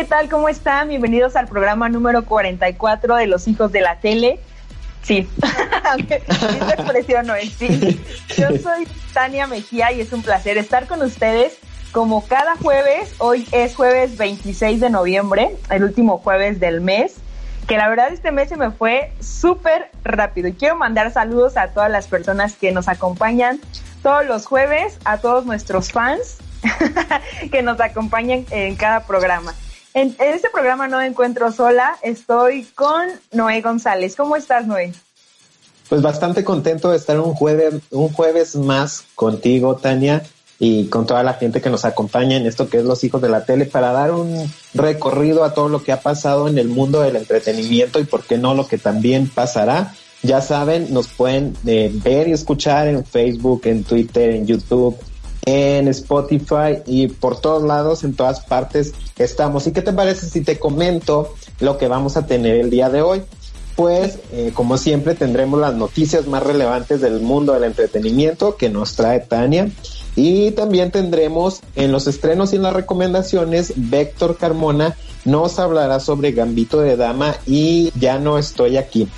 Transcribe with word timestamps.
¿Qué 0.00 0.06
tal? 0.06 0.30
¿Cómo 0.30 0.48
están? 0.48 0.88
Bienvenidos 0.88 1.36
al 1.36 1.46
programa 1.46 1.90
número 1.90 2.24
44 2.24 3.16
de 3.16 3.26
Los 3.26 3.46
Hijos 3.46 3.70
de 3.70 3.82
la 3.82 3.96
Tele. 3.96 4.40
Sí, 5.02 5.28
esta 6.08 6.72
expresión 6.72 7.26
no 7.26 7.34
es 7.34 7.52
sí. 7.52 8.00
Yo 8.34 8.48
soy 8.62 8.88
Tania 9.12 9.46
Mejía 9.46 9.92
y 9.92 10.00
es 10.00 10.14
un 10.14 10.22
placer 10.22 10.56
estar 10.56 10.86
con 10.86 11.02
ustedes 11.02 11.58
como 11.92 12.26
cada 12.26 12.56
jueves. 12.56 13.12
Hoy 13.18 13.46
es 13.52 13.76
jueves 13.76 14.16
26 14.16 14.80
de 14.80 14.88
noviembre, 14.88 15.54
el 15.68 15.84
último 15.84 16.16
jueves 16.16 16.60
del 16.60 16.80
mes. 16.80 17.16
Que 17.68 17.76
la 17.76 17.86
verdad 17.90 18.10
este 18.10 18.32
mes 18.32 18.48
se 18.48 18.56
me 18.56 18.70
fue 18.70 19.12
súper 19.20 19.90
rápido. 20.02 20.48
Y 20.48 20.54
quiero 20.54 20.76
mandar 20.76 21.12
saludos 21.12 21.58
a 21.58 21.72
todas 21.72 21.90
las 21.90 22.06
personas 22.06 22.54
que 22.54 22.72
nos 22.72 22.88
acompañan 22.88 23.60
todos 24.02 24.24
los 24.24 24.46
jueves, 24.46 24.98
a 25.04 25.18
todos 25.18 25.44
nuestros 25.44 25.92
fans 25.92 26.38
que 27.52 27.60
nos 27.60 27.78
acompañan 27.82 28.46
en 28.48 28.76
cada 28.76 29.06
programa. 29.06 29.52
En, 29.92 30.14
en, 30.18 30.34
este 30.34 30.50
programa 30.50 30.86
no 30.86 30.98
me 30.98 31.06
encuentro 31.06 31.50
sola, 31.50 31.98
estoy 32.02 32.64
con 32.74 33.08
Noé 33.32 33.60
González. 33.60 34.14
¿Cómo 34.14 34.36
estás, 34.36 34.66
Noé? 34.66 34.92
Pues 35.88 36.02
bastante 36.02 36.44
contento 36.44 36.92
de 36.92 36.96
estar 36.96 37.18
un 37.18 37.34
jueves, 37.34 37.74
un 37.90 38.12
jueves 38.12 38.54
más 38.54 39.04
contigo, 39.16 39.74
Tania, 39.74 40.22
y 40.60 40.86
con 40.86 41.06
toda 41.06 41.24
la 41.24 41.34
gente 41.34 41.60
que 41.60 41.70
nos 41.70 41.84
acompaña 41.84 42.36
en 42.36 42.46
esto 42.46 42.68
que 42.68 42.76
es 42.78 42.84
Los 42.84 43.02
Hijos 43.02 43.20
de 43.20 43.28
la 43.28 43.44
Tele, 43.44 43.64
para 43.64 43.90
dar 43.90 44.12
un 44.12 44.48
recorrido 44.74 45.42
a 45.42 45.52
todo 45.52 45.68
lo 45.68 45.82
que 45.82 45.90
ha 45.90 46.00
pasado 46.00 46.46
en 46.46 46.58
el 46.58 46.68
mundo 46.68 47.00
del 47.00 47.16
entretenimiento 47.16 47.98
y 47.98 48.04
por 48.04 48.22
qué 48.22 48.38
no 48.38 48.54
lo 48.54 48.68
que 48.68 48.78
también 48.78 49.28
pasará. 49.28 49.92
Ya 50.22 50.40
saben, 50.40 50.92
nos 50.94 51.08
pueden 51.08 51.56
eh, 51.66 51.90
ver 51.92 52.28
y 52.28 52.32
escuchar 52.32 52.86
en 52.86 53.04
Facebook, 53.04 53.62
en 53.64 53.82
Twitter, 53.82 54.30
en 54.30 54.46
YouTube, 54.46 54.96
en 55.46 55.88
Spotify 55.88 56.82
y 56.86 57.08
por 57.08 57.40
todos 57.40 57.62
lados, 57.62 58.04
en 58.04 58.14
todas 58.14 58.40
partes 58.40 58.92
estamos. 59.18 59.66
¿Y 59.66 59.72
qué 59.72 59.82
te 59.82 59.92
parece 59.92 60.28
si 60.28 60.42
te 60.42 60.58
comento 60.58 61.34
lo 61.60 61.78
que 61.78 61.88
vamos 61.88 62.16
a 62.16 62.26
tener 62.26 62.56
el 62.56 62.70
día 62.70 62.90
de 62.90 63.02
hoy? 63.02 63.22
Pues, 63.76 64.18
eh, 64.32 64.52
como 64.52 64.76
siempre, 64.76 65.14
tendremos 65.14 65.58
las 65.58 65.74
noticias 65.74 66.26
más 66.26 66.42
relevantes 66.42 67.00
del 67.00 67.20
mundo 67.20 67.54
del 67.54 67.64
entretenimiento 67.64 68.56
que 68.56 68.68
nos 68.68 68.94
trae 68.94 69.20
Tania. 69.20 69.70
Y 70.16 70.50
también 70.50 70.90
tendremos 70.90 71.60
en 71.76 71.92
los 71.92 72.06
estrenos 72.06 72.52
y 72.52 72.56
en 72.56 72.62
las 72.62 72.74
recomendaciones, 72.74 73.72
Víctor 73.76 74.36
Carmona 74.36 74.96
nos 75.24 75.58
hablará 75.58 76.00
sobre 76.00 76.32
Gambito 76.32 76.80
de 76.80 76.96
Dama 76.96 77.36
y 77.46 77.92
ya 77.98 78.18
no 78.18 78.38
estoy 78.38 78.76
aquí. 78.76 79.08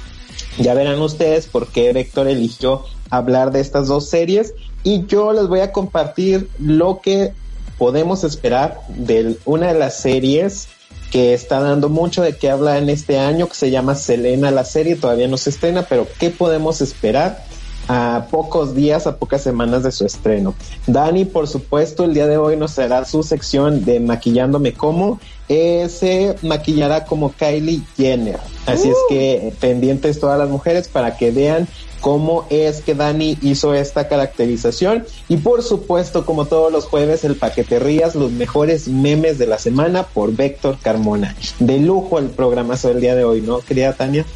Ya 0.59 0.75
verán 0.75 1.01
ustedes 1.01 1.47
por 1.47 1.69
qué 1.69 1.93
Víctor 1.93 2.29
eligió 2.29 2.85
hablar 3.11 3.53
de 3.53 3.61
estas 3.61 3.89
dos 3.89 4.09
series 4.09 4.55
y 4.85 5.07
yo 5.07 5.33
les 5.33 5.47
voy 5.47 5.61
a 5.61 5.73
compartir 5.73 6.49
lo 6.59 7.01
que 7.01 7.33
podemos 7.79 8.25
esperar 8.25 8.81
de 8.89 9.37
una 9.45 9.73
de 9.73 9.79
las 9.79 9.97
series 9.97 10.69
que 11.11 11.35
está 11.35 11.61
dando 11.61 11.89
mucho 11.91 12.23
de 12.23 12.37
qué 12.37 12.49
habla 12.49 12.79
en 12.79 12.89
este 12.89 13.19
año, 13.19 13.47
que 13.47 13.55
se 13.55 13.71
llama 13.71 13.95
Selena 13.95 14.51
la 14.51 14.65
serie, 14.65 14.97
todavía 14.97 15.29
no 15.29 15.37
se 15.37 15.51
estrena, 15.51 15.83
pero 15.83 16.07
¿qué 16.19 16.31
podemos 16.31 16.81
esperar 16.81 17.45
a 17.89 18.29
pocos 18.31 18.75
días, 18.75 19.07
a 19.07 19.17
pocas 19.19 19.43
semanas 19.43 19.83
de 19.83 19.93
su 19.93 20.07
estreno? 20.07 20.55
Dani, 20.87 21.27
por 21.27 21.49
supuesto, 21.49 22.05
el 22.05 22.15
día 22.15 22.27
de 22.27 22.39
hoy 22.39 22.57
nos 22.57 22.79
hará 22.79 23.05
su 23.05 23.23
sección 23.23 23.85
de 23.85 24.01
Maquillándome 24.01 24.73
como, 24.73 25.21
eh, 25.51 25.89
se 25.91 26.35
maquillará 26.43 27.05
como 27.05 27.33
Kylie 27.33 27.83
Jenner. 27.97 28.39
Así 28.65 28.89
es 28.89 28.97
que 29.11 29.53
pendientes 29.61 30.19
todas 30.19 30.39
las 30.39 30.49
mujeres 30.49 30.89
para 30.89 31.19
que 31.19 31.31
vean 31.31 31.69
cómo 32.03 32.47
es 32.51 32.83
que 32.83 32.95
Dani 32.95 33.39
hizo 33.41 33.73
esta 33.73 34.09
caracterización. 34.09 35.07
Y 35.29 35.39
por 35.39 35.63
supuesto 35.63 36.27
como 36.27 36.45
todos 36.45 36.71
los 36.71 36.85
jueves 36.85 37.25
el 37.25 37.37
paquete 37.37 37.79
rías 37.79 38.15
los 38.15 38.31
mejores 38.31 38.89
memes 38.89 39.39
de 39.39 39.47
la 39.47 39.59
semana 39.59 40.03
por 40.03 40.37
Víctor 40.37 40.77
Carmona. 40.83 41.35
De 41.61 41.79
lujo 41.79 42.19
el 42.19 42.29
programa 42.29 42.77
del 42.77 43.01
día 43.01 43.15
de 43.15 43.25
hoy 43.25 43.41
no 43.41 43.61
querida 43.61 43.93
Tania 43.93 44.27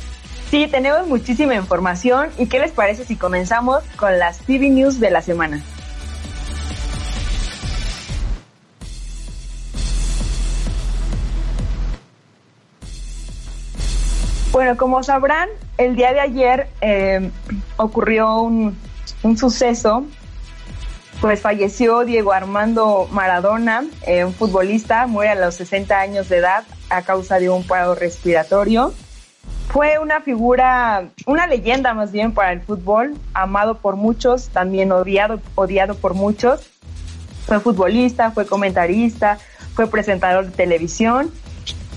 Sí, 0.50 0.69
tenemos 0.71 1.09
muchísima 1.09 1.54
información. 1.54 2.28
Y 2.38 2.47
qué 2.47 2.60
les 2.60 2.71
parece 2.71 3.04
si 3.04 3.16
comenzamos 3.16 3.83
con 3.97 4.19
las 4.19 4.38
TV 4.38 4.71
News 4.71 5.00
de 5.00 5.10
la 5.10 5.21
semana. 5.21 5.62
Bueno, 14.56 14.78
como 14.78 15.02
sabrán, 15.02 15.50
el 15.76 15.96
día 15.96 16.14
de 16.14 16.20
ayer 16.20 16.68
eh, 16.80 17.30
ocurrió 17.76 18.40
un, 18.40 18.74
un, 19.22 19.36
suceso, 19.36 20.06
pues 21.20 21.42
falleció 21.42 22.06
Diego 22.06 22.32
Armando 22.32 23.06
Maradona, 23.12 23.84
eh, 24.06 24.24
un 24.24 24.32
futbolista, 24.32 25.06
muere 25.06 25.32
a 25.32 25.34
los 25.34 25.56
60 25.56 26.00
años 26.00 26.30
de 26.30 26.38
edad 26.38 26.64
a 26.88 27.02
causa 27.02 27.38
de 27.38 27.50
un 27.50 27.66
paro 27.66 27.94
respiratorio. 27.96 28.94
Fue 29.68 29.98
una 29.98 30.22
figura, 30.22 31.10
una 31.26 31.46
leyenda 31.46 31.92
más 31.92 32.10
bien 32.10 32.32
para 32.32 32.52
el 32.52 32.62
fútbol, 32.62 33.14
amado 33.34 33.76
por 33.76 33.96
muchos, 33.96 34.48
también 34.48 34.90
odiado, 34.90 35.38
odiado 35.54 35.96
por 35.96 36.14
muchos. 36.14 36.66
Fue 37.44 37.60
futbolista, 37.60 38.30
fue 38.30 38.46
comentarista, 38.46 39.36
fue 39.74 39.86
presentador 39.86 40.46
de 40.46 40.52
televisión 40.52 41.30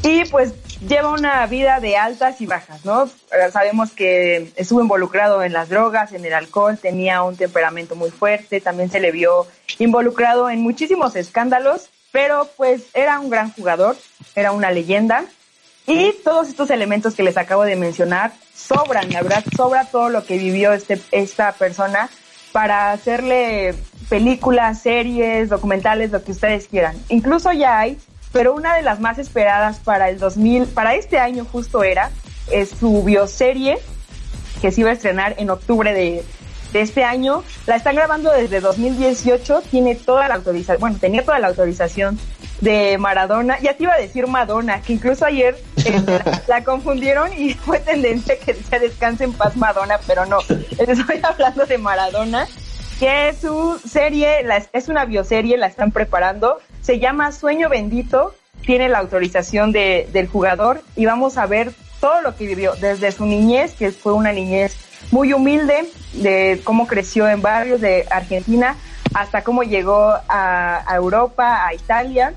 y 0.04 0.26
pues 0.26 0.54
lleva 0.88 1.10
una 1.10 1.46
vida 1.48 1.80
de 1.80 1.98
altas 1.98 2.42
y 2.42 2.46
bajas, 2.46 2.86
¿no? 2.86 3.06
Eh, 3.06 3.52
sabemos 3.52 3.92
que 3.92 4.52
estuvo 4.56 4.82
involucrado 4.82 5.44
en 5.44 5.54
las 5.54 5.70
drogas, 5.70 6.14
en 6.14 6.26
el 6.26 6.34
alcohol, 6.34 6.78
tenía 6.78 7.24
un 7.24 7.36
temperamento 7.36 7.96
muy 7.96 8.12
fuerte, 8.12 8.62
también 8.62 8.90
se 8.90 9.00
le 9.00 9.12
vio 9.12 9.48
involucrado 9.78 10.50
en 10.50 10.62
muchísimos 10.62 11.16
escándalos, 11.16 11.90
pero 12.12 12.50
pues 12.58 12.84
era 12.94 13.20
un 13.20 13.30
gran 13.30 13.52
jugador, 13.52 13.96
era 14.36 14.52
una 14.52 14.72
leyenda. 14.72 15.26
Y 15.86 16.14
todos 16.24 16.50
estos 16.50 16.70
elementos 16.70 17.16
que 17.16 17.24
les 17.24 17.36
acabo 17.38 17.64
de 17.64 17.76
mencionar 17.76 18.32
sobran, 18.54 19.10
la 19.12 19.24
verdad, 19.24 19.44
sobra 19.56 19.86
todo 19.86 20.10
lo 20.10 20.24
que 20.24 20.38
vivió 20.38 20.72
este, 20.72 21.02
esta 21.12 21.52
persona 21.54 22.10
para 22.52 22.92
hacerle 22.92 23.74
películas, 24.08 24.82
series, 24.82 25.50
documentales, 25.50 26.12
lo 26.12 26.24
que 26.24 26.32
ustedes 26.32 26.68
quieran. 26.68 26.96
Incluso 27.10 27.52
ya 27.54 27.80
hay 27.80 27.98
pero 28.32 28.54
una 28.54 28.76
de 28.76 28.82
las 28.82 29.00
más 29.00 29.18
esperadas 29.18 29.80
para 29.80 30.10
el 30.10 30.20
2000, 30.20 30.68
para 30.68 30.96
este 30.96 31.20
año 31.20 31.46
justo 31.46 31.84
era, 31.84 32.12
es 32.52 32.70
su 32.70 33.04
bioserie 33.04 33.80
que 34.62 34.72
se 34.72 34.82
iba 34.82 34.90
a 34.90 34.94
estrenar 34.94 35.36
en 35.38 35.50
octubre 35.50 35.94
de, 35.94 36.24
de 36.74 36.82
este 36.82 37.04
año. 37.04 37.44
La 37.66 37.76
están 37.76 37.96
grabando 37.96 38.32
desde 38.32 38.60
2018, 38.60 39.64
tiene 39.70 39.96
toda 39.96 40.28
la 40.28 40.36
autorización, 40.36 40.80
bueno, 40.80 40.98
tenía 41.00 41.24
toda 41.24 41.40
la 41.40 41.48
autorización 41.48 42.20
de 42.62 42.98
Maradona. 42.98 43.60
Ya 43.60 43.76
te 43.76 43.84
iba 43.84 43.94
a 43.94 44.00
decir 44.00 44.28
Madonna, 44.28 44.82
que 44.82 44.94
incluso 44.94 45.26
ayer 45.26 45.58
eh, 45.86 46.02
la 46.48 46.64
confundieron 46.64 47.32
y 47.34 47.54
fue 47.66 47.80
tendencia 47.80 48.38
que 48.40 48.54
decía 48.54 48.80
descanse 48.80 49.24
en 49.24 49.34
paz 49.34 49.56
Madonna, 49.56 50.00
pero 50.06 50.26
no, 50.26 50.40
estoy 50.78 51.20
hablando 51.24 51.66
de 51.66 51.78
Maradona, 51.78 52.48
que 53.00 53.34
su 53.40 53.80
serie, 53.80 54.44
la, 54.44 54.62
es 54.74 54.90
una 54.90 55.06
bioserie, 55.06 55.58
la 55.58 55.68
están 55.68 55.92
preparando 55.92 56.60
se 56.82 57.00
llama 57.00 57.32
Sueño 57.32 57.70
Bendito, 57.70 58.36
tiene 58.66 58.90
la 58.90 59.00
autorización 59.00 59.72
de, 59.72 60.10
del 60.12 60.28
jugador 60.28 60.82
y 60.96 61.06
vamos 61.06 61.38
a 61.38 61.46
ver 61.46 61.72
todo 62.02 62.22
lo 62.22 62.36
que 62.36 62.46
vivió 62.46 62.74
desde 62.76 63.12
su 63.12 63.26
niñez, 63.26 63.74
que 63.74 63.92
fue 63.92 64.14
una 64.14 64.34
niñez 64.34 64.76
muy 65.12 65.34
humilde, 65.34 65.90
de 66.14 66.62
cómo 66.64 66.88
creció 66.88 67.28
en 67.30 67.42
barrios 67.42 67.80
de 67.80 68.06
Argentina, 68.10 68.76
hasta 69.14 69.44
cómo 69.44 69.64
llegó 69.64 70.14
a, 70.28 70.84
a 70.86 70.96
Europa, 70.96 71.66
a 71.66 71.74
Italia. 71.74 72.34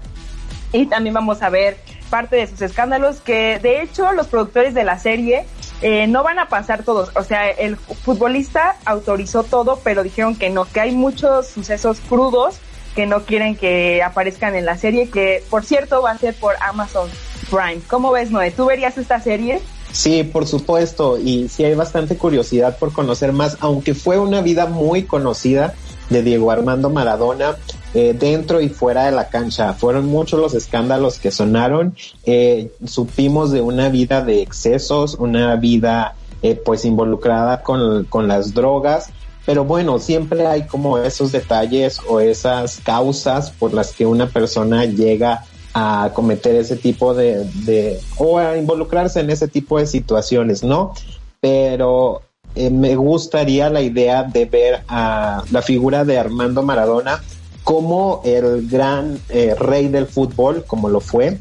Y 0.73 0.87
también 0.87 1.15
vamos 1.15 1.43
a 1.43 1.51
ver 1.51 1.77
parte 2.09 2.37
de 2.37 2.47
sus 2.47 2.61
escándalos, 2.63 3.21
que 3.21 3.59
de 3.59 3.83
hecho 3.83 4.13
los 4.13 4.27
productores 4.29 4.75
de 4.75 4.85
la 4.85 4.99
serie 4.99 5.47
eh, 5.83 6.07
no 6.07 6.23
van 6.23 6.39
a 6.39 6.49
pasar 6.49 6.85
todos. 6.85 7.11
O 7.15 7.23
sea, 7.23 7.51
el 7.51 7.77
futbolista 7.77 8.77
autorizó 8.85 9.43
todo, 9.43 9.81
pero 9.83 10.03
dijeron 10.03 10.37
que 10.37 10.49
no, 10.49 10.65
que 10.65 10.81
hay 10.81 10.93
muchos 10.93 11.49
sucesos 11.49 12.01
crudos 12.09 12.57
que 12.95 13.07
no 13.07 13.25
quieren 13.25 13.57
que 13.57 14.03
aparezcan 14.03 14.55
en 14.55 14.65
la 14.65 14.77
serie, 14.77 15.09
que 15.09 15.43
por 15.51 15.65
cierto 15.65 16.03
va 16.03 16.13
a 16.13 16.19
ser 16.19 16.35
por 16.35 16.55
Amazon 16.61 17.09
Prime. 17.51 17.81
¿Cómo 17.89 18.13
ves, 18.13 18.31
Noé? 18.31 18.51
¿Tú 18.51 18.67
verías 18.67 18.99
esta 18.99 19.21
serie? 19.21 19.61
Sí, 19.93 20.25
por 20.25 20.47
supuesto, 20.47 21.19
y 21.19 21.49
sí 21.49 21.65
hay 21.65 21.75
bastante 21.75 22.17
curiosidad 22.17 22.79
por 22.79 22.93
conocer 22.93 23.33
más, 23.33 23.59
aunque 23.61 23.95
fue 23.95 24.19
una 24.19 24.41
vida 24.41 24.67
muy 24.67 25.05
conocida 25.05 25.75
de 26.13 26.23
Diego 26.23 26.51
Armando 26.51 26.91
Maradona 26.91 27.57
eh, 27.95 28.15
dentro 28.19 28.61
y 28.61 28.69
fuera 28.69 29.07
de 29.07 29.13
la 29.13 29.29
cancha. 29.29 29.73
Fueron 29.75 30.07
muchos 30.07 30.41
los 30.41 30.55
escándalos 30.55 31.19
que 31.19 31.31
sonaron. 31.31 31.95
Eh, 32.25 32.71
supimos 32.87 33.51
de 33.51 33.61
una 33.61 33.89
vida 33.89 34.23
de 34.23 34.43
excesos, 34.43 35.15
una 35.15 35.57
vida 35.57 36.15
eh, 36.43 36.55
pues 36.55 36.85
involucrada 36.85 37.63
con, 37.63 38.05
con 38.05 38.29
las 38.29 38.55
drogas. 38.55 39.11
Pero 39.45 39.65
bueno, 39.65 39.99
siempre 39.99 40.47
hay 40.47 40.67
como 40.67 40.99
esos 40.99 41.33
detalles 41.33 41.99
o 42.09 42.21
esas 42.21 42.79
causas 42.81 43.51
por 43.51 43.75
las 43.75 43.93
que 43.93 44.07
una 44.07 44.29
persona 44.29 44.85
llega 44.85 45.45
a 45.75 46.11
cometer 46.15 46.55
ese 46.55 46.77
tipo 46.77 47.15
de, 47.15 47.45
de 47.65 47.99
o 48.19 48.39
a 48.39 48.57
involucrarse 48.57 49.21
en 49.21 49.31
ese 49.31 49.49
tipo 49.49 49.79
de 49.79 49.87
situaciones, 49.87 50.63
¿no? 50.63 50.93
Pero 51.41 52.23
eh, 52.55 52.71
me 52.71 52.97
gustaría 52.97 53.71
la 53.71 53.81
idea 53.81 54.25
de 54.25 54.45
ver 54.45 54.83
a 54.89 55.43
la 55.51 55.63
figura 55.63 56.05
de 56.05 56.19
Armando 56.19 56.63
Maradona 56.63 57.23
como 57.65 58.21
el 58.25 58.69
gran 58.69 59.19
eh, 59.29 59.55
rey 59.59 59.89
del 59.89 60.07
fútbol, 60.07 60.65
como 60.67 60.89
lo 60.89 61.01
fue, 61.01 61.39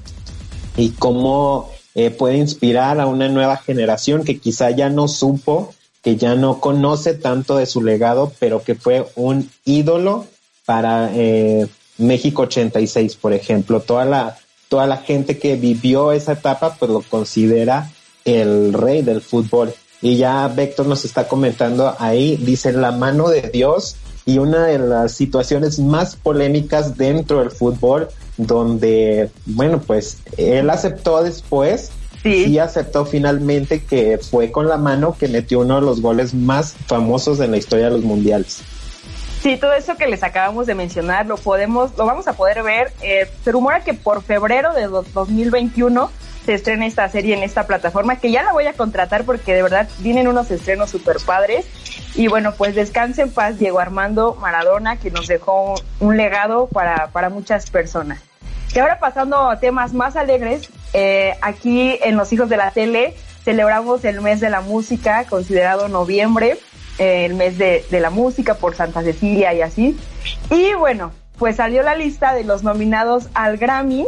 y 0.77 0.91
cómo 0.91 1.69
eh, 1.95 2.11
puede 2.11 2.37
inspirar 2.37 2.99
a 2.99 3.07
una 3.07 3.27
nueva 3.27 3.57
generación 3.57 4.23
que 4.23 4.39
quizá 4.39 4.69
ya 4.69 4.89
no 4.89 5.07
supo, 5.07 5.73
que 6.01 6.15
ya 6.15 6.35
no 6.35 6.59
conoce 6.59 7.13
tanto 7.13 7.57
de 7.57 7.65
su 7.65 7.81
legado, 7.83 8.31
pero 8.39 8.63
que 8.63 8.75
fue 8.75 9.05
un 9.15 9.49
ídolo 9.65 10.27
para 10.65 11.11
México 11.97 12.43
86, 12.43 13.15
por 13.15 13.33
ejemplo. 13.33 13.81
Toda 13.81 14.05
la, 14.05 14.37
toda 14.69 14.87
la 14.87 14.97
gente 14.97 15.37
que 15.37 15.55
vivió 15.55 16.11
esa 16.11 16.33
etapa, 16.33 16.75
pues 16.79 16.89
lo 16.89 17.01
considera 17.01 17.91
el 18.25 18.73
rey 18.73 19.01
del 19.01 19.21
fútbol. 19.21 19.73
Y 20.01 20.17
ya 20.17 20.47
Vector 20.47 20.87
nos 20.87 21.05
está 21.05 21.27
comentando 21.27 21.95
ahí, 21.99 22.37
dice 22.37 22.71
la 22.73 22.91
mano 22.91 23.29
de 23.29 23.41
Dios 23.53 23.97
y 24.25 24.37
una 24.37 24.65
de 24.65 24.79
las 24.79 25.13
situaciones 25.13 25.79
más 25.79 26.15
polémicas 26.15 26.97
dentro 26.97 27.39
del 27.39 27.51
fútbol, 27.51 28.09
donde, 28.37 29.29
bueno, 29.45 29.79
pues 29.79 30.19
él 30.37 30.69
aceptó 30.69 31.23
después, 31.23 31.91
sí. 32.23 32.45
y 32.47 32.57
aceptó 32.59 33.05
finalmente 33.05 33.83
que 33.83 34.17
fue 34.17 34.51
con 34.51 34.67
la 34.67 34.77
mano 34.77 35.15
que 35.17 35.27
metió 35.27 35.59
uno 35.59 35.75
de 35.75 35.81
los 35.81 36.01
goles 36.01 36.33
más 36.33 36.73
famosos 36.87 37.39
en 37.39 37.51
la 37.51 37.57
historia 37.57 37.85
de 37.85 37.91
los 37.91 38.03
mundiales. 38.03 38.61
Sí, 39.41 39.57
todo 39.57 39.73
eso 39.73 39.97
que 39.97 40.05
les 40.05 40.21
acabamos 40.21 40.67
de 40.67 40.75
mencionar 40.75 41.25
lo 41.25 41.35
podemos, 41.35 41.97
lo 41.97 42.05
vamos 42.05 42.27
a 42.27 42.33
poder 42.33 42.61
ver. 42.61 42.93
Eh, 43.01 43.27
se 43.43 43.51
rumora 43.51 43.83
que 43.83 43.95
por 43.95 44.21
febrero 44.21 44.73
de 44.73 44.87
2021 44.87 46.11
se 46.45 46.53
estrena 46.53 46.85
esta 46.85 47.07
serie 47.09 47.35
en 47.35 47.43
esta 47.43 47.67
plataforma, 47.67 48.17
que 48.17 48.31
ya 48.31 48.43
la 48.43 48.51
voy 48.51 48.65
a 48.67 48.73
contratar 48.73 49.23
porque 49.23 49.53
de 49.53 49.63
verdad 49.63 49.87
vienen 49.99 50.27
unos 50.27 50.49
estrenos 50.51 50.89
super 50.89 51.17
padres. 51.25 51.65
Y 52.15 52.27
bueno, 52.27 52.53
pues 52.57 52.75
descanse 52.75 53.21
en 53.21 53.31
paz 53.31 53.57
Diego 53.59 53.79
Armando 53.79 54.35
Maradona, 54.35 54.97
que 54.97 55.11
nos 55.11 55.27
dejó 55.27 55.75
un 55.99 56.17
legado 56.17 56.67
para, 56.67 57.07
para 57.07 57.29
muchas 57.29 57.69
personas. 57.69 58.21
Y 58.73 58.79
ahora 58.79 58.99
pasando 58.99 59.49
a 59.49 59.59
temas 59.59 59.93
más 59.93 60.15
alegres, 60.15 60.69
eh, 60.93 61.35
aquí 61.41 61.99
en 62.03 62.15
Los 62.17 62.31
Hijos 62.33 62.49
de 62.49 62.57
la 62.57 62.71
Tele 62.71 63.15
celebramos 63.43 64.03
el 64.05 64.21
mes 64.21 64.39
de 64.39 64.49
la 64.49 64.61
música, 64.61 65.25
considerado 65.25 65.89
noviembre, 65.89 66.57
eh, 66.97 67.25
el 67.25 67.33
mes 67.33 67.57
de, 67.57 67.85
de 67.89 67.99
la 67.99 68.09
música 68.09 68.55
por 68.55 68.75
Santa 68.75 69.01
Cecilia 69.01 69.53
y 69.53 69.61
así. 69.61 69.97
Y 70.49 70.73
bueno, 70.73 71.11
pues 71.37 71.57
salió 71.57 71.81
la 71.83 71.95
lista 71.95 72.33
de 72.33 72.43
los 72.43 72.63
nominados 72.63 73.29
al 73.33 73.57
Grammy 73.57 74.05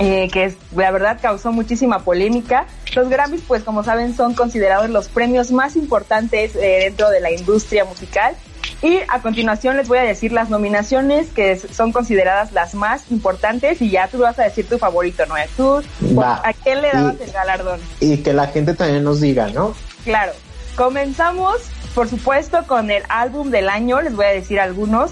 eh, 0.00 0.30
que 0.32 0.44
es, 0.46 0.56
la 0.74 0.90
verdad 0.90 1.18
causó 1.20 1.52
muchísima 1.52 2.00
polémica. 2.00 2.66
Los 2.94 3.10
Grammys, 3.10 3.42
pues 3.46 3.62
como 3.62 3.84
saben, 3.84 4.16
son 4.16 4.34
considerados 4.34 4.88
los 4.88 5.08
premios 5.08 5.52
más 5.52 5.76
importantes 5.76 6.56
eh, 6.56 6.78
dentro 6.84 7.10
de 7.10 7.20
la 7.20 7.30
industria 7.30 7.84
musical. 7.84 8.34
Y 8.82 9.00
a 9.08 9.20
continuación 9.20 9.76
les 9.76 9.88
voy 9.88 9.98
a 9.98 10.02
decir 10.02 10.32
las 10.32 10.48
nominaciones 10.48 11.28
que 11.28 11.56
son 11.56 11.92
consideradas 11.92 12.52
las 12.52 12.74
más 12.74 13.10
importantes 13.10 13.82
y 13.82 13.90
ya 13.90 14.08
tú 14.08 14.18
vas 14.18 14.38
a 14.38 14.44
decir 14.44 14.66
tu 14.66 14.78
favorito, 14.78 15.24
¿no? 15.26 15.34
¿Tú 15.54 15.82
a 16.22 16.52
quién 16.64 16.80
le 16.80 16.90
dabas 16.90 17.20
el 17.20 17.30
galardón? 17.30 17.80
Y 18.00 18.18
que 18.18 18.32
la 18.32 18.46
gente 18.46 18.72
también 18.72 19.04
nos 19.04 19.20
diga, 19.20 19.48
¿no? 19.50 19.74
Claro. 20.04 20.32
Comenzamos, 20.76 21.56
por 21.94 22.08
supuesto, 22.08 22.64
con 22.66 22.90
el 22.90 23.02
álbum 23.10 23.50
del 23.50 23.68
año, 23.68 24.00
les 24.00 24.16
voy 24.16 24.24
a 24.24 24.30
decir 24.30 24.58
algunos. 24.60 25.10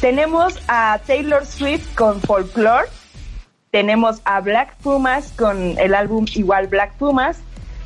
Tenemos 0.00 0.54
a 0.68 1.00
Taylor 1.04 1.44
Swift 1.44 1.92
con 1.96 2.20
Folklore 2.20 2.88
tenemos 3.70 4.20
a 4.24 4.40
Black 4.40 4.76
Pumas 4.78 5.32
con 5.36 5.78
el 5.78 5.94
álbum 5.94 6.26
igual 6.34 6.68
Black 6.68 6.94
Pumas. 6.94 7.38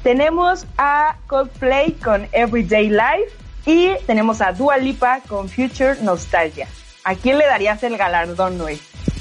Tenemos 0.02 0.66
a 0.78 1.16
Coldplay 1.26 1.92
con 1.92 2.28
Everyday 2.32 2.88
Life. 2.88 3.32
Y 3.64 3.90
tenemos 4.06 4.40
a 4.40 4.52
Dua 4.52 4.76
Lipa 4.76 5.20
con 5.28 5.48
Future 5.48 5.96
Nostalgia. 6.02 6.66
¿A 7.04 7.14
quién 7.14 7.38
le 7.38 7.46
darías 7.46 7.82
el 7.84 7.96
galardón, 7.96 8.58
Noé? 8.58 8.78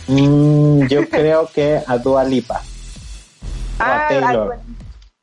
Mm, 0.08 0.88
yo 0.88 1.08
creo 1.10 1.50
que 1.54 1.80
a 1.86 1.98
Dua 1.98 2.24
Lipa. 2.24 2.62
Ah, 3.80 4.08
Taylor. 4.10 4.60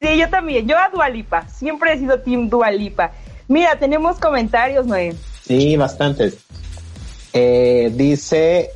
sí, 0.01 0.17
yo 0.19 0.29
también. 0.31 0.67
Yo 0.67 0.77
a 0.79 0.89
Dua 0.89 1.09
Lipa. 1.09 1.49
Siempre 1.49 1.93
he 1.93 1.99
sido 1.99 2.21
Team 2.21 2.49
Dua 2.49 2.71
Lipa. 2.71 3.13
Mira, 3.49 3.77
tenemos 3.77 4.19
comentarios, 4.19 4.87
Noé. 4.87 5.15
Sí, 5.45 5.77
bastantes. 5.77 6.39
Eh, 7.33 7.91
dice 7.95 8.71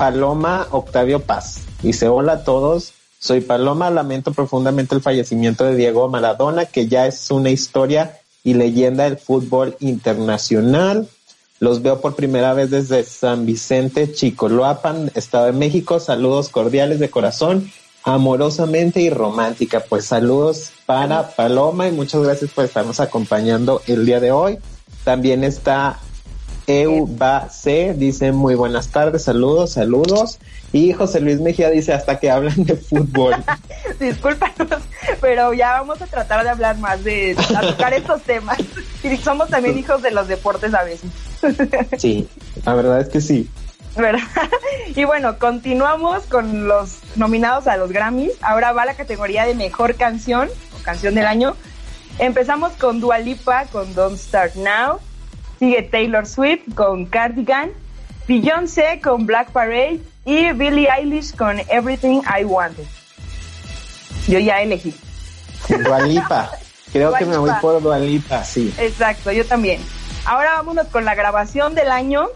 Paloma 0.00 0.66
Octavio 0.70 1.20
Paz. 1.20 1.64
Dice, 1.82 2.08
hola 2.08 2.32
a 2.32 2.42
todos, 2.42 2.94
soy 3.18 3.42
Paloma, 3.42 3.90
lamento 3.90 4.32
profundamente 4.32 4.94
el 4.94 5.02
fallecimiento 5.02 5.64
de 5.64 5.76
Diego 5.76 6.08
Maradona, 6.08 6.64
que 6.64 6.88
ya 6.88 7.06
es 7.06 7.30
una 7.30 7.50
historia 7.50 8.18
y 8.42 8.54
leyenda 8.54 9.04
del 9.04 9.18
fútbol 9.18 9.76
internacional. 9.78 11.06
Los 11.58 11.82
veo 11.82 12.00
por 12.00 12.14
primera 12.14 12.54
vez 12.54 12.70
desde 12.70 13.04
San 13.04 13.44
Vicente, 13.44 14.10
Chicoloapan, 14.10 15.12
Estado 15.14 15.44
de 15.44 15.52
México. 15.52 16.00
Saludos 16.00 16.48
cordiales 16.48 16.98
de 16.98 17.10
corazón, 17.10 17.70
amorosamente 18.02 19.02
y 19.02 19.10
romántica. 19.10 19.84
Pues 19.86 20.06
saludos 20.06 20.70
para 20.86 21.28
Paloma 21.32 21.88
y 21.88 21.92
muchas 21.92 22.22
gracias 22.22 22.52
por 22.52 22.64
estarnos 22.64 23.00
acompañando 23.00 23.82
el 23.86 24.06
día 24.06 24.18
de 24.18 24.32
hoy. 24.32 24.58
También 25.04 25.44
está 25.44 26.00
C 27.50 27.94
dice 27.94 28.32
muy 28.32 28.54
buenas 28.54 28.88
tardes, 28.88 29.24
saludos, 29.24 29.72
saludos. 29.72 30.38
Y 30.72 30.92
José 30.92 31.20
Luis 31.20 31.40
Mejía 31.40 31.68
dice 31.70 31.92
hasta 31.92 32.18
que 32.20 32.30
hablan 32.30 32.64
de 32.64 32.76
fútbol. 32.76 33.34
Discúlpanos, 34.00 34.82
pero 35.20 35.52
ya 35.52 35.72
vamos 35.72 36.00
a 36.00 36.06
tratar 36.06 36.44
de 36.44 36.50
hablar 36.50 36.78
más 36.78 37.02
de 37.02 37.36
tocar 37.60 37.92
estos 37.92 38.22
temas. 38.22 38.58
Y 39.02 39.16
somos 39.16 39.48
también 39.48 39.78
hijos 39.78 40.02
de 40.02 40.10
los 40.10 40.28
deportes 40.28 40.74
a 40.74 40.82
veces. 40.82 41.10
sí, 41.98 42.28
la 42.66 42.74
verdad 42.74 43.00
es 43.00 43.08
que 43.08 43.22
sí. 43.22 43.48
¿verdad? 43.96 44.20
Y 44.94 45.04
bueno, 45.04 45.38
continuamos 45.38 46.24
con 46.24 46.68
los 46.68 46.98
nominados 47.16 47.66
a 47.66 47.78
los 47.78 47.92
Grammys. 47.92 48.32
Ahora 48.42 48.72
va 48.72 48.84
la 48.84 48.94
categoría 48.94 49.46
de 49.46 49.54
mejor 49.54 49.94
canción 49.94 50.50
o 50.78 50.82
canción 50.82 51.14
del 51.14 51.26
año. 51.26 51.56
Empezamos 52.18 52.72
con 52.72 53.00
Dua 53.00 53.18
Lipa 53.18 53.64
con 53.72 53.94
Don't 53.94 54.18
Start 54.18 54.54
Now. 54.56 55.00
Sigue 55.60 55.82
Taylor 55.82 56.26
Swift 56.26 56.74
con 56.74 57.04
Cardigan, 57.04 57.70
Beyoncé 58.26 58.98
con 59.02 59.26
Black 59.26 59.50
Parade 59.50 60.00
y 60.24 60.52
Billie 60.52 60.88
Eilish 60.90 61.36
con 61.36 61.60
Everything 61.68 62.22
I 62.22 62.44
Wanted. 62.44 62.86
Yo 64.26 64.38
ya 64.38 64.62
elegí. 64.62 64.94
Dualipa. 65.84 66.50
Creo 66.90 67.12
que 67.12 67.26
me 67.26 67.36
voy 67.36 67.50
por 67.60 67.82
Dualipa, 67.82 68.42
sí. 68.42 68.72
Exacto, 68.78 69.32
yo 69.32 69.44
también. 69.44 69.82
Ahora 70.24 70.54
vámonos 70.54 70.86
con 70.86 71.04
la 71.04 71.14
grabación 71.14 71.74
del 71.74 71.90
año. 71.90 72.28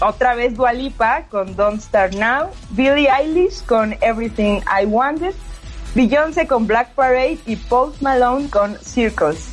Otra 0.00 0.34
vez 0.34 0.56
Dualipa 0.56 1.26
con 1.30 1.54
Don't 1.54 1.80
Start 1.80 2.14
Now, 2.14 2.50
Billie 2.70 3.08
Eilish 3.08 3.64
con 3.64 3.96
Everything 4.00 4.60
I 4.62 4.86
Wanted, 4.86 5.34
Beyoncé 5.94 6.48
con 6.48 6.66
Black 6.66 6.94
Parade 6.94 7.38
y 7.46 7.54
Post 7.54 8.02
Malone 8.02 8.50
con 8.50 8.76
Circles. 8.82 9.51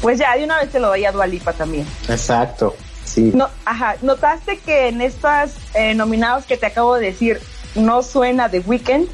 Pues 0.00 0.18
ya, 0.18 0.36
de 0.36 0.44
una 0.44 0.58
vez 0.58 0.70
te 0.70 0.80
lo 0.80 0.88
doy 0.88 1.04
a 1.04 1.12
Dualipa 1.12 1.52
también. 1.52 1.86
Exacto, 2.08 2.74
sí. 3.04 3.32
No, 3.34 3.48
ajá, 3.64 3.96
¿notaste 4.02 4.58
que 4.58 4.88
en 4.88 5.02
estas 5.02 5.54
eh, 5.74 5.94
nominados 5.94 6.46
que 6.46 6.56
te 6.56 6.66
acabo 6.66 6.96
de 6.96 7.06
decir 7.06 7.40
no 7.74 8.02
suena 8.02 8.48
The 8.48 8.60
Weeknd? 8.60 9.08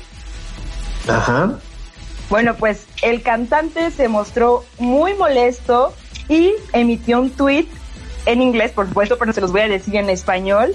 Ajá. 1.09 1.59
Bueno, 2.31 2.55
pues 2.55 2.87
el 3.03 3.23
cantante 3.23 3.91
se 3.91 4.09
mostró 4.09 4.65
muy 4.79 5.15
molesto 5.15 5.93
y 6.29 6.53
emitió 6.73 7.21
un 7.21 7.31
tweet 7.31 7.67
en 8.27 8.43
inglés, 8.43 8.73
por 8.73 8.89
supuesto, 8.89 9.17
pero 9.19 9.33
se 9.33 9.41
los 9.41 9.53
voy 9.53 9.63
a 9.63 9.69
decir 9.69 9.95
en 9.97 10.11
español, 10.11 10.75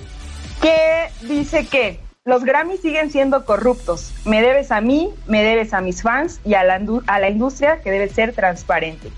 que 0.61 1.09
dice 1.21 1.67
que 1.67 1.99
los 2.23 2.43
Grammys 2.43 2.81
siguen 2.81 3.11
siendo 3.11 3.45
corruptos. 3.45 4.13
Me 4.25 4.41
debes 4.41 4.71
a 4.71 4.79
mí, 4.79 5.13
me 5.27 5.43
debes 5.43 5.73
a 5.73 5.81
mis 5.81 6.01
fans 6.01 6.39
y 6.45 6.53
a 6.53 6.63
la, 6.63 6.79
a 7.07 7.19
la 7.19 7.29
industria 7.29 7.81
que 7.81 7.91
debe 7.91 8.07
ser 8.07 8.33
transparente 8.33 9.11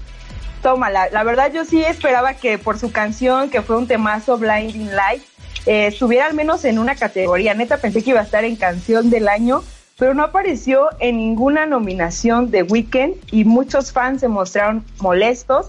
tómala. 0.64 1.10
La 1.12 1.24
verdad 1.24 1.52
yo 1.54 1.66
sí 1.66 1.84
esperaba 1.84 2.34
que 2.34 2.58
por 2.58 2.80
su 2.80 2.92
canción, 2.92 3.52
que 3.52 3.62
fue 3.62 3.78
un 3.78 3.86
temazo 3.86 4.40
Blinding 4.40 4.96
Light, 4.96 5.22
eh, 5.68 5.88
estuviera 5.88 6.26
al 6.26 6.34
menos 6.34 6.66
en 6.66 6.80
una 6.80 6.96
categoría. 6.96 7.54
Neta 7.54 7.78
pensé 7.78 8.02
que 8.02 8.10
iba 8.10 8.22
a 8.22 8.24
estar 8.24 8.44
en 8.44 8.56
canción 8.56 9.12
del 9.12 9.28
año, 9.28 9.64
pero 10.00 10.16
no 10.16 10.24
apareció 10.24 10.90
en 11.00 11.18
ninguna 11.18 11.68
nominación 11.68 12.50
de 12.50 12.64
Weekend 12.64 13.16
y 13.32 13.44
muchos 13.44 13.92
fans 13.92 14.22
se 14.22 14.28
mostraron 14.28 14.84
molestos. 15.00 15.68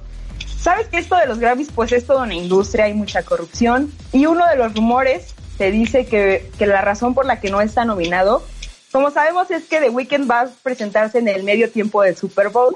Sabes 0.59 0.89
que 0.89 0.97
esto 0.97 1.17
de 1.17 1.27
los 1.27 1.39
Grammys 1.39 1.71
pues 1.75 1.93
es 1.93 2.07
toda 2.07 2.23
una 2.23 2.35
industria, 2.35 2.87
hay 2.87 2.95
mucha 2.95 3.23
corrupción 3.23 3.93
y 4.13 4.25
uno 4.25 4.47
de 4.47 4.57
los 4.57 4.75
rumores 4.75 5.35
se 5.59 5.71
dice 5.71 6.07
que, 6.07 6.51
que 6.59 6.67
la 6.67 6.81
razón 6.81 7.15
por 7.15 7.27
la 7.27 7.39
que 7.39 7.51
no 7.51 7.61
está 7.61 7.85
nominado, 7.85 8.43
como 8.91 9.11
sabemos 9.11 9.51
es 9.51 9.65
que 9.65 9.81
The 9.81 9.91
Weeknd 9.91 10.31
va 10.31 10.43
a 10.43 10.49
presentarse 10.63 11.19
en 11.19 11.29
el 11.29 11.43
medio 11.43 11.71
tiempo 11.71 12.03
del 12.03 12.17
Super 12.17 12.49
Bowl 12.49 12.75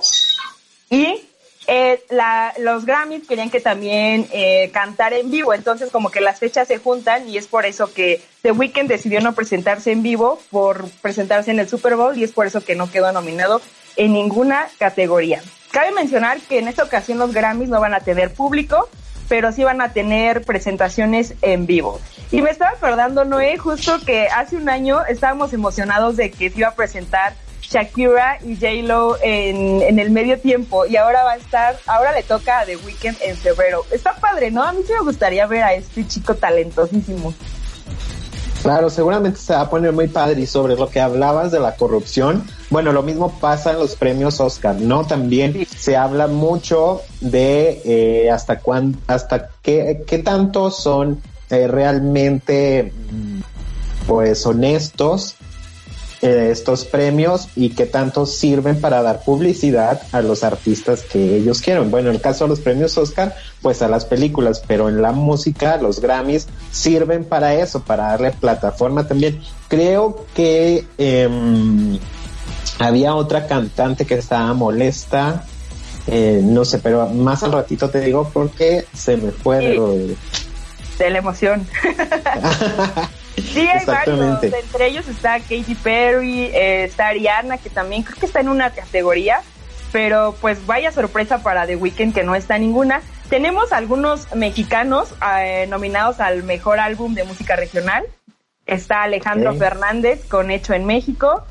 y 0.91 1.28
eh, 1.71 2.03
la, 2.09 2.55
los 2.59 2.87
Grammys 2.87 3.29
querían 3.29 3.51
que 3.51 3.61
también 3.61 4.27
eh, 4.33 4.71
cantara 4.73 5.19
en 5.19 5.31
vivo, 5.31 5.53
entonces 5.53 5.91
como 5.91 6.11
que 6.11 6.23
las 6.23 6.39
fechas 6.39 6.67
se 6.67 6.79
juntan 6.79 7.29
y 7.29 7.37
es 7.37 7.47
por 7.47 7.67
eso 7.67 7.93
que 7.93 8.23
The 8.41 8.53
Weeknd 8.53 8.89
decidió 8.89 9.21
no 9.21 9.35
presentarse 9.35 9.93
en 9.93 10.03
vivo 10.03 10.41
por 10.51 10.89
presentarse 11.03 11.51
en 11.51 11.59
el 11.59 11.69
Super 11.69 11.95
Bowl 11.95 12.17
y 12.17 12.25
es 12.25 12.33
por 12.33 12.47
eso 12.47 12.65
que 12.65 12.75
no 12.75 12.91
quedó 12.91 13.13
nominado 13.13 13.61
en 13.97 14.15
ninguna 14.15 14.67
categoría. 14.79 15.43
Cabe 15.71 15.93
mencionar 15.93 16.41
que 16.41 16.59
en 16.59 16.69
esta 16.69 16.85
ocasión 16.85 17.19
los 17.19 17.35
Grammys 17.35 17.69
no 17.69 17.81
van 17.81 17.93
a 17.93 18.01
tener 18.01 18.33
público, 18.33 18.89
pero 19.29 19.53
sí 19.53 19.63
van 19.63 19.83
a 19.83 19.93
tener 19.93 20.45
presentaciones 20.47 21.35
en 21.43 21.67
vivo. 21.67 22.01
Y 22.31 22.41
me 22.41 22.49
estaba 22.49 22.71
acordando, 22.71 23.27
Noé, 23.27 23.59
justo 23.59 24.01
que 24.07 24.29
hace 24.29 24.57
un 24.57 24.71
año 24.71 25.05
estábamos 25.05 25.53
emocionados 25.53 26.17
de 26.17 26.31
que 26.31 26.49
se 26.49 26.61
iba 26.61 26.69
a 26.69 26.75
presentar 26.75 27.35
Shakira 27.71 28.39
y 28.43 28.55
J-Lo 28.55 29.17
en, 29.23 29.83
en 29.83 29.99
el 29.99 30.11
medio 30.11 30.39
tiempo 30.39 30.87
y 30.87 30.97
ahora 30.97 31.25
va 31.25 31.33
a 31.33 31.37
estar, 31.37 31.79
ahora 31.87 32.13
le 32.13 32.23
toca 32.23 32.61
a 32.61 32.65
The 32.65 32.77
Weeknd 32.77 33.17
en 33.21 33.37
febrero. 33.37 33.85
Está 33.91 34.15
padre, 34.15 34.51
¿no? 34.51 34.63
A 34.63 34.73
mí 34.73 34.81
sí 34.87 34.93
me 34.93 35.05
gustaría 35.05 35.47
ver 35.47 35.63
a 35.63 35.75
este 35.75 36.07
chico 36.07 36.35
talentosísimo. 36.35 37.35
Claro, 38.63 38.91
seguramente 38.91 39.39
se 39.39 39.53
va 39.53 39.61
a 39.61 39.71
poner 39.71 39.93
muy 39.93 40.09
padre 40.09 40.41
y 40.41 40.47
sobre 40.47 40.75
lo 40.75 40.89
que 40.89 41.01
hablabas 41.01 41.53
de 41.53 41.61
la 41.61 41.77
corrupción, 41.77 42.45
bueno, 42.71 42.93
lo 42.93 43.03
mismo 43.03 43.39
pasa 43.39 43.71
en 43.71 43.79
los 43.79 43.95
premios 43.95 44.41
Oscar, 44.41 44.75
¿no? 44.75 45.07
También 45.07 45.67
se 45.67 45.97
habla 45.97 46.27
mucho 46.27 47.03
de 47.21 47.81
eh, 47.85 48.31
hasta 48.31 48.59
cuán, 48.59 48.97
hasta 49.07 49.51
qué, 49.63 50.03
qué 50.07 50.19
tanto 50.19 50.71
son 50.71 51.23
eh, 51.51 51.69
realmente 51.69 52.93
pues 54.07 54.45
honestos 54.45 55.37
eh, 56.21 56.49
estos 56.51 56.85
premios 56.85 57.49
y 57.55 57.71
qué 57.71 57.87
tanto 57.87 58.27
sirven 58.27 58.81
para 58.81 59.03
dar 59.03 59.23
publicidad 59.23 60.03
a 60.11 60.21
los 60.21 60.43
artistas 60.43 61.03
que 61.03 61.37
ellos 61.37 61.61
quieren. 61.61 61.93
Bueno, 61.93 62.09
en 62.09 62.17
el 62.17 62.21
caso 62.21 62.45
de 62.45 62.51
los 62.51 62.61
premios 62.61 62.99
Oscar, 62.99 63.37
pues 63.63 63.83
a 63.83 63.89
las 63.89 64.05
películas, 64.05 64.61
pero 64.67 64.89
en 64.89 65.01
la 65.01 65.13
música, 65.13 65.77
los 65.77 66.01
Grammys 66.01 66.49
sirven 66.73 67.25
para 67.25 67.55
eso, 67.55 67.85
para 67.85 68.09
darle 68.09 68.33
plataforma 68.33 69.07
también. 69.07 69.41
Creo 69.69 70.27
que 70.35 70.87
eh, 70.99 71.29
había 72.81 73.15
otra 73.15 73.47
cantante 73.47 74.05
que 74.05 74.15
estaba 74.15 74.53
molesta. 74.55 75.45
Eh, 76.09 76.41
no 76.43 76.65
sé, 76.65 76.79
pero 76.79 77.09
más 77.11 77.43
al 77.45 77.53
ratito 77.53 77.91
te 77.91 78.01
digo 78.01 78.31
porque 78.33 78.87
se 78.95 79.17
me 79.17 79.31
fue 79.31 79.59
de... 79.59 80.17
de 80.99 81.11
la 81.11 81.19
emoción. 81.19 81.67
Sí, 83.41 83.67
hay 83.67 83.85
varios. 83.85 84.43
Entre 84.43 84.87
ellos 84.87 85.09
está 85.09 85.39
Katy 85.41 85.75
Perry, 85.83 86.45
eh, 86.45 86.85
está 86.85 87.09
Ariana, 87.09 87.59
que 87.59 87.71
también 87.71 88.03
creo 88.03 88.19
que 88.19 88.27
está 88.27 88.41
en 88.41 88.49
una 88.49 88.71
categoría. 88.71 89.41
Pero 89.93 90.35
pues 90.41 90.67
vaya 90.67 90.93
sorpresa 90.93 91.43
para 91.43 91.67
The 91.67 91.77
Weeknd 91.77 92.15
que 92.15 92.23
no 92.23 92.35
está 92.35 92.57
en 92.57 92.63
ninguna. 92.63 93.01
Tenemos 93.31 93.73
algunos 93.73 94.35
mexicanos 94.35 95.15
eh, 95.41 95.67
nominados 95.69 96.21
al 96.21 96.43
mejor 96.43 96.79
álbum 96.79 97.15
de 97.15 97.25
música 97.25 97.57
regional. 97.57 98.05
Está 98.67 99.03
Alejandro 99.03 99.55
Fernández 99.55 100.27
con 100.29 100.51
Hecho 100.51 100.75
en 100.75 100.85
México. 100.85 101.45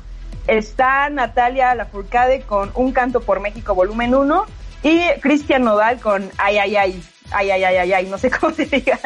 Está 0.46 1.10
Natalia 1.10 1.74
Lafourcade 1.74 2.42
con 2.42 2.70
Un 2.74 2.92
Canto 2.92 3.20
por 3.20 3.40
México 3.40 3.74
volumen 3.74 4.14
1. 4.14 4.46
Y 4.84 5.00
Cristian 5.20 5.64
Nodal 5.64 5.98
con 5.98 6.30
Ay, 6.38 6.58
ay, 6.58 6.76
ay, 6.76 7.02
ay, 7.32 7.50
ay, 7.50 7.64
ay, 7.64 7.76
ay, 7.76 7.92
ay, 7.92 8.06
no 8.06 8.18
sé 8.18 8.30
cómo 8.40 8.54
se 8.54 8.66
diga. 8.66 8.98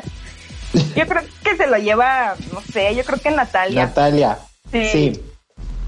Yo 0.97 1.07
creo 1.07 1.23
que 1.45 1.57
se 1.57 1.67
lo 1.67 1.77
lleva, 1.77 2.35
no 2.53 2.61
sé, 2.61 2.95
yo 2.95 3.05
creo 3.05 3.19
que 3.19 3.31
Natalia. 3.31 3.87
Natalia. 3.87 4.39
Sí. 4.71 5.21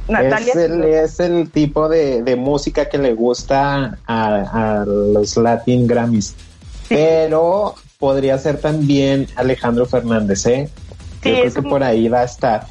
Natalia. 0.08 0.52
Es 0.52 0.56
el, 0.56 0.84
es 0.84 1.20
el 1.20 1.50
tipo 1.50 1.88
de, 1.88 2.22
de, 2.22 2.36
música 2.36 2.88
que 2.88 2.98
le 2.98 3.14
gusta 3.14 3.98
a, 4.06 4.80
a 4.80 4.84
los 4.84 5.36
Latin 5.38 5.86
Grammys. 5.86 6.34
Pero 6.88 7.76
podría 7.98 8.38
ser 8.38 8.60
también 8.60 9.26
Alejandro 9.36 9.86
Fernández, 9.86 10.44
¿eh? 10.46 10.68
Sí, 11.22 11.30
yo 11.30 11.36
creo 11.36 11.54
que 11.54 11.62
por 11.62 11.82
ahí 11.82 12.08
va 12.08 12.20
a 12.20 12.24
estar. 12.24 12.66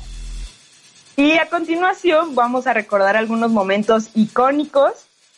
Y 1.16 1.34
a 1.34 1.50
continuación 1.50 2.36
vamos 2.36 2.68
a 2.68 2.74
recordar 2.74 3.18
algunos 3.18 3.52
momentos 3.52 4.10
icónicos 4.14 4.92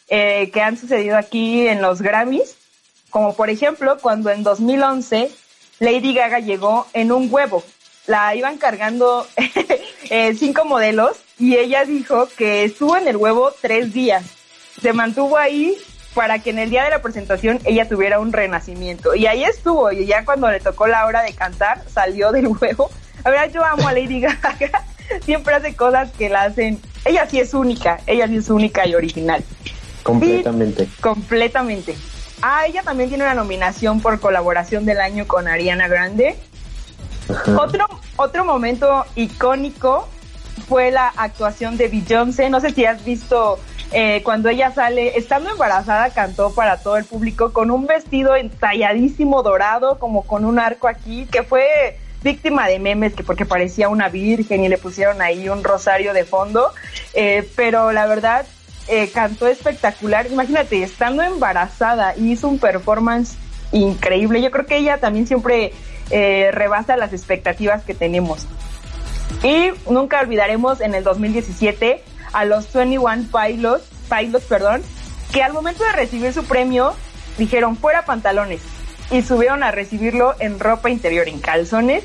eh, 0.08 0.52
que 0.52 0.62
han 0.62 0.78
sucedido 0.78 1.18
aquí 1.18 1.68
en 1.68 1.82
los 1.82 2.02
Grammys, 2.02 2.56
como 3.10 3.36
por 3.36 3.50
ejemplo 3.50 3.98
cuando 4.02 4.30
en 4.30 4.44
2011 4.44 5.32
Lady 5.80 6.14
Gaga 6.14 6.40
llegó 6.40 6.88
en 6.94 7.12
un 7.12 7.28
huevo. 7.32 7.64
La 8.08 8.36
iban 8.36 8.58
cargando 8.58 9.28
eh, 10.10 10.36
cinco 10.36 10.66
modelos 10.66 11.18
y 11.38 11.56
ella 11.58 11.86
dijo 11.86 12.28
que 12.38 12.64
estuvo 12.64 12.96
en 12.98 13.08
el 13.08 13.18
huevo 13.18 13.52
tres 13.62 13.94
días. 13.94 14.24
Se 14.82 14.94
mantuvo 14.94 15.38
ahí 15.38 15.76
para 16.14 16.40
que 16.40 16.52
en 16.52 16.60
el 16.60 16.70
día 16.70 16.84
de 16.84 16.92
la 16.92 17.02
presentación 17.02 17.60
ella 17.66 17.88
tuviera 17.88 18.20
un 18.20 18.32
renacimiento. 18.32 19.16
Y 19.16 19.28
ahí 19.28 19.44
estuvo, 19.44 19.92
y 19.92 20.06
ya 20.06 20.24
cuando 20.24 20.50
le 20.50 20.60
tocó 20.60 20.88
la 20.88 21.06
hora 21.06 21.24
de 21.24 21.34
cantar, 21.34 21.84
salió 21.90 22.32
del 22.32 22.48
huevo. 22.48 22.90
A 23.24 23.30
ver, 23.30 23.52
yo 23.52 23.64
amo 23.64 23.88
a 23.88 23.94
Lady 23.94 24.20
Gaga. 24.22 24.84
Siempre 25.24 25.54
hace 25.54 25.76
cosas 25.76 26.12
que 26.12 26.30
la 26.30 26.44
hacen. 26.44 26.80
Ella 27.04 27.28
sí 27.30 27.40
es 27.40 27.54
única, 27.54 28.00
ella 28.08 28.28
sí 28.28 28.38
es 28.38 28.50
única 28.50 28.88
y 28.88 28.96
original. 28.96 29.44
Completamente. 30.04 30.88
completamente. 31.02 31.96
Ah, 32.48 32.68
ella 32.68 32.84
también 32.84 33.10
tiene 33.10 33.24
una 33.24 33.34
nominación 33.34 34.02
por 34.02 34.20
colaboración 34.20 34.86
del 34.86 35.02
año 35.02 35.26
con 35.26 35.48
Ariana 35.48 35.88
Grande. 35.88 36.36
Otro, 37.58 37.88
otro 38.18 38.46
momento 38.46 39.04
icónico 39.16 40.08
fue 40.70 40.92
la 40.92 41.08
actuación 41.08 41.76
de 41.76 41.88
Beyoncé. 41.88 42.52
No 42.52 42.60
sé 42.60 42.70
si 42.70 42.86
has 42.86 43.04
visto 43.04 43.58
eh, 43.92 44.22
cuando 44.24 44.50
ella 44.50 44.72
sale, 44.72 45.18
estando 45.18 45.50
embarazada, 45.50 46.12
cantó 46.12 46.54
para 46.54 46.78
todo 46.78 46.98
el 46.98 47.06
público 47.06 47.52
con 47.52 47.72
un 47.72 47.88
vestido 47.88 48.36
entalladísimo 48.36 49.42
dorado, 49.42 49.98
como 49.98 50.22
con 50.22 50.46
un 50.46 50.60
arco 50.60 50.88
aquí, 50.88 51.26
que 51.26 51.42
fue 51.42 51.98
víctima 52.22 52.68
de 52.68 52.78
memes, 52.78 53.16
que 53.16 53.24
porque 53.24 53.48
parecía 53.48 53.90
una 53.90 54.10
virgen 54.10 54.64
y 54.64 54.70
le 54.70 54.78
pusieron 54.78 55.20
ahí 55.20 55.50
un 55.50 55.64
rosario 55.64 56.14
de 56.14 56.26
fondo. 56.26 56.72
Eh, 57.16 57.50
pero 57.56 57.92
la 57.92 58.06
verdad, 58.06 58.46
eh, 58.88 59.10
cantó 59.12 59.48
espectacular. 59.48 60.28
Imagínate, 60.28 60.84
estando 60.84 61.24
embarazada, 61.24 62.16
hizo 62.18 62.48
un 62.48 62.60
performance 62.60 63.36
increíble. 63.72 64.42
Yo 64.42 64.52
creo 64.52 64.66
que 64.66 64.78
ella 64.78 65.00
también 65.00 65.28
siempre 65.28 65.74
eh, 66.12 66.50
rebasa 66.52 66.98
las 66.98 67.14
expectativas 67.14 67.84
que 67.84 67.94
tenemos. 67.94 68.46
Y 69.44 69.72
nunca 69.90 70.22
olvidaremos 70.22 70.82
en 70.82 70.94
el 70.94 71.04
2017 71.04 72.04
a 72.32 72.46
los 72.46 72.72
21 72.72 73.26
Pilots, 73.32 73.86
Pilots, 74.10 74.46
perdón, 74.46 74.84
que 75.32 75.42
al 75.42 75.54
momento 75.54 75.84
de 75.84 75.92
recibir 75.94 76.32
su 76.34 76.44
premio 76.46 76.94
dijeron 77.38 77.76
fuera 77.76 78.06
pantalones 78.06 78.62
y 79.12 79.22
subieron 79.22 79.64
a 79.64 79.72
recibirlo 79.72 80.36
en 80.40 80.60
ropa 80.60 80.90
interior, 80.90 81.28
en 81.28 81.40
calzones, 81.40 82.04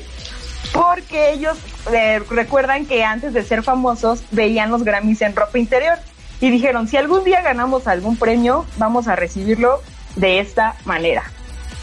porque 0.73 1.31
ellos 1.31 1.57
eh, 1.93 2.19
recuerdan 2.29 2.85
que 2.85 3.03
antes 3.03 3.33
de 3.33 3.43
ser 3.43 3.63
famosos 3.63 4.23
veían 4.31 4.71
los 4.71 4.83
Grammys 4.83 5.21
en 5.21 5.35
ropa 5.35 5.59
interior 5.59 5.97
y 6.41 6.49
dijeron, 6.49 6.87
si 6.87 6.97
algún 6.97 7.23
día 7.23 7.41
ganamos 7.41 7.87
algún 7.87 8.17
premio, 8.17 8.65
vamos 8.77 9.07
a 9.07 9.15
recibirlo 9.15 9.79
de 10.15 10.39
esta 10.39 10.75
manera. 10.85 11.23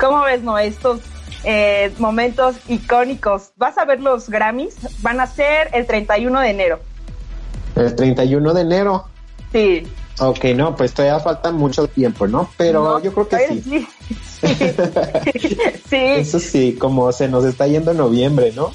¿Cómo 0.01 0.23
ves, 0.23 0.43
no? 0.43 0.59
Estos 0.59 1.01
eh, 1.45 1.93
momentos 1.99 2.57
icónicos. 2.67 3.53
¿Vas 3.57 3.79
a 3.79 3.85
ver 3.85 4.01
los 4.01 4.29
Grammys? 4.29 4.77
Van 5.01 5.21
a 5.21 5.29
ser 5.29 5.71
el 5.73 5.87
31 5.87 6.41
de 6.41 6.51
enero. 6.51 6.81
¿El 7.77 7.95
31 7.95 8.53
de 8.53 8.61
enero? 8.61 9.05
Sí. 9.53 9.87
Ok, 10.19 10.47
no, 10.57 10.75
pues 10.75 10.93
todavía 10.93 11.21
falta 11.21 11.53
mucho 11.53 11.87
tiempo, 11.87 12.27
¿no? 12.27 12.51
Pero 12.57 13.01
yo 13.01 13.15
creo 13.15 13.29
que 13.29 13.49
sí. 13.49 13.63
Sí. 13.63 13.89
Eso 15.93 16.41
sí, 16.41 16.75
como 16.75 17.13
se 17.13 17.29
nos 17.29 17.45
está 17.45 17.69
yendo 17.69 17.95
noviembre, 17.95 18.53
¿no? 18.57 18.73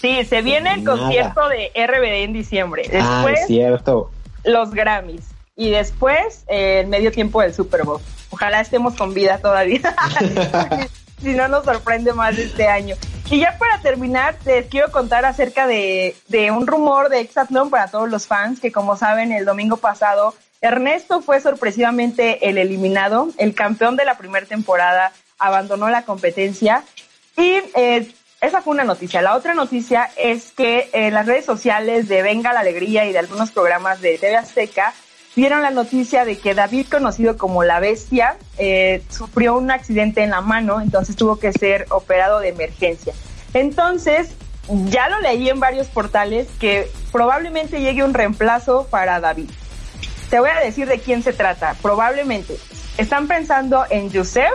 Sí, 0.00 0.24
se 0.24 0.42
viene 0.42 0.74
el 0.74 0.84
concierto 0.84 1.48
de 1.48 1.70
RBD 1.86 2.24
en 2.24 2.32
diciembre. 2.32 2.90
ah, 3.00 3.26
es 3.32 3.46
cierto 3.46 4.10
los 4.44 4.70
Grammys 4.70 5.24
y 5.56 5.70
después 5.70 6.44
eh, 6.48 6.80
el 6.80 6.86
medio 6.88 7.12
tiempo 7.12 7.40
del 7.40 7.54
Super 7.54 7.84
Bowl. 7.84 8.00
Ojalá 8.30 8.60
estemos 8.60 8.94
con 8.94 9.14
vida 9.14 9.38
todavía. 9.38 9.94
si 11.22 11.32
no 11.34 11.48
nos 11.48 11.64
sorprende 11.64 12.12
más 12.12 12.36
este 12.38 12.66
año. 12.66 12.96
Y 13.30 13.40
ya 13.40 13.56
para 13.58 13.80
terminar, 13.80 14.36
les 14.44 14.66
quiero 14.66 14.92
contar 14.92 15.24
acerca 15.24 15.66
de, 15.66 16.14
de 16.28 16.50
un 16.50 16.66
rumor 16.66 17.08
de 17.08 17.20
Exatlón 17.20 17.70
para 17.70 17.88
todos 17.88 18.10
los 18.10 18.26
fans, 18.26 18.60
que 18.60 18.70
como 18.70 18.96
saben, 18.96 19.32
el 19.32 19.44
domingo 19.44 19.78
pasado 19.78 20.34
Ernesto 20.64 21.20
fue 21.20 21.40
sorpresivamente 21.40 22.48
el 22.48 22.56
eliminado, 22.56 23.28
el 23.36 23.54
campeón 23.54 23.96
de 23.96 24.06
la 24.06 24.16
primera 24.16 24.46
temporada 24.46 25.12
abandonó 25.38 25.90
la 25.90 26.06
competencia 26.06 26.84
y 27.36 27.60
eh, 27.74 28.10
esa 28.44 28.62
fue 28.62 28.74
una 28.74 28.84
noticia. 28.84 29.22
La 29.22 29.36
otra 29.36 29.54
noticia 29.54 30.10
es 30.16 30.52
que 30.52 30.90
en 30.92 31.14
las 31.14 31.26
redes 31.26 31.44
sociales 31.44 32.08
de 32.08 32.22
Venga 32.22 32.52
la 32.52 32.60
Alegría 32.60 33.04
y 33.06 33.12
de 33.12 33.18
algunos 33.18 33.50
programas 33.50 34.00
de 34.00 34.18
TV 34.18 34.36
Azteca 34.36 34.94
vieron 35.36 35.62
la 35.62 35.70
noticia 35.70 36.24
de 36.24 36.38
que 36.38 36.54
David, 36.54 36.86
conocido 36.90 37.36
como 37.36 37.64
la 37.64 37.80
bestia, 37.80 38.36
eh, 38.58 39.02
sufrió 39.08 39.56
un 39.56 39.70
accidente 39.70 40.22
en 40.22 40.30
la 40.30 40.40
mano, 40.40 40.80
entonces 40.80 41.16
tuvo 41.16 41.38
que 41.38 41.52
ser 41.52 41.86
operado 41.90 42.40
de 42.40 42.48
emergencia. 42.50 43.14
Entonces, 43.52 44.34
ya 44.68 45.08
lo 45.08 45.20
leí 45.20 45.48
en 45.48 45.60
varios 45.60 45.88
portales 45.88 46.48
que 46.60 46.90
probablemente 47.12 47.80
llegue 47.80 48.04
un 48.04 48.14
reemplazo 48.14 48.86
para 48.90 49.20
David. 49.20 49.50
Te 50.30 50.40
voy 50.40 50.50
a 50.50 50.60
decir 50.60 50.88
de 50.88 50.98
quién 50.98 51.22
se 51.22 51.32
trata. 51.32 51.76
Probablemente 51.82 52.56
están 52.96 53.28
pensando 53.28 53.84
en 53.90 54.12
Joseph, 54.12 54.54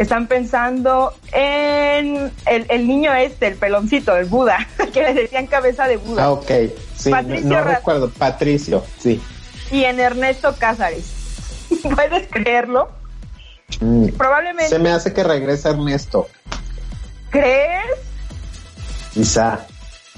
están 0.00 0.28
pensando 0.28 1.12
en 1.30 2.32
el, 2.46 2.66
el 2.70 2.88
niño 2.88 3.12
este, 3.12 3.48
el 3.48 3.56
peloncito, 3.56 4.16
el 4.16 4.24
Buda, 4.24 4.66
que 4.94 5.02
le 5.02 5.12
decían 5.12 5.46
cabeza 5.46 5.86
de 5.86 5.98
Buda. 5.98 6.24
Ah, 6.24 6.30
ok. 6.30 6.50
Sí, 6.96 7.10
Patricio 7.10 7.46
no, 7.46 7.62
recuerdo. 7.62 8.10
Patricio, 8.10 8.82
sí. 8.98 9.20
Y 9.70 9.84
en 9.84 10.00
Ernesto 10.00 10.54
Cázares. 10.58 11.04
¿Puedes 11.94 12.28
creerlo? 12.28 12.90
Mm. 13.80 14.08
Probablemente. 14.16 14.70
Se 14.70 14.78
me 14.78 14.90
hace 14.90 15.12
que 15.12 15.22
regrese 15.22 15.68
Ernesto. 15.68 16.28
¿Crees? 17.28 17.98
Quizá. 19.12 19.66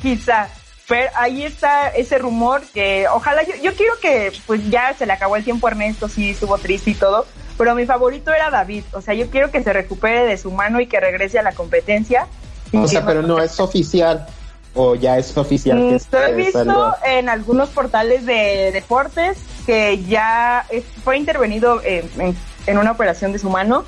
Quizá. 0.01 0.49
Pero 0.89 1.11
ahí 1.17 1.43
está 1.43 1.89
ese 1.89 2.19
rumor 2.19 2.63
que 2.73 3.07
ojalá 3.09 3.43
yo, 3.43 3.55
yo 3.61 3.75
quiero 3.75 3.95
que 4.01 4.33
pues 4.47 4.69
ya 4.71 4.95
se 4.95 5.07
le 5.07 5.13
acabó 5.13 5.35
el 5.35 5.45
tiempo 5.45 5.67
a 5.67 5.71
Ernesto, 5.71 6.09
sí 6.09 6.31
estuvo 6.31 6.57
triste 6.59 6.91
y 6.91 6.95
todo, 6.95 7.27
pero 7.59 7.75
mi 7.75 7.87
favorito 7.87 8.33
era 8.33 8.51
David, 8.51 8.85
o 8.93 9.01
sea, 9.01 9.15
yo 9.15 9.29
quiero 9.31 9.51
que 9.51 9.63
se 9.63 9.73
recupere 9.73 10.25
de 10.27 10.37
su 10.39 10.51
mano 10.51 10.81
y 10.81 10.87
que 10.87 10.99
regrese 11.01 11.39
a 11.39 11.43
la 11.43 11.53
competencia. 11.53 12.27
O 12.73 12.87
sea, 12.89 13.05
pero 13.05 13.23
no 13.23 13.41
es 13.41 13.59
oficial. 13.61 14.27
O 14.75 14.95
ya 14.95 15.19
es 15.19 15.37
oficial 15.37 15.77
que 15.77 15.97
Mm, 15.97 15.99
Lo 16.13 16.23
he 16.27 16.33
visto 16.35 16.53
salió. 16.61 16.95
en 17.05 17.29
algunos 17.29 17.69
portales 17.69 18.25
de 18.25 18.71
deportes 18.73 19.37
que 19.67 20.03
ya 20.05 20.65
es- 20.71 20.85
fue 21.05 21.19
intervenido 21.19 21.83
eh, 21.85 22.09
en, 22.19 22.35
en 22.67 22.79
una 22.79 22.93
operación 22.93 23.33
de 23.33 23.39
su 23.39 23.51
mano, 23.51 23.85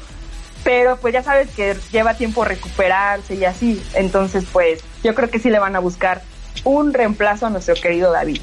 pero 0.62 0.98
pues 0.98 1.14
ya 1.14 1.22
sabes 1.22 1.48
que 1.52 1.74
lleva 1.90 2.12
tiempo 2.14 2.44
recuperarse 2.44 3.34
y 3.34 3.46
así. 3.46 3.82
Entonces, 3.94 4.44
pues 4.52 4.80
yo 5.02 5.14
creo 5.14 5.30
que 5.30 5.38
sí 5.38 5.48
le 5.48 5.58
van 5.58 5.74
a 5.74 5.78
buscar 5.78 6.20
un 6.64 6.92
reemplazo 6.92 7.46
a 7.46 7.50
nuestro 7.50 7.74
querido 7.76 8.12
David. 8.12 8.42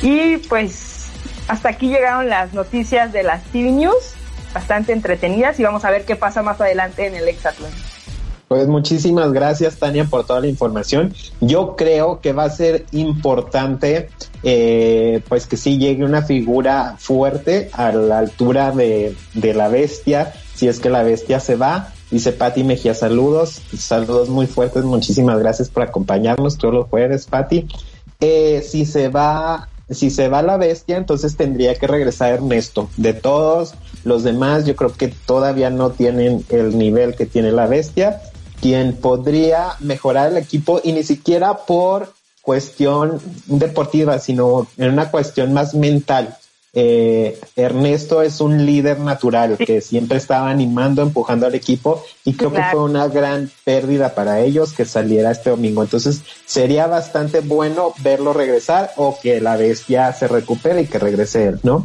Y 0.00 0.38
pues 0.38 0.97
hasta 1.48 1.70
aquí 1.70 1.88
llegaron 1.88 2.28
las 2.28 2.52
noticias 2.52 3.12
de 3.12 3.22
las 3.22 3.42
TV 3.44 3.72
News, 3.72 4.14
bastante 4.54 4.92
entretenidas 4.92 5.58
y 5.58 5.64
vamos 5.64 5.84
a 5.84 5.90
ver 5.90 6.04
qué 6.04 6.14
pasa 6.16 6.42
más 6.42 6.60
adelante 6.60 7.06
en 7.06 7.14
el 7.14 7.26
Hexatlón. 7.26 7.70
Pues 8.48 8.66
muchísimas 8.66 9.32
gracias, 9.32 9.78
Tania, 9.78 10.04
por 10.04 10.26
toda 10.26 10.40
la 10.40 10.46
información. 10.46 11.12
Yo 11.40 11.76
creo 11.76 12.20
que 12.22 12.32
va 12.32 12.44
a 12.44 12.50
ser 12.50 12.86
importante, 12.92 14.08
eh, 14.42 15.22
pues 15.28 15.46
que 15.46 15.58
sí 15.58 15.76
llegue 15.76 16.02
una 16.02 16.22
figura 16.22 16.96
fuerte 16.98 17.68
a 17.74 17.92
la 17.92 18.18
altura 18.18 18.70
de, 18.70 19.14
de 19.34 19.52
la 19.52 19.68
bestia, 19.68 20.32
si 20.54 20.66
es 20.66 20.80
que 20.80 20.88
la 20.88 21.02
bestia 21.02 21.40
se 21.40 21.56
va. 21.56 21.92
Dice 22.10 22.32
Patti 22.32 22.64
Mejía, 22.64 22.94
saludos, 22.94 23.60
saludos 23.76 24.30
muy 24.30 24.46
fuertes, 24.46 24.82
muchísimas 24.82 25.38
gracias 25.40 25.68
por 25.68 25.82
acompañarnos 25.82 26.56
todos 26.56 26.72
los 26.72 26.86
jueves, 26.88 27.26
Patti. 27.26 27.68
Eh, 28.20 28.64
si 28.66 28.86
se 28.86 29.08
va, 29.08 29.68
si 29.90 30.10
se 30.10 30.28
va 30.28 30.42
la 30.42 30.56
bestia, 30.56 30.96
entonces 30.96 31.36
tendría 31.36 31.74
que 31.74 31.86
regresar 31.86 32.34
Ernesto. 32.34 32.88
De 32.96 33.14
todos 33.14 33.74
los 34.04 34.22
demás, 34.22 34.66
yo 34.66 34.76
creo 34.76 34.92
que 34.92 35.08
todavía 35.08 35.70
no 35.70 35.90
tienen 35.90 36.44
el 36.48 36.76
nivel 36.76 37.14
que 37.14 37.26
tiene 37.26 37.52
la 37.52 37.66
bestia. 37.66 38.20
Quien 38.60 38.94
podría 38.94 39.74
mejorar 39.80 40.32
el 40.32 40.36
equipo 40.36 40.80
y 40.82 40.92
ni 40.92 41.04
siquiera 41.04 41.58
por 41.66 42.12
cuestión 42.42 43.20
deportiva, 43.46 44.18
sino 44.18 44.66
en 44.76 44.92
una 44.92 45.10
cuestión 45.10 45.52
más 45.52 45.74
mental. 45.74 46.36
Eh, 46.80 47.40
Ernesto 47.56 48.22
es 48.22 48.40
un 48.40 48.64
líder 48.64 49.00
natural 49.00 49.56
que 49.58 49.80
siempre 49.80 50.16
estaba 50.16 50.48
animando, 50.48 51.02
empujando 51.02 51.44
al 51.44 51.56
equipo 51.56 52.04
y 52.24 52.34
creo 52.34 52.52
que 52.52 52.62
fue 52.70 52.84
una 52.84 53.08
gran 53.08 53.50
pérdida 53.64 54.14
para 54.14 54.38
ellos 54.38 54.74
que 54.74 54.84
saliera 54.84 55.32
este 55.32 55.50
domingo. 55.50 55.82
Entonces 55.82 56.22
sería 56.46 56.86
bastante 56.86 57.40
bueno 57.40 57.94
verlo 57.98 58.32
regresar 58.32 58.92
o 58.94 59.18
que 59.20 59.40
la 59.40 59.56
bestia 59.56 60.12
se 60.12 60.28
recupere 60.28 60.82
y 60.82 60.86
que 60.86 61.00
regrese 61.00 61.46
él, 61.46 61.58
¿no? 61.64 61.84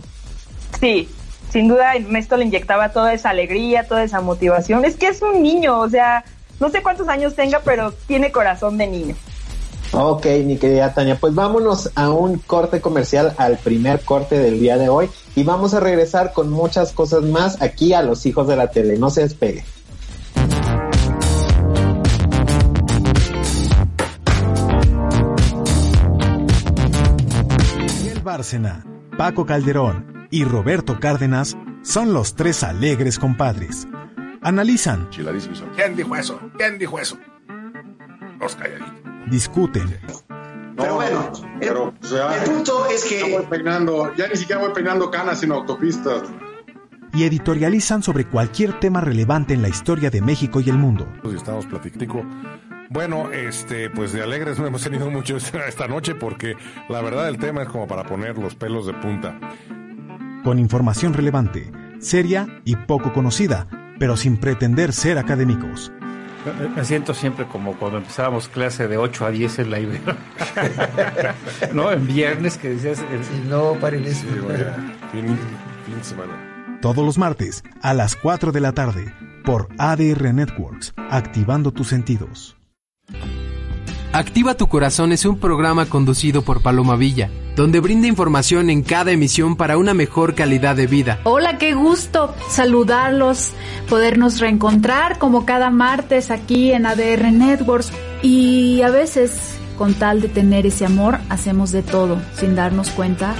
Sí, 0.79 1.09
sin 1.51 1.69
duda 1.69 1.95
Ernesto 1.95 2.37
le 2.37 2.45
inyectaba 2.45 2.89
toda 2.89 3.15
esa 3.15 3.31
alegría, 3.31 3.87
toda 3.87 4.03
esa 4.03 4.21
motivación. 4.21 4.85
Es 4.85 4.95
que 4.95 5.07
es 5.07 5.23
un 5.23 5.41
niño, 5.41 5.79
o 5.79 5.89
sea, 5.89 6.23
no 6.59 6.69
sé 6.69 6.83
cuántos 6.83 7.07
años 7.07 7.33
tenga, 7.33 7.61
pero 7.65 7.93
tiene 8.05 8.31
corazón 8.31 8.77
de 8.77 8.85
niño. 8.85 9.15
Ok, 9.95 10.25
mi 10.43 10.57
querida 10.57 10.91
Tania, 10.91 11.19
pues 11.19 11.35
vámonos 11.35 11.91
a 11.93 12.09
un 12.09 12.39
corte 12.39 12.81
comercial, 12.81 13.35
al 13.37 13.59
primer 13.59 14.01
corte 14.01 14.39
del 14.39 14.59
día 14.59 14.75
de 14.77 14.89
hoy 14.89 15.07
y 15.35 15.43
vamos 15.43 15.75
a 15.75 15.79
regresar 15.79 16.33
con 16.33 16.49
muchas 16.49 16.93
cosas 16.93 17.21
más 17.21 17.61
aquí 17.61 17.93
a 17.93 18.01
los 18.01 18.25
hijos 18.25 18.47
de 18.47 18.55
la 18.55 18.71
tele. 18.71 18.97
No 18.97 19.11
se 19.11 19.21
despegue. 19.21 19.63
Miguel 27.77 28.21
Bárcena, 28.23 28.83
Paco 29.15 29.45
Calderón 29.45 30.27
y 30.31 30.43
Roberto 30.43 30.99
Cárdenas 30.99 31.55
son 31.83 32.13
los 32.13 32.33
tres 32.33 32.63
alegres 32.63 33.19
compadres. 33.19 33.87
Analizan. 34.41 35.07
¿Quién 35.75 35.95
dijo 35.95 36.15
eso? 36.15 36.39
¿Quién 36.57 36.79
dijo 36.79 36.97
eso? 36.97 37.15
Los 38.39 38.55
calladitos. 38.55 39.02
Discuten, 39.27 39.97
Pero 40.75 40.95
bueno, 40.95 41.31
el- 41.61 41.67
pero, 41.69 41.93
o 42.01 42.05
sea, 42.05 42.43
el 42.43 42.49
punto 42.49 42.85
es 42.87 43.09
ya 43.09 43.21
voy 43.25 43.41
que 43.43 43.47
peinando, 43.49 44.13
ya 44.15 44.27
ni 44.27 44.35
siquiera 44.35 44.61
voy 44.61 44.73
peinando 44.73 45.09
canas 45.11 45.39
sino 45.39 45.55
autopistas. 45.55 46.23
y 47.13 47.23
editorializan 47.25 48.01
sobre 48.01 48.25
cualquier 48.25 48.79
tema 48.79 48.99
relevante 48.99 49.53
en 49.53 49.61
la 49.61 49.69
historia 49.69 50.09
de 50.09 50.21
México 50.21 50.59
y 50.61 50.69
el 50.71 50.77
mundo. 50.79 51.07
Estamos 51.35 51.65
platicando. 51.67 52.25
Bueno, 52.89 53.31
este, 53.31 53.89
pues 53.91 54.13
de 54.13 54.21
alegres 54.23 54.57
no 54.59 54.65
hemos 54.67 54.83
tenido 54.83 55.09
mucho 55.11 55.37
esta, 55.37 55.67
esta 55.67 55.87
noche 55.87 56.15
porque 56.15 56.55
la 56.89 57.01
verdad 57.01 57.27
el 57.29 57.37
tema 57.37 57.61
es 57.63 57.69
como 57.69 57.87
para 57.87 58.03
poner 58.03 58.37
los 58.39 58.55
pelos 58.55 58.85
de 58.87 58.93
punta. 58.93 59.39
Con 60.43 60.57
información 60.59 61.13
relevante, 61.13 61.71
seria 61.99 62.47
y 62.65 62.75
poco 62.75 63.13
conocida, 63.13 63.67
pero 63.99 64.17
sin 64.17 64.37
pretender 64.37 64.91
ser 64.91 65.17
académicos. 65.19 65.91
Me- 66.75 66.83
siento 66.85 67.13
siempre 67.13 67.45
como 67.45 67.73
cuando 67.77 67.97
empezábamos 67.99 68.47
clase 68.47 68.87
de 68.87 68.97
8 68.97 69.25
a 69.25 69.31
10 69.31 69.59
en 69.59 69.71
la 69.71 69.79
Ibero. 69.79 70.15
no, 71.73 71.91
en 71.91 72.05
viernes 72.07 72.57
que 72.57 72.69
decías... 72.69 72.99
el- 73.11 73.49
no 73.49 73.73
paren 73.79 74.03
eso. 74.05 74.21
Sí, 74.21 74.39
vaya, 74.47 74.75
fin, 75.11 75.25
fin 75.85 75.97
de 75.97 76.03
semana. 76.03 76.77
Todos 76.81 77.05
los 77.05 77.17
martes 77.17 77.63
a 77.81 77.93
las 77.93 78.15
4 78.15 78.51
de 78.51 78.59
la 78.59 78.73
tarde 78.73 79.13
por 79.45 79.69
ADR 79.77 80.33
Networks, 80.33 80.93
activando 81.09 81.71
tus 81.71 81.87
sentidos. 81.89 82.57
Activa 84.13 84.53
tu 84.53 84.67
Corazón 84.67 85.11
es 85.11 85.25
un 85.25 85.39
programa 85.39 85.87
conducido 85.87 86.43
por 86.43 86.61
Paloma 86.61 86.95
Villa, 86.95 87.31
donde 87.55 87.79
brinda 87.79 88.07
información 88.07 88.69
en 88.69 88.83
cada 88.83 89.09
emisión 89.09 89.55
para 89.55 89.75
una 89.75 89.95
mejor 89.95 90.35
calidad 90.35 90.75
de 90.75 90.85
vida. 90.85 91.19
Hola, 91.23 91.57
qué 91.57 91.73
gusto 91.73 92.31
saludarlos, 92.47 93.53
podernos 93.89 94.39
reencontrar 94.39 95.17
como 95.17 95.47
cada 95.47 95.71
martes 95.71 96.29
aquí 96.29 96.71
en 96.73 96.85
ADR 96.85 97.31
Networks 97.31 97.91
y 98.21 98.83
a 98.83 98.91
veces 98.91 99.57
con 99.79 99.95
tal 99.95 100.21
de 100.21 100.29
tener 100.29 100.67
ese 100.67 100.85
amor 100.85 101.17
hacemos 101.29 101.71
de 101.71 101.81
todo 101.81 102.21
sin 102.35 102.53
darnos 102.53 102.91
cuenta 102.91 103.33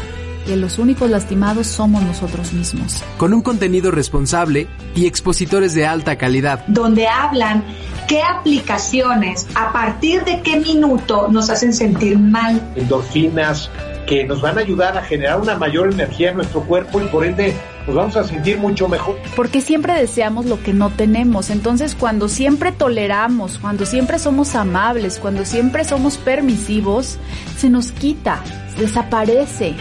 que 0.45 0.56
los 0.56 0.79
únicos 0.79 1.10
lastimados 1.10 1.67
somos 1.67 2.03
nosotros 2.03 2.53
mismos. 2.53 3.03
Con 3.17 3.34
un 3.34 3.41
contenido 3.41 3.91
responsable 3.91 4.67
y 4.95 5.08
expositores 5.08 5.73
de 5.73 5.86
alta 5.86 6.17
calidad. 6.17 6.65
donde 6.67 7.08
hablan 7.08 7.63
qué 8.08 8.21
aplicaciones, 8.21 9.47
a 9.56 9.71
partir 9.71 10.23
de 10.23 10.41
qué 10.41 10.60
minuto 10.60 11.27
nos 11.29 11.49
hacen 11.49 11.73
sentir 11.73 12.19
mal. 12.19 12.62
endorfinas 12.75 13.69
que 14.06 14.25
nos 14.25 14.41
van 14.41 14.58
a 14.58 14.62
ayudar 14.62 14.97
a 14.97 15.01
generar 15.01 15.39
una 15.39 15.58
mayor 15.58 15.91
energía 15.91 16.32
en 16.32 16.38
nuestro 16.38 16.62
cuerpo 16.62 17.01
y 17.01 17.06
por 17.06 17.25
ende 17.25 17.56
nos 17.88 17.95
vamos 17.95 18.15
a 18.15 18.23
sentir 18.23 18.58
mucho 18.58 18.88
mejor. 18.88 19.17
Porque 19.36 19.62
siempre 19.62 19.93
deseamos 19.93 20.45
lo 20.45 20.62
que 20.62 20.73
no 20.73 20.89
tenemos. 20.89 21.49
Entonces, 21.49 21.95
cuando 21.95 22.29
siempre 22.29 22.71
toleramos, 22.71 23.60
cuando 23.60 23.86
siempre 23.86 24.19
somos 24.19 24.56
amables, 24.56 25.19
cuando 25.19 25.45
siempre 25.45 25.84
somos 25.84 26.17
permisivos, 26.17 27.17
se 27.58 27.69
nos 27.69 27.91
quita, 27.91 28.41
desaparece 28.77 29.75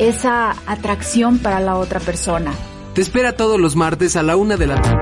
esa 0.00 0.56
atracción 0.66 1.38
para 1.38 1.60
la 1.60 1.76
otra 1.76 2.00
persona. 2.00 2.52
Te 2.94 3.02
espera 3.02 3.36
todos 3.36 3.60
los 3.60 3.76
martes 3.76 4.16
a 4.16 4.22
la 4.22 4.36
una 4.36 4.56
de 4.56 4.66
la 4.66 4.80
tarde. 4.80 4.99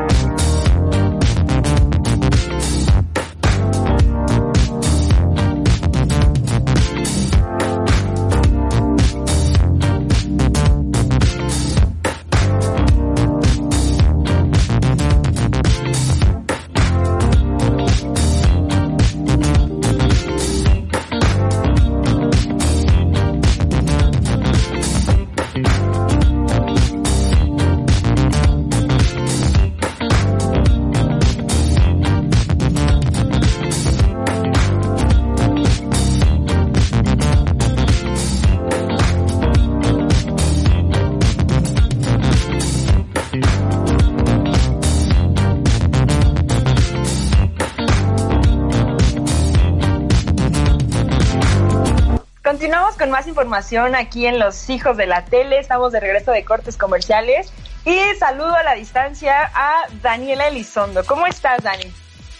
Más 53.18 53.26
información 53.26 53.96
aquí 53.96 54.28
en 54.28 54.38
Los 54.38 54.70
Hijos 54.70 54.96
de 54.96 55.06
la 55.06 55.24
Tele. 55.24 55.58
Estamos 55.58 55.90
de 55.90 55.98
regreso 55.98 56.30
de 56.30 56.44
cortes 56.44 56.76
comerciales. 56.76 57.52
Y 57.84 57.98
saludo 58.16 58.54
a 58.54 58.62
la 58.62 58.74
distancia 58.74 59.50
a 59.56 59.88
Daniela 60.02 60.46
Elizondo. 60.46 61.04
¿Cómo 61.04 61.26
estás, 61.26 61.64
Dani? 61.64 61.92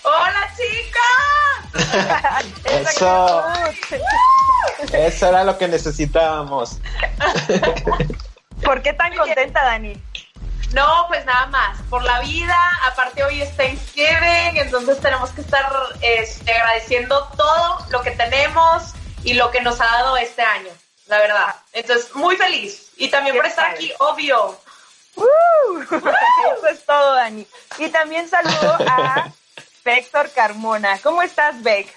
¡Hola, 0.05 0.49
chicas! 1.75 2.45
Eso. 2.93 3.45
Eso 4.93 5.29
era 5.29 5.43
lo 5.43 5.59
que 5.59 5.67
necesitábamos. 5.67 6.79
¿Por 8.62 8.81
qué 8.81 8.93
tan 8.93 9.17
contenta, 9.17 9.64
Dani? 9.64 10.01
No, 10.75 11.07
pues 11.09 11.27
nada 11.27 11.47
más, 11.47 11.83
por 11.91 12.05
la 12.05 12.21
vida, 12.21 12.57
aparte 12.87 13.25
hoy 13.25 13.43
es 13.43 13.57
Thanksgiving, 13.57 14.59
entonces 14.59 15.01
tenemos 15.01 15.31
que 15.31 15.41
estar 15.41 15.67
este, 16.03 16.53
agradeciendo 16.53 17.27
todo 17.37 17.79
lo 17.91 18.01
que 18.03 18.12
tenemos 18.12 18.95
y 19.25 19.35
lo 19.35 19.51
que 19.51 19.61
nos 19.61 19.81
ha 19.81 19.85
dado 19.85 20.17
este 20.17 20.43
año, 20.43 20.71
la 21.07 21.19
verdad. 21.19 21.55
Entonces, 21.73 22.15
muy 22.15 22.37
feliz. 22.37 22.91
Y 22.97 23.09
también 23.09 23.37
por 23.37 23.47
estar 23.47 23.71
aquí, 23.71 23.93
obvio. 23.99 24.59
¡Uh! 25.17 25.81
Eso 25.83 26.69
es 26.71 26.85
todo, 26.85 27.15
Dani. 27.15 27.47
Y 27.79 27.89
también 27.89 28.29
saludo 28.29 28.77
a 28.87 29.33
Héctor 29.85 30.31
Carmona. 30.35 30.99
¿Cómo 31.03 31.23
estás, 31.23 31.63
Beck? 31.63 31.89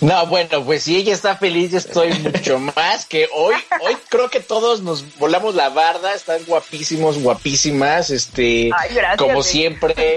No, 0.00 0.26
bueno, 0.26 0.64
pues 0.64 0.82
si 0.82 0.96
ella 0.96 1.14
está 1.14 1.36
feliz, 1.36 1.70
yo 1.70 1.78
estoy 1.78 2.12
mucho 2.14 2.58
más 2.58 3.06
que 3.06 3.28
hoy. 3.32 3.54
Hoy 3.82 3.96
creo 4.08 4.28
que 4.28 4.40
todos 4.40 4.82
nos 4.82 5.16
volamos 5.16 5.54
la 5.54 5.68
barda, 5.68 6.12
están 6.12 6.44
guapísimos, 6.44 7.22
guapísimas, 7.22 8.10
este, 8.10 8.70
Ay, 8.76 8.94
gracias, 8.94 9.18
como 9.18 9.34
Beck. 9.34 9.44
siempre. 9.44 10.16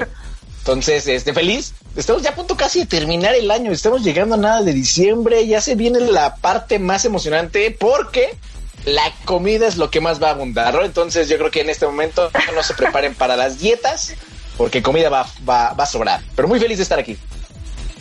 Entonces, 0.66 1.06
este, 1.06 1.32
feliz. 1.32 1.76
Estamos 1.96 2.24
ya 2.24 2.32
a 2.32 2.36
punto 2.36 2.58
casi 2.58 2.80
de 2.80 2.86
terminar 2.88 3.36
el 3.36 3.52
año, 3.52 3.72
estamos 3.72 4.04
llegando 4.04 4.34
a 4.34 4.40
nada 4.40 4.64
de 4.64 4.74
diciembre, 4.74 5.46
ya 5.46 5.62
se 5.62 5.76
viene 5.76 6.00
la 6.00 6.38
parte 6.38 6.80
más 6.80 7.06
emocionante 7.06 7.70
porque 7.70 8.36
la 8.84 9.14
comida 9.26 9.68
es 9.68 9.78
lo 9.78 9.92
que 9.92 10.02
más 10.02 10.22
va 10.22 10.30
a 10.30 10.32
abundar, 10.32 10.74
¿no? 10.74 10.84
Entonces 10.84 11.30
yo 11.30 11.38
creo 11.38 11.52
que 11.52 11.62
en 11.62 11.70
este 11.70 11.86
momento 11.86 12.32
no 12.56 12.64
se 12.64 12.74
preparen 12.74 13.14
para 13.14 13.36
las 13.36 13.60
dietas 13.60 14.16
porque 14.58 14.82
comida 14.82 15.10
va, 15.10 15.28
va, 15.48 15.74
va 15.74 15.84
a 15.84 15.88
sobrar. 15.88 16.22
Pero 16.36 16.48
muy 16.48 16.60
feliz 16.60 16.78
de 16.78 16.84
estar 16.84 16.98
aquí. 16.98 17.16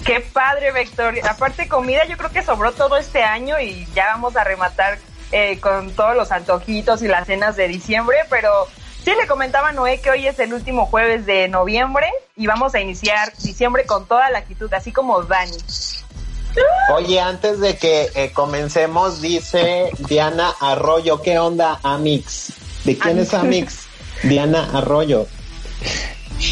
Qué 0.07 0.21
padre, 0.21 0.73
Vector. 0.73 1.15
Aparte, 1.29 1.69
comida, 1.69 2.07
yo 2.07 2.17
creo 2.17 2.31
que 2.31 2.43
sobró 2.43 2.73
todo 2.73 2.97
este 2.97 3.23
año 3.23 3.61
y 3.61 3.87
ya 3.95 4.07
vamos 4.07 4.37
a 4.37 4.45
rematar 4.45 4.99
eh, 5.33 5.61
con 5.61 5.91
todos 5.93 6.17
los 6.17 6.33
antojitos 6.33 7.03
y 7.03 7.09
las 7.09 7.27
cenas 7.27 7.57
de 7.57 7.69
diciembre. 7.69 8.17
Pero 8.31 8.69
sí 9.05 9.11
le 9.21 9.27
comentaba 9.27 9.69
a 9.69 9.73
Noé 9.73 10.01
que 10.01 10.11
hoy 10.11 10.27
es 10.27 10.39
el 10.39 10.55
último 10.55 10.87
jueves 10.87 11.27
de 11.27 11.49
noviembre 11.49 12.07
y 12.37 12.47
vamos 12.47 12.75
a 12.75 12.81
iniciar 12.81 13.33
diciembre 13.43 13.85
con 13.85 14.07
toda 14.07 14.31
la 14.31 14.39
actitud, 14.39 14.73
así 14.73 14.93
como 14.93 15.23
Dani. 15.23 15.57
Oye, 16.93 17.21
antes 17.21 17.61
de 17.61 17.77
que 17.77 18.09
eh, 18.15 18.31
comencemos, 18.33 19.21
dice 19.21 19.91
Diana 20.09 20.55
Arroyo, 20.61 21.21
¿qué 21.21 21.39
onda, 21.39 21.81
Amix? 21.83 22.53
¿De 22.85 22.97
quién 22.97 23.19
es 23.19 23.35
Amix? 23.35 23.87
Diana 24.23 24.71
Arroyo. 24.73 25.27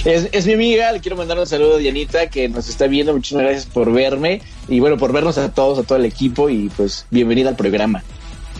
Es, 0.05 0.29
es 0.33 0.47
mi 0.47 0.55
amiga, 0.55 0.93
le 0.93 1.01
quiero 1.01 1.17
mandar 1.17 1.39
un 1.39 1.47
saludo 1.47 1.77
a 1.77 1.79
Dianita 1.79 2.29
que 2.29 2.49
nos 2.49 2.69
está 2.69 2.87
viendo. 2.87 3.13
Muchísimas 3.13 3.45
gracias 3.45 3.67
por 3.67 3.93
verme 3.93 4.43
y 4.69 4.81
bueno, 4.81 4.97
por 4.97 5.13
vernos 5.13 5.39
a 5.39 5.53
todos, 5.53 5.79
a 5.79 5.83
todo 5.83 5.99
el 5.99 6.05
equipo 6.05 6.49
y 6.49 6.69
pues 6.71 7.07
bienvenida 7.11 7.51
al 7.51 7.57
programa. 7.57 8.03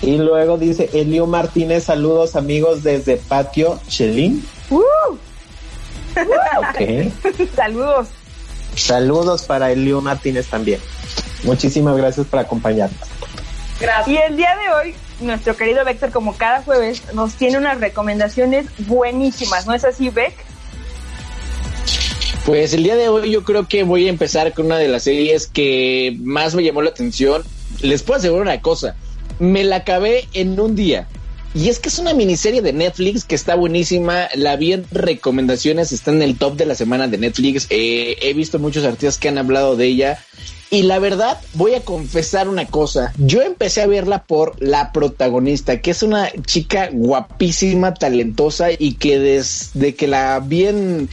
Y 0.03 0.19
luego 0.19 0.59
dice 0.59 0.91
Elio 0.93 1.27
Martínez, 1.27 1.85
saludos 1.85 2.35
amigos 2.35 2.83
desde 2.83 3.17
Patio 3.17 3.81
Chelín. 3.89 4.45
Ok. 4.71 4.81
Saludos. 7.57 8.09
Saludos 8.75 9.45
para 9.45 9.71
Elio 9.71 10.01
Martínez 10.01 10.49
también. 10.49 10.81
Muchísimas 11.45 11.97
gracias 11.97 12.27
por 12.27 12.41
acompañarnos. 12.41 12.99
Y 14.07 14.17
el 14.17 14.37
día 14.37 14.57
de 14.57 14.73
hoy, 14.73 14.95
nuestro 15.21 15.57
querido 15.57 15.85
Vector, 15.85 16.11
como 16.11 16.37
cada 16.37 16.63
jueves, 16.63 17.03
nos 17.15 17.35
tiene 17.35 17.59
unas 17.59 17.81
recomendaciones 17.81 18.67
buenísimas, 18.79 19.67
¿no 19.67 19.75
es 19.75 19.85
así, 19.85 20.09
Beck? 20.09 20.35
Pues 22.47 22.75
el 22.75 22.85
día 22.85 22.97
de 22.97 23.09
hoy 23.09 23.31
yo 23.31 23.45
creo 23.45 23.69
que 23.69 23.83
voy 23.83 24.07
a 24.07 24.11
empezar 24.11 24.53
con 24.53 24.67
una 24.67 24.79
de 24.79 24.89
las 24.89 25.05
series 25.05 25.47
que 25.47 26.17
más 26.23 26.55
me 26.55 26.63
llamó 26.63 26.83
la 26.83 26.91
atención. 26.91 27.43
Les 27.81 28.03
puedo 28.03 28.19
asegurar 28.19 28.43
una 28.43 28.61
cosa, 28.61 28.97
me 29.39 29.65
la 29.65 29.77
acabé 29.77 30.29
en 30.35 30.59
un 30.59 30.75
día. 30.75 31.09
Y 31.55 31.69
es 31.69 31.79
que 31.81 31.91
es 31.91 31.99
una 31.99 32.15
miniserie 32.15 32.63
de 32.63 32.73
Netflix 32.73 33.25
que 33.25 33.35
está 33.35 33.55
buenísima. 33.57 34.29
La 34.35 34.57
vi 34.57 34.73
en 34.73 34.87
recomendaciones, 34.91 35.93
está 35.93 36.11
en 36.11 36.23
el 36.23 36.39
top 36.39 36.57
de 36.57 36.65
la 36.65 36.75
semana 36.75 37.09
de 37.09 37.19
Netflix. 37.19 37.67
Eh, 37.69 38.17
he 38.23 38.33
visto 38.33 38.59
muchos 38.59 38.85
artistas 38.87 39.19
que 39.19 39.29
han 39.29 39.37
hablado 39.37 39.77
de 39.77 39.87
ella. 39.87 40.19
Y 40.71 40.85
la 40.85 40.99
verdad, 40.99 41.39
voy 41.53 41.75
a 41.75 41.83
confesar 41.83 42.49
una 42.49 42.65
cosa. 42.65 43.13
Yo 43.19 43.43
empecé 43.43 43.83
a 43.83 43.87
verla 43.87 44.23
por 44.25 44.57
la 44.63 44.91
protagonista, 44.93 45.83
que 45.83 45.91
es 45.91 46.03
una 46.03 46.31
chica 46.47 46.89
guapísima, 46.91 47.93
talentosa 47.93 48.69
y 48.79 48.95
que 48.95 49.19
desde 49.19 49.95
que 49.95 50.07
la 50.07 50.41
vi 50.41 50.65
en, 50.69 51.11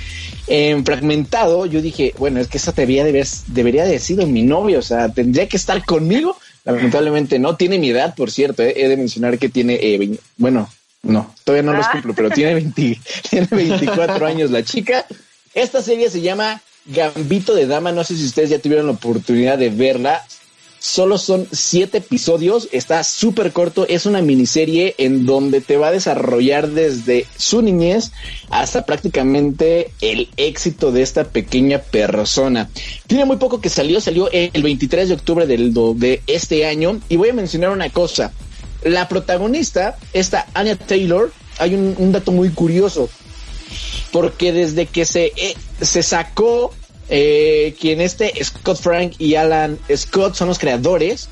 en 0.47 0.85
fragmentado, 0.85 1.65
yo 1.65 1.81
dije, 1.81 2.13
bueno, 2.17 2.39
es 2.39 2.47
que 2.47 2.57
esa 2.57 2.71
debería 2.71 3.03
de, 3.03 3.09
haber- 3.09 3.27
debería 3.47 3.81
de 3.83 3.89
haber 3.89 3.99
sido 3.99 4.25
mi 4.25 4.43
novio, 4.43 4.79
o 4.79 4.83
sea, 4.83 5.09
tendría 5.09 5.49
que 5.49 5.57
estar 5.57 5.83
conmigo. 5.83 6.37
Lamentablemente 6.71 7.39
no 7.39 7.55
tiene 7.55 7.77
mi 7.79 7.89
edad, 7.89 8.13
por 8.15 8.31
cierto, 8.31 8.63
eh, 8.63 8.73
he 8.77 8.87
de 8.87 8.97
mencionar 8.97 9.37
que 9.39 9.49
tiene, 9.49 9.75
eh, 9.75 9.97
vein- 9.97 10.19
bueno, 10.37 10.69
no, 11.03 11.33
todavía 11.43 11.63
no 11.63 11.75
los 11.77 11.85
Ah. 11.87 11.91
cumplo, 11.93 12.13
pero 12.13 12.29
tiene, 12.29 12.53
20 12.55 12.99
tiene 13.29 13.47
24 13.49 14.25
años 14.25 14.51
la 14.51 14.63
chica. 14.63 15.05
Esta 15.53 15.81
serie 15.81 16.09
se 16.09 16.21
llama 16.21 16.61
Gambito 16.85 17.55
de 17.55 17.67
Dama, 17.67 17.91
no 17.91 18.03
sé 18.03 18.15
si 18.15 18.25
ustedes 18.25 18.49
ya 18.49 18.59
tuvieron 18.59 18.85
la 18.85 18.93
oportunidad 18.93 19.57
de 19.57 19.69
verla. 19.69 20.23
Solo 20.79 21.17
son 21.17 21.45
siete 21.51 21.97
episodios, 21.97 22.69
está 22.71 23.03
súper 23.03 23.51
corto, 23.51 23.85
es 23.87 24.05
una 24.05 24.21
miniserie 24.21 24.95
en 24.97 25.25
donde 25.25 25.59
te 25.59 25.75
va 25.75 25.87
a 25.87 25.91
desarrollar 25.91 26.69
desde 26.69 27.25
su 27.37 27.61
niñez 27.61 28.11
hasta 28.49 28.85
prácticamente 28.85 29.91
el 29.99 30.29
éxito 30.37 30.93
de 30.93 31.01
esta 31.01 31.25
pequeña 31.25 31.79
persona. 31.79 32.69
Tiene 33.07 33.25
muy 33.25 33.37
poco 33.37 33.59
que 33.59 33.69
salió, 33.69 33.99
salió 33.99 34.29
el 34.31 34.63
23 34.63 35.09
de 35.09 35.15
octubre 35.15 35.45
del, 35.45 35.73
de 35.73 36.21
este 36.27 36.65
año 36.65 37.01
y 37.09 37.17
voy 37.17 37.29
a 37.29 37.33
mencionar 37.33 37.71
una 37.71 37.89
cosa. 37.89 38.31
La 38.81 39.09
protagonista, 39.09 39.97
esta 40.13 40.47
Anya 40.53 40.77
Taylor, 40.77 41.33
hay 41.57 41.75
un, 41.75 41.93
un 41.97 42.13
dato 42.13 42.31
muy 42.31 42.49
curioso 42.51 43.09
porque 44.11 44.51
desde 44.51 44.85
que 44.85 45.05
se, 45.05 45.33
eh, 45.35 45.55
se 45.81 46.03
sacó 46.03 46.73
eh, 47.09 47.75
quien 47.79 48.01
este 48.01 48.33
Scott 48.43 48.79
Frank 48.79 49.13
y 49.17 49.35
Alan 49.35 49.77
Scott 49.95 50.35
son 50.35 50.47
los 50.47 50.59
creadores, 50.59 51.29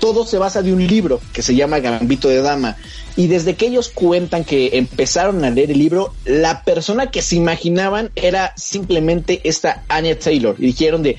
todo 0.00 0.26
se 0.26 0.38
basa 0.38 0.62
de 0.62 0.72
un 0.72 0.86
libro 0.86 1.20
que 1.32 1.42
se 1.42 1.54
llama 1.54 1.78
Gambito 1.78 2.28
de 2.28 2.42
Dama. 2.42 2.76
Y 3.16 3.28
desde 3.28 3.54
que 3.54 3.66
ellos 3.66 3.88
cuentan 3.88 4.44
que 4.44 4.76
empezaron 4.76 5.44
a 5.44 5.50
leer 5.50 5.70
el 5.70 5.78
libro, 5.78 6.12
la 6.24 6.64
persona 6.64 7.10
que 7.10 7.22
se 7.22 7.36
imaginaban 7.36 8.10
era 8.16 8.52
simplemente 8.56 9.40
esta 9.44 9.84
Anya 9.88 10.18
Taylor. 10.18 10.56
Y 10.58 10.66
dijeron 10.66 11.04
de, 11.04 11.16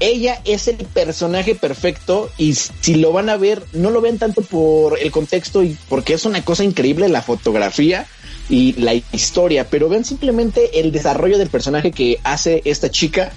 ella 0.00 0.40
es 0.44 0.68
el 0.68 0.76
personaje 0.76 1.54
perfecto 1.54 2.30
y 2.36 2.54
si 2.54 2.96
lo 2.96 3.12
van 3.12 3.30
a 3.30 3.36
ver, 3.36 3.62
no 3.72 3.90
lo 3.90 4.00
ven 4.00 4.18
tanto 4.18 4.42
por 4.42 4.98
el 4.98 5.10
contexto 5.10 5.62
y 5.62 5.76
porque 5.88 6.14
es 6.14 6.24
una 6.24 6.44
cosa 6.44 6.64
increíble 6.64 7.08
la 7.08 7.22
fotografía 7.22 8.06
y 8.48 8.74
la 8.74 8.94
historia, 8.94 9.68
pero 9.68 9.88
ven 9.88 10.04
simplemente 10.04 10.80
el 10.80 10.92
desarrollo 10.92 11.38
del 11.38 11.48
personaje 11.48 11.92
que 11.92 12.20
hace 12.22 12.62
esta 12.64 12.90
chica 12.90 13.32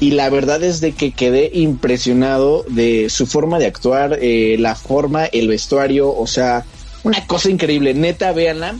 y 0.00 0.12
la 0.12 0.30
verdad 0.30 0.62
es 0.62 0.80
de 0.80 0.92
que 0.92 1.12
quedé 1.12 1.50
impresionado 1.52 2.64
de 2.68 3.10
su 3.10 3.26
forma 3.26 3.58
de 3.58 3.66
actuar, 3.66 4.18
eh, 4.20 4.56
la 4.58 4.74
forma, 4.74 5.26
el 5.26 5.48
vestuario, 5.48 6.14
o 6.14 6.26
sea, 6.26 6.64
una 7.02 7.26
cosa 7.26 7.50
increíble, 7.50 7.92
neta, 7.92 8.32
véanla. 8.32 8.76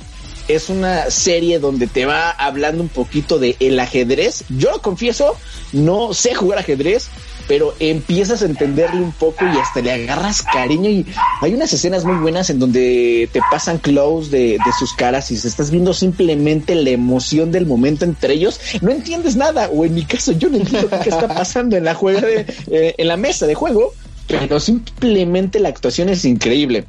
Es 0.49 0.69
una 0.69 1.11
serie 1.11 1.59
donde 1.61 1.87
te 1.87 2.07
va 2.07 2.31
hablando 2.31 2.83
un 2.83 2.89
poquito 2.89 3.39
de 3.39 3.55
el 3.61 3.79
ajedrez. 3.79 4.45
Yo 4.49 4.73
lo 4.73 4.83
confieso, 4.83 5.37
no 5.73 6.13
sé 6.13 6.35
jugar 6.35 6.59
ajedrez, 6.59 7.09
pero 7.51 7.75
empiezas 7.81 8.43
a 8.43 8.45
entenderle 8.45 9.01
un 9.01 9.11
poco 9.11 9.45
y 9.45 9.59
hasta 9.59 9.81
le 9.81 9.91
agarras 9.91 10.41
cariño 10.41 10.89
y 10.89 11.05
hay 11.41 11.53
unas 11.53 11.73
escenas 11.73 12.05
muy 12.05 12.15
buenas 12.15 12.49
en 12.49 12.61
donde 12.61 13.29
te 13.33 13.41
pasan 13.51 13.79
close 13.79 14.31
de, 14.31 14.59
sus 14.79 14.95
caras 14.95 15.33
y 15.33 15.37
se 15.37 15.49
estás 15.49 15.73
viendo 15.73 15.93
simplemente 15.93 16.77
la 16.77 16.91
emoción 16.91 17.51
del 17.51 17.67
momento 17.67 18.05
entre 18.05 18.35
ellos. 18.35 18.61
No 18.83 18.93
entiendes 18.93 19.35
nada, 19.35 19.69
o 19.69 19.85
en 19.85 19.95
mi 19.95 20.05
caso 20.05 20.31
yo 20.31 20.49
no 20.49 20.59
entiendo 20.59 20.89
qué 21.03 21.09
está 21.09 21.27
pasando 21.27 21.77
en 21.77 21.83
la 21.83 21.95
juega 21.95 22.21
de, 22.21 22.47
eh, 22.71 22.95
en 22.97 23.09
la 23.09 23.17
mesa 23.17 23.49
de 23.49 23.57
juego, 23.57 23.95
pero 24.29 24.61
simplemente 24.61 25.59
la 25.59 25.71
actuación 25.71 26.09
es 26.09 26.25
increíble. 26.25 26.85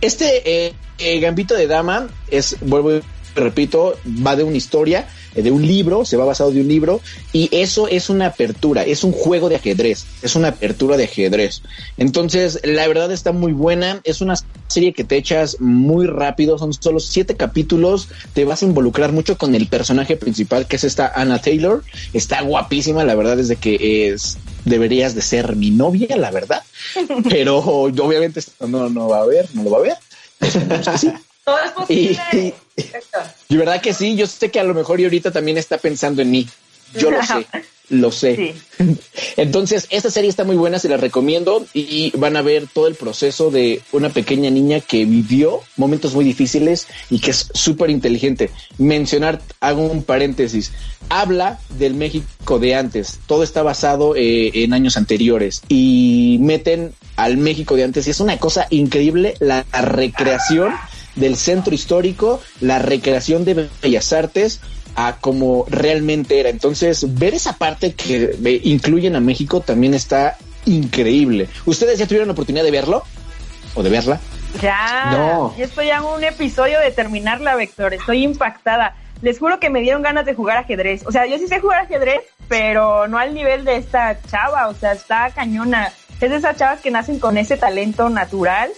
Este 0.00 0.66
eh, 0.66 0.72
eh, 0.96 1.20
Gambito 1.20 1.52
de 1.52 1.66
Dama 1.66 2.08
es, 2.30 2.56
vuelvo 2.62 3.02
repito, 3.34 3.98
va 4.26 4.34
de 4.34 4.44
una 4.44 4.56
historia, 4.56 5.06
de 5.34 5.50
un 5.50 5.66
libro, 5.66 6.04
se 6.04 6.16
va 6.16 6.24
basado 6.24 6.50
de 6.50 6.60
un 6.60 6.68
libro, 6.68 7.00
y 7.32 7.48
eso 7.52 7.88
es 7.88 8.10
una 8.10 8.26
apertura, 8.26 8.82
es 8.82 9.04
un 9.04 9.12
juego 9.12 9.48
de 9.48 9.56
ajedrez, 9.56 10.04
es 10.22 10.34
una 10.36 10.48
apertura 10.48 10.96
de 10.96 11.04
ajedrez. 11.04 11.62
Entonces, 11.96 12.60
la 12.64 12.86
verdad 12.88 13.12
está 13.12 13.32
muy 13.32 13.52
buena, 13.52 14.00
es 14.04 14.20
una 14.20 14.34
serie 14.68 14.92
que 14.92 15.04
te 15.04 15.16
echas 15.16 15.60
muy 15.60 16.06
rápido, 16.06 16.58
son 16.58 16.72
solo 16.72 17.00
siete 17.00 17.36
capítulos, 17.36 18.08
te 18.32 18.44
vas 18.44 18.62
a 18.62 18.66
involucrar 18.66 19.12
mucho 19.12 19.36
con 19.36 19.54
el 19.54 19.66
personaje 19.66 20.16
principal, 20.16 20.66
que 20.66 20.76
es 20.76 20.84
esta 20.84 21.12
Anna 21.14 21.40
Taylor, 21.40 21.82
está 22.12 22.42
guapísima, 22.42 23.04
la 23.04 23.14
verdad 23.14 23.38
es 23.38 23.48
de 23.48 23.56
que 23.56 24.08
es 24.08 24.38
deberías 24.64 25.14
de 25.14 25.22
ser 25.22 25.56
mi 25.56 25.70
novia, 25.70 26.16
la 26.16 26.30
verdad. 26.30 26.62
Pero 27.28 27.58
obviamente 27.58 28.40
esto 28.40 28.66
no, 28.66 28.88
no 28.88 29.08
va 29.08 29.20
a 29.20 29.26
ver, 29.26 29.48
no 29.54 29.62
lo 29.62 29.70
va 29.70 29.78
a 29.78 29.82
ver. 29.82 29.96
Sí. 30.98 31.12
Todo 31.44 31.56
es 31.64 31.70
posible. 31.72 32.20
Y, 32.32 32.54
y 33.48 33.56
verdad 33.56 33.80
que 33.80 33.94
sí, 33.94 34.16
yo 34.16 34.26
sé 34.26 34.50
que 34.50 34.60
a 34.60 34.64
lo 34.64 34.74
mejor 34.74 35.00
y 35.00 35.04
ahorita 35.04 35.30
también 35.30 35.58
está 35.58 35.78
pensando 35.78 36.22
en 36.22 36.30
mí. 36.30 36.48
Yo 36.98 37.10
lo 37.10 37.22
sé, 37.22 37.46
lo 37.88 38.10
sé. 38.10 38.54
Entonces, 39.36 39.86
esta 39.90 40.10
serie 40.10 40.28
está 40.30 40.44
muy 40.44 40.56
buena, 40.56 40.78
se 40.78 40.88
la 40.88 40.96
recomiendo 40.96 41.64
y 41.72 42.10
van 42.16 42.36
a 42.36 42.42
ver 42.42 42.66
todo 42.72 42.88
el 42.88 42.94
proceso 42.94 43.50
de 43.50 43.80
una 43.92 44.08
pequeña 44.10 44.50
niña 44.50 44.80
que 44.80 45.04
vivió 45.04 45.60
momentos 45.76 46.14
muy 46.14 46.24
difíciles 46.24 46.88
y 47.10 47.20
que 47.20 47.30
es 47.30 47.48
súper 47.54 47.90
inteligente. 47.90 48.50
Mencionar, 48.78 49.40
hago 49.60 49.82
un 49.82 50.02
paréntesis, 50.02 50.72
habla 51.08 51.60
del 51.78 51.94
México 51.94 52.58
de 52.58 52.74
antes, 52.74 53.20
todo 53.26 53.42
está 53.42 53.62
basado 53.62 54.16
eh, 54.16 54.50
en 54.54 54.72
años 54.72 54.96
anteriores 54.96 55.62
y 55.68 56.38
meten 56.40 56.92
al 57.16 57.36
México 57.36 57.76
de 57.76 57.84
antes 57.84 58.06
y 58.06 58.10
es 58.10 58.20
una 58.20 58.38
cosa 58.38 58.66
increíble 58.70 59.34
la 59.40 59.64
recreación 59.72 60.72
del 61.16 61.36
centro 61.36 61.74
histórico, 61.74 62.40
la 62.60 62.78
recreación 62.78 63.44
de 63.44 63.68
Bellas 63.82 64.12
Artes, 64.12 64.60
a 64.96 65.16
como 65.20 65.66
realmente 65.68 66.40
era. 66.40 66.48
Entonces, 66.50 67.14
ver 67.18 67.34
esa 67.34 67.56
parte 67.56 67.94
que 67.94 68.36
eh, 68.44 68.60
incluyen 68.64 69.16
a 69.16 69.20
México 69.20 69.60
también 69.60 69.94
está 69.94 70.36
increíble. 70.66 71.48
¿Ustedes 71.66 71.98
ya 71.98 72.06
tuvieron 72.06 72.28
la 72.28 72.32
oportunidad 72.32 72.64
de 72.64 72.70
verlo? 72.70 73.02
¿O 73.74 73.82
de 73.82 73.90
verla? 73.90 74.20
Ya, 74.60 75.10
No. 75.12 75.54
ya 75.56 75.64
estoy 75.64 75.90
a 75.90 76.02
un 76.02 76.24
episodio 76.24 76.80
de 76.80 76.90
terminarla, 76.90 77.54
Vector. 77.54 77.94
Estoy 77.94 78.24
impactada. 78.24 78.96
Les 79.22 79.38
juro 79.38 79.60
que 79.60 79.70
me 79.70 79.80
dieron 79.80 80.02
ganas 80.02 80.26
de 80.26 80.34
jugar 80.34 80.56
ajedrez. 80.56 81.06
O 81.06 81.12
sea, 81.12 81.26
yo 81.26 81.38
sí 81.38 81.46
sé 81.46 81.60
jugar 81.60 81.82
ajedrez, 81.84 82.20
pero 82.48 83.06
no 83.06 83.18
al 83.18 83.32
nivel 83.34 83.64
de 83.64 83.76
esta 83.76 84.18
chava. 84.28 84.68
O 84.68 84.74
sea, 84.74 84.92
está 84.92 85.30
cañona. 85.30 85.92
Es 86.20 86.30
de 86.30 86.36
esas 86.36 86.56
chavas 86.56 86.80
que 86.80 86.90
nacen 86.90 87.18
con 87.20 87.38
ese 87.38 87.56
talento 87.56 88.08
natural. 88.08 88.70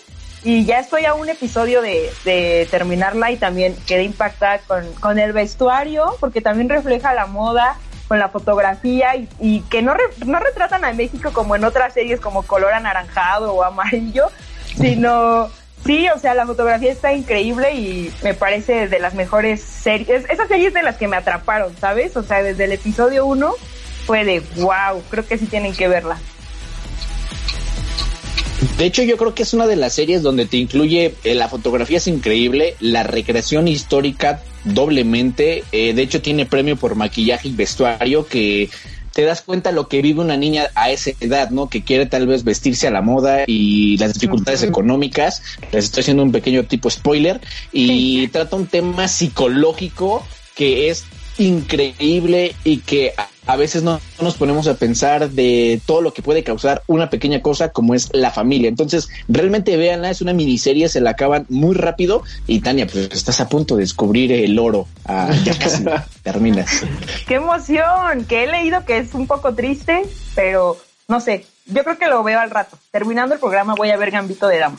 Y 0.44 0.64
ya 0.64 0.80
estoy 0.80 1.04
a 1.04 1.14
un 1.14 1.28
episodio 1.28 1.82
de, 1.82 2.10
de 2.24 2.66
terminarla 2.70 3.30
y 3.30 3.36
también 3.36 3.76
quedé 3.86 4.02
impactada 4.02 4.58
con, 4.66 4.92
con 4.94 5.18
el 5.18 5.32
vestuario, 5.32 6.16
porque 6.18 6.40
también 6.40 6.68
refleja 6.68 7.14
la 7.14 7.26
moda, 7.26 7.76
con 8.08 8.18
la 8.18 8.28
fotografía 8.28 9.14
y, 9.16 9.28
y 9.38 9.60
que 9.62 9.82
no, 9.82 9.94
re- 9.94 10.02
no 10.26 10.40
retratan 10.40 10.84
a 10.84 10.92
México 10.92 11.32
como 11.32 11.54
en 11.56 11.64
otras 11.64 11.94
series 11.94 12.20
como 12.20 12.42
color 12.42 12.72
anaranjado 12.72 13.54
o 13.54 13.62
amarillo, 13.62 14.30
sino 14.76 15.48
sí, 15.86 16.08
o 16.14 16.18
sea, 16.18 16.34
la 16.34 16.44
fotografía 16.46 16.90
está 16.90 17.12
increíble 17.12 17.72
y 17.74 18.12
me 18.22 18.34
parece 18.34 18.88
de 18.88 18.98
las 18.98 19.14
mejores 19.14 19.62
series, 19.62 20.28
esas 20.28 20.48
series 20.48 20.74
de 20.74 20.82
las 20.82 20.96
que 20.96 21.08
me 21.08 21.16
atraparon, 21.16 21.74
¿sabes? 21.80 22.16
O 22.16 22.22
sea, 22.22 22.42
desde 22.42 22.64
el 22.64 22.72
episodio 22.72 23.26
1 23.26 23.54
fue 24.06 24.24
de 24.24 24.40
wow, 24.56 25.02
creo 25.08 25.24
que 25.26 25.38
sí 25.38 25.46
tienen 25.46 25.72
que 25.74 25.86
verla. 25.88 26.18
De 28.82 28.88
hecho, 28.88 29.04
yo 29.04 29.16
creo 29.16 29.32
que 29.32 29.44
es 29.44 29.54
una 29.54 29.68
de 29.68 29.76
las 29.76 29.92
series 29.92 30.22
donde 30.22 30.44
te 30.44 30.56
incluye 30.56 31.14
eh, 31.22 31.36
la 31.36 31.48
fotografía 31.48 31.98
es 31.98 32.08
increíble, 32.08 32.74
la 32.80 33.04
recreación 33.04 33.68
histórica 33.68 34.42
doblemente. 34.64 35.62
eh, 35.70 35.94
de 35.94 36.02
hecho, 36.02 36.20
tiene 36.20 36.46
premio 36.46 36.74
por 36.74 36.96
maquillaje 36.96 37.46
y 37.46 37.52
vestuario 37.52 38.26
que 38.26 38.70
te 39.12 39.22
das 39.22 39.42
cuenta 39.42 39.70
lo 39.70 39.86
que 39.86 40.02
vive 40.02 40.20
una 40.20 40.36
niña 40.36 40.66
a 40.74 40.90
esa 40.90 41.12
edad, 41.20 41.50
¿no? 41.50 41.68
Que 41.68 41.84
quiere 41.84 42.06
tal 42.06 42.26
vez 42.26 42.42
vestirse 42.42 42.88
a 42.88 42.90
la 42.90 43.02
moda 43.02 43.44
y 43.46 43.98
las 43.98 44.14
dificultades 44.14 44.64
económicas. 44.64 45.44
Les 45.70 45.84
estoy 45.84 46.00
haciendo 46.00 46.24
un 46.24 46.32
pequeño 46.32 46.64
tipo 46.64 46.90
spoiler 46.90 47.40
y 47.70 48.26
trata 48.32 48.56
un 48.56 48.66
tema 48.66 49.06
psicológico 49.06 50.26
que 50.56 50.90
es 50.90 51.04
increíble 51.42 52.54
y 52.64 52.78
que 52.78 53.14
a, 53.46 53.56
veces 53.56 53.82
no 53.82 54.00
nos 54.20 54.36
ponemos 54.36 54.66
a 54.68 54.74
pensar 54.74 55.30
de 55.30 55.80
todo 55.84 56.00
lo 56.00 56.14
que 56.14 56.22
puede 56.22 56.44
causar 56.44 56.82
una 56.86 57.10
pequeña 57.10 57.42
cosa 57.42 57.70
como 57.70 57.94
es 57.94 58.10
la 58.12 58.30
familia. 58.30 58.68
Entonces, 58.68 59.08
realmente 59.28 59.76
véanla, 59.76 60.10
es 60.10 60.20
una 60.20 60.32
miniserie, 60.32 60.88
se 60.88 61.00
la 61.00 61.10
acaban 61.10 61.46
muy 61.48 61.74
rápido 61.74 62.22
y 62.46 62.60
Tania, 62.60 62.86
pues 62.86 63.10
estás 63.12 63.40
a 63.40 63.48
punto 63.48 63.76
de 63.76 63.82
descubrir 63.82 64.32
el 64.32 64.58
oro. 64.58 64.86
Ah, 65.04 65.30
ya 65.44 65.58
casi 65.58 65.84
terminas. 66.22 66.82
¡Qué 67.26 67.34
emoción! 67.34 68.24
Que 68.26 68.44
he 68.44 68.46
leído 68.46 68.84
que 68.84 68.98
es 68.98 69.14
un 69.14 69.26
poco 69.26 69.54
triste, 69.54 70.02
pero 70.34 70.78
no 71.08 71.20
sé, 71.20 71.44
yo 71.66 71.84
creo 71.84 71.98
que 71.98 72.06
lo 72.06 72.22
veo 72.22 72.38
al 72.38 72.50
rato. 72.50 72.78
Terminando 72.90 73.34
el 73.34 73.40
programa 73.40 73.74
voy 73.74 73.90
a 73.90 73.96
ver 73.96 74.10
Gambito 74.10 74.46
de 74.48 74.58
Dama. 74.58 74.78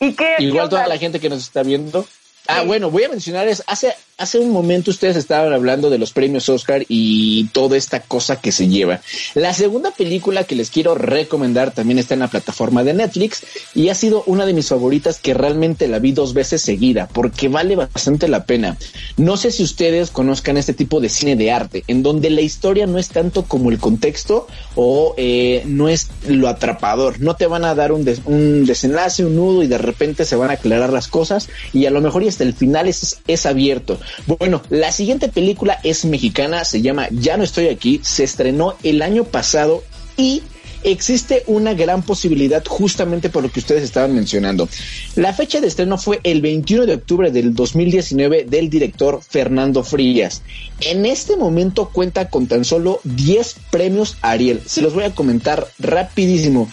¿Y 0.00 0.12
qué? 0.12 0.36
Igual 0.38 0.68
qué 0.68 0.70
toda 0.70 0.86
la 0.86 0.96
gente 0.96 1.20
que 1.20 1.28
nos 1.28 1.40
está 1.40 1.62
viendo. 1.62 2.06
Ah, 2.46 2.62
bueno, 2.62 2.90
voy 2.90 3.04
a 3.04 3.08
mencionar 3.10 3.46
es 3.46 3.62
hace 3.66 3.94
hace 4.18 4.38
un 4.40 4.50
momento 4.50 4.90
ustedes 4.90 5.16
estaban 5.16 5.52
hablando 5.52 5.90
de 5.90 5.98
los 5.98 6.12
premios 6.12 6.48
Oscar 6.48 6.84
y 6.88 7.44
toda 7.52 7.76
esta 7.76 8.00
cosa 8.00 8.40
que 8.40 8.50
se 8.50 8.66
lleva. 8.68 9.00
La 9.34 9.54
segunda 9.54 9.92
película 9.92 10.42
que 10.42 10.56
les 10.56 10.70
quiero 10.70 10.96
recomendar 10.96 11.70
también 11.70 12.00
está 12.00 12.14
en 12.14 12.20
la 12.20 12.28
plataforma 12.28 12.82
de 12.82 12.94
Netflix 12.94 13.42
y 13.76 13.88
ha 13.90 13.94
sido 13.94 14.24
una 14.26 14.44
de 14.44 14.54
mis 14.54 14.68
favoritas 14.68 15.20
que 15.20 15.34
realmente 15.34 15.86
la 15.86 16.00
vi 16.00 16.10
dos 16.12 16.34
veces 16.34 16.60
seguida 16.62 17.08
porque 17.12 17.48
vale 17.48 17.76
bastante 17.76 18.26
la 18.26 18.44
pena. 18.44 18.76
No 19.16 19.36
sé 19.36 19.52
si 19.52 19.62
ustedes 19.62 20.10
conozcan 20.10 20.56
este 20.56 20.74
tipo 20.74 21.00
de 21.00 21.08
cine 21.08 21.36
de 21.36 21.52
arte 21.52 21.84
en 21.86 22.02
donde 22.02 22.30
la 22.30 22.40
historia 22.40 22.86
no 22.88 22.98
es 22.98 23.08
tanto 23.08 23.44
como 23.44 23.70
el 23.70 23.78
contexto 23.78 24.48
o 24.74 25.14
eh, 25.16 25.62
no 25.66 25.88
es 25.88 26.08
lo 26.26 26.48
atrapador. 26.48 27.20
No 27.20 27.36
te 27.36 27.46
van 27.46 27.64
a 27.64 27.76
dar 27.76 27.92
un, 27.92 28.04
des- 28.04 28.22
un 28.24 28.66
desenlace, 28.66 29.24
un 29.24 29.36
nudo 29.36 29.62
y 29.62 29.68
de 29.68 29.78
repente 29.78 30.24
se 30.24 30.34
van 30.34 30.50
a 30.50 30.54
aclarar 30.54 30.92
las 30.92 31.06
cosas 31.06 31.48
y 31.72 31.86
a 31.86 31.90
lo 31.90 32.00
mejor 32.00 32.24
y 32.24 32.28
hasta 32.28 32.42
el 32.42 32.52
final 32.54 32.88
es, 32.88 33.20
es 33.28 33.46
abierto. 33.46 34.00
Bueno, 34.26 34.62
la 34.70 34.92
siguiente 34.92 35.28
película 35.28 35.78
es 35.82 36.04
mexicana, 36.04 36.64
se 36.64 36.82
llama 36.82 37.08
Ya 37.10 37.36
no 37.36 37.44
estoy 37.44 37.68
aquí, 37.68 38.00
se 38.02 38.24
estrenó 38.24 38.76
el 38.82 39.02
año 39.02 39.24
pasado 39.24 39.82
y 40.16 40.42
existe 40.82 41.42
una 41.46 41.74
gran 41.74 42.02
posibilidad 42.02 42.64
justamente 42.66 43.30
por 43.30 43.42
lo 43.42 43.50
que 43.50 43.60
ustedes 43.60 43.82
estaban 43.82 44.14
mencionando. 44.14 44.68
La 45.16 45.32
fecha 45.32 45.60
de 45.60 45.66
estreno 45.66 45.98
fue 45.98 46.20
el 46.22 46.40
21 46.40 46.86
de 46.86 46.94
octubre 46.94 47.30
del 47.30 47.54
2019 47.54 48.44
del 48.44 48.70
director 48.70 49.20
Fernando 49.26 49.82
Frías. 49.82 50.42
En 50.80 51.06
este 51.06 51.36
momento 51.36 51.88
cuenta 51.88 52.28
con 52.28 52.46
tan 52.46 52.64
solo 52.64 53.00
10 53.04 53.56
premios 53.70 54.16
Ariel. 54.22 54.62
Se 54.66 54.82
los 54.82 54.94
voy 54.94 55.04
a 55.04 55.14
comentar 55.14 55.66
rapidísimo 55.78 56.70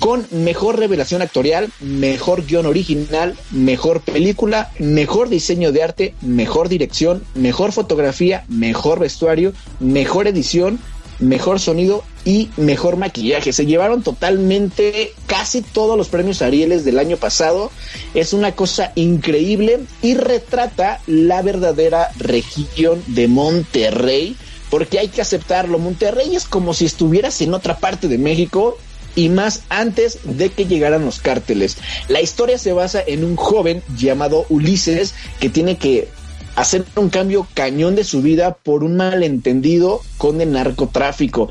con 0.00 0.26
mejor 0.30 0.78
revelación 0.78 1.22
actorial, 1.22 1.70
mejor 1.80 2.46
guion 2.46 2.66
original, 2.66 3.36
mejor 3.50 4.00
película, 4.00 4.72
mejor 4.78 5.28
diseño 5.28 5.72
de 5.72 5.82
arte, 5.82 6.14
mejor 6.22 6.68
dirección, 6.68 7.22
mejor 7.34 7.70
fotografía, 7.70 8.44
mejor 8.48 8.98
vestuario, 8.98 9.52
mejor 9.78 10.26
edición, 10.26 10.80
mejor 11.20 11.60
sonido 11.60 12.02
y 12.24 12.48
mejor 12.56 12.96
maquillaje. 12.96 13.52
Se 13.52 13.66
llevaron 13.66 14.02
totalmente 14.02 15.12
casi 15.26 15.60
todos 15.60 15.98
los 15.98 16.08
premios 16.08 16.40
Arieles 16.40 16.84
del 16.84 16.98
año 16.98 17.18
pasado. 17.18 17.70
Es 18.14 18.32
una 18.32 18.52
cosa 18.52 18.92
increíble 18.94 19.80
y 20.02 20.14
retrata 20.14 21.00
la 21.06 21.42
verdadera 21.42 22.08
región 22.18 23.02
de 23.06 23.28
Monterrey. 23.28 24.34
Porque 24.70 25.00
hay 25.00 25.08
que 25.08 25.20
aceptarlo, 25.20 25.80
Monterrey 25.80 26.36
es 26.36 26.44
como 26.44 26.74
si 26.74 26.86
estuvieras 26.86 27.40
en 27.40 27.54
otra 27.54 27.78
parte 27.78 28.06
de 28.06 28.18
México 28.18 28.78
y 29.14 29.28
más 29.28 29.62
antes 29.68 30.18
de 30.24 30.50
que 30.50 30.66
llegaran 30.66 31.04
los 31.04 31.20
cárteles. 31.20 31.76
La 32.08 32.20
historia 32.20 32.58
se 32.58 32.72
basa 32.72 33.02
en 33.06 33.24
un 33.24 33.36
joven 33.36 33.82
llamado 33.96 34.46
Ulises 34.48 35.14
que 35.40 35.48
tiene 35.48 35.76
que 35.76 36.08
hacer 36.56 36.84
un 36.96 37.10
cambio 37.10 37.46
cañón 37.54 37.94
de 37.94 38.04
su 38.04 38.22
vida 38.22 38.54
por 38.54 38.84
un 38.84 38.96
malentendido 38.96 40.00
con 40.18 40.40
el 40.40 40.52
narcotráfico. 40.52 41.48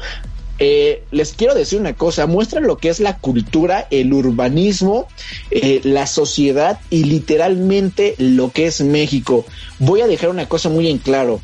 Eh, 0.62 1.04
les 1.12 1.32
quiero 1.32 1.56
decir 1.56 1.80
una 1.80 1.94
cosa, 1.94 2.28
muestra 2.28 2.60
lo 2.60 2.78
que 2.78 2.90
es 2.90 3.00
la 3.00 3.18
cultura, 3.18 3.88
el 3.92 4.12
urbanismo, 4.14 5.08
eh, 5.52 5.80
la 5.84 6.06
sociedad 6.06 6.80
y 6.90 7.06
literalmente 7.06 8.16
lo 8.18 8.52
que 8.52 8.68
es 8.68 8.82
México. 8.82 9.46
Voy 9.80 10.02
a 10.02 10.08
dejar 10.08 10.30
una 10.30 10.50
cosa 10.50 10.68
muy 10.68 10.90
en 10.90 10.98
claro. 10.98 11.40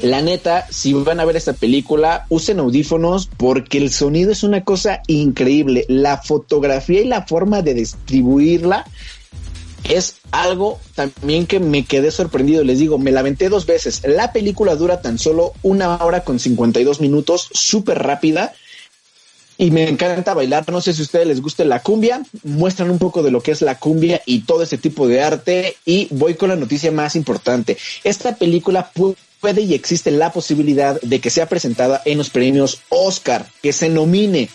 La 0.00 0.20
neta, 0.22 0.66
si 0.70 0.92
van 0.92 1.20
a 1.20 1.24
ver 1.24 1.36
esta 1.36 1.52
película, 1.52 2.26
usen 2.28 2.58
audífonos 2.58 3.28
porque 3.36 3.78
el 3.78 3.90
sonido 3.92 4.32
es 4.32 4.42
una 4.42 4.64
cosa 4.64 5.02
increíble. 5.06 5.84
La 5.88 6.18
fotografía 6.18 7.00
y 7.00 7.06
la 7.06 7.22
forma 7.26 7.62
de 7.62 7.74
distribuirla 7.74 8.84
es 9.88 10.16
algo 10.30 10.80
también 10.94 11.46
que 11.46 11.60
me 11.60 11.84
quedé 11.84 12.10
sorprendido. 12.10 12.64
Les 12.64 12.78
digo, 12.78 12.98
me 12.98 13.12
lamenté 13.12 13.48
dos 13.48 13.66
veces. 13.66 14.02
La 14.04 14.32
película 14.32 14.74
dura 14.76 15.00
tan 15.00 15.18
solo 15.18 15.52
una 15.62 15.96
hora 16.02 16.24
con 16.24 16.38
52 16.40 17.00
minutos, 17.00 17.48
súper 17.52 18.02
rápida. 18.02 18.52
Y 19.56 19.70
me 19.70 19.88
encanta 19.88 20.34
bailar. 20.34 20.68
No 20.72 20.80
sé 20.80 20.92
si 20.92 21.02
a 21.02 21.04
ustedes 21.04 21.28
les 21.28 21.40
gusta 21.40 21.64
la 21.64 21.80
cumbia. 21.80 22.22
Muestran 22.42 22.90
un 22.90 22.98
poco 22.98 23.22
de 23.22 23.30
lo 23.30 23.40
que 23.42 23.52
es 23.52 23.62
la 23.62 23.78
cumbia 23.78 24.20
y 24.26 24.40
todo 24.40 24.64
ese 24.64 24.78
tipo 24.78 25.06
de 25.06 25.22
arte. 25.22 25.76
Y 25.84 26.08
voy 26.10 26.34
con 26.34 26.48
la 26.48 26.56
noticia 26.56 26.90
más 26.90 27.14
importante. 27.14 27.76
Esta 28.02 28.34
película 28.34 28.90
pu- 28.92 29.14
puede 29.44 29.60
y 29.60 29.74
existe 29.74 30.10
la 30.10 30.32
posibilidad 30.32 30.98
de 31.02 31.20
que 31.20 31.28
sea 31.28 31.46
presentada 31.46 32.00
en 32.06 32.16
los 32.16 32.30
premios 32.30 32.80
Oscar, 32.88 33.44
que 33.62 33.74
se 33.74 33.90
nomine. 33.90 34.48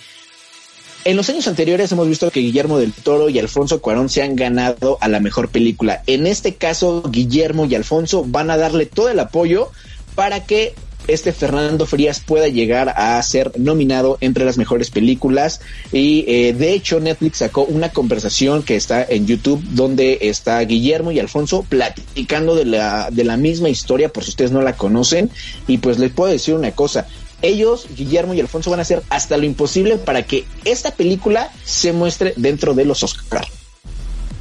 En 1.05 1.15
los 1.15 1.29
años 1.29 1.47
anteriores 1.47 1.91
hemos 1.91 2.07
visto 2.07 2.31
que 2.31 2.39
Guillermo 2.39 2.79
del 2.79 2.91
Toro 2.91 3.29
y 3.29 3.37
Alfonso 3.37 3.81
Cuarón 3.81 4.09
se 4.09 4.23
han 4.23 4.35
ganado 4.35 4.97
a 4.99 5.07
la 5.07 5.19
mejor 5.19 5.49
película. 5.49 6.01
En 6.07 6.25
este 6.25 6.55
caso, 6.55 7.03
Guillermo 7.07 7.65
y 7.65 7.75
Alfonso 7.75 8.25
van 8.25 8.49
a 8.49 8.57
darle 8.57 8.87
todo 8.87 9.09
el 9.09 9.19
apoyo 9.19 9.69
para 10.15 10.43
que 10.47 10.73
este 11.09 11.33
Fernando 11.33 11.85
Frías 11.85 12.19
pueda 12.19 12.47
llegar 12.47 12.93
a 12.95 13.21
ser 13.23 13.51
nominado 13.59 14.17
entre 14.21 14.45
las 14.45 14.57
mejores 14.57 14.91
películas. 14.91 15.61
Y 15.91 16.25
eh, 16.27 16.53
de 16.53 16.73
hecho 16.73 16.99
Netflix 16.99 17.37
sacó 17.37 17.63
una 17.63 17.89
conversación 17.89 18.63
que 18.63 18.75
está 18.75 19.03
en 19.03 19.25
YouTube 19.25 19.61
donde 19.71 20.19
está 20.21 20.59
Guillermo 20.61 21.11
y 21.11 21.19
Alfonso 21.19 21.65
platicando 21.67 22.55
de 22.55 22.65
la, 22.65 23.09
de 23.11 23.23
la 23.23 23.37
misma 23.37 23.69
historia 23.69 24.09
por 24.09 24.23
si 24.23 24.31
ustedes 24.31 24.51
no 24.51 24.61
la 24.61 24.77
conocen. 24.77 25.29
Y 25.67 25.79
pues 25.79 25.99
les 25.99 26.11
puedo 26.11 26.31
decir 26.31 26.55
una 26.55 26.71
cosa, 26.71 27.07
ellos, 27.41 27.87
Guillermo 27.95 28.33
y 28.33 28.41
Alfonso, 28.41 28.69
van 28.69 28.79
a 28.79 28.83
hacer 28.83 29.01
hasta 29.09 29.37
lo 29.37 29.45
imposible 29.45 29.97
para 29.97 30.23
que 30.23 30.45
esta 30.65 30.91
película 30.91 31.49
se 31.63 31.93
muestre 31.93 32.33
dentro 32.35 32.73
de 32.73 32.85
los 32.85 33.03
Oscar. 33.03 33.45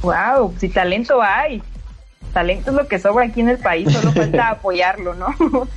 Wow, 0.01 0.53
si 0.59 0.69
talento 0.69 1.21
hay. 1.21 1.61
Talento 2.33 2.69
es 2.69 2.75
lo 2.75 2.87
que 2.87 2.99
sobra 2.99 3.25
aquí 3.25 3.41
en 3.41 3.49
el 3.49 3.57
país, 3.57 3.91
solo 3.91 4.11
falta 4.11 4.49
apoyarlo, 4.51 5.15
¿no? 5.15 5.67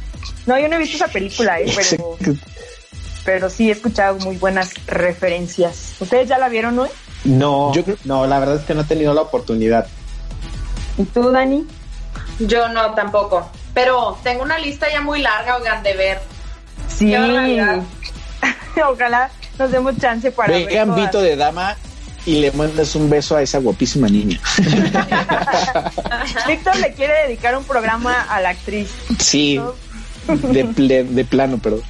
No, 0.46 0.58
yo 0.58 0.68
no 0.68 0.76
he 0.76 0.78
visto 0.78 0.96
esa 0.96 1.08
película, 1.08 1.60
¿eh? 1.60 1.72
pero, 1.74 2.18
pero 3.24 3.50
sí 3.50 3.68
he 3.68 3.72
escuchado 3.72 4.18
muy 4.18 4.36
buenas 4.36 4.74
referencias. 4.86 5.94
¿Ustedes 6.00 6.28
ya 6.28 6.38
la 6.38 6.48
vieron 6.48 6.78
hoy? 6.78 6.88
No, 7.24 7.72
no, 8.04 8.26
la 8.26 8.38
verdad 8.40 8.56
es 8.56 8.62
que 8.62 8.74
no 8.74 8.80
he 8.80 8.84
tenido 8.84 9.14
la 9.14 9.22
oportunidad. 9.22 9.86
¿Y 10.98 11.04
tú, 11.04 11.30
Dani? 11.30 11.66
Yo 12.40 12.68
no, 12.68 12.94
tampoco. 12.94 13.48
Pero 13.74 14.18
tengo 14.22 14.42
una 14.42 14.58
lista 14.58 14.90
ya 14.90 15.00
muy 15.00 15.22
larga, 15.22 15.56
oigan, 15.56 15.82
de 15.82 15.96
ver. 15.96 16.20
Sí. 16.88 17.14
Ojalá 18.88 19.30
nos 19.58 19.70
demos 19.70 19.96
chance 19.98 20.32
para 20.32 20.52
Ve 20.52 20.64
ver. 20.64 20.74
Gambito 20.74 21.10
todas. 21.12 21.26
de 21.26 21.36
dama 21.36 21.76
y 22.26 22.40
le 22.40 22.52
mandas 22.52 22.94
un 22.94 23.10
beso 23.10 23.36
a 23.36 23.42
esa 23.42 23.58
guapísima 23.58 24.08
niña. 24.08 24.40
Víctor 26.46 26.76
le 26.76 26.92
quiere 26.92 27.14
dedicar 27.26 27.56
un 27.56 27.64
programa 27.64 28.22
a 28.22 28.40
la 28.40 28.50
actriz. 28.50 28.90
Sí, 29.18 29.60
de, 30.52 30.64
ple- 30.66 31.06
de 31.08 31.24
plano, 31.24 31.58
perdón. 31.58 31.82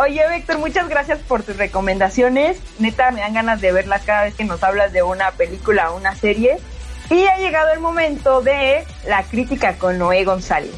Oye, 0.00 0.20
Víctor, 0.34 0.58
muchas 0.58 0.88
gracias 0.88 1.18
por 1.20 1.42
tus 1.42 1.56
recomendaciones. 1.56 2.58
Neta, 2.78 3.10
me 3.10 3.20
dan 3.20 3.34
ganas 3.34 3.60
de 3.60 3.72
verlas 3.72 4.02
cada 4.04 4.24
vez 4.24 4.34
que 4.34 4.44
nos 4.44 4.62
hablas 4.62 4.92
de 4.92 5.02
una 5.02 5.30
película 5.32 5.90
o 5.90 5.96
una 5.96 6.14
serie. 6.14 6.58
Y 7.10 7.24
ha 7.24 7.38
llegado 7.38 7.72
el 7.72 7.80
momento 7.80 8.42
de 8.42 8.84
la 9.08 9.22
crítica 9.22 9.76
con 9.78 9.98
Noé 9.98 10.24
González. 10.24 10.74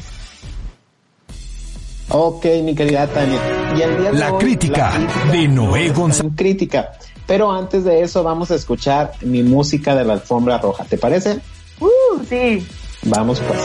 Ok, 2.09 2.45
mi 2.63 2.73
querida 2.73 3.07
Tania. 3.07 3.39
Y 3.77 3.81
el 3.81 3.97
día 3.97 4.11
de 4.11 4.17
La 4.17 4.33
hoy, 4.33 4.39
crítica 4.43 4.91
de 5.31 5.47
Noé 5.47 5.89
González. 5.89 6.31
Crítica. 6.35 6.91
Pero 7.27 7.51
antes 7.51 7.83
de 7.83 8.01
eso 8.01 8.23
vamos 8.23 8.49
a 8.51 8.55
escuchar 8.55 9.11
mi 9.21 9.43
música 9.43 9.93
de 9.95 10.03
la 10.05 10.13
alfombra 10.13 10.57
roja. 10.57 10.83
¿Te 10.85 10.97
parece? 10.97 11.39
Uh, 11.79 12.23
sí. 12.27 12.65
Vamos 13.03 13.41
pues. 13.41 13.59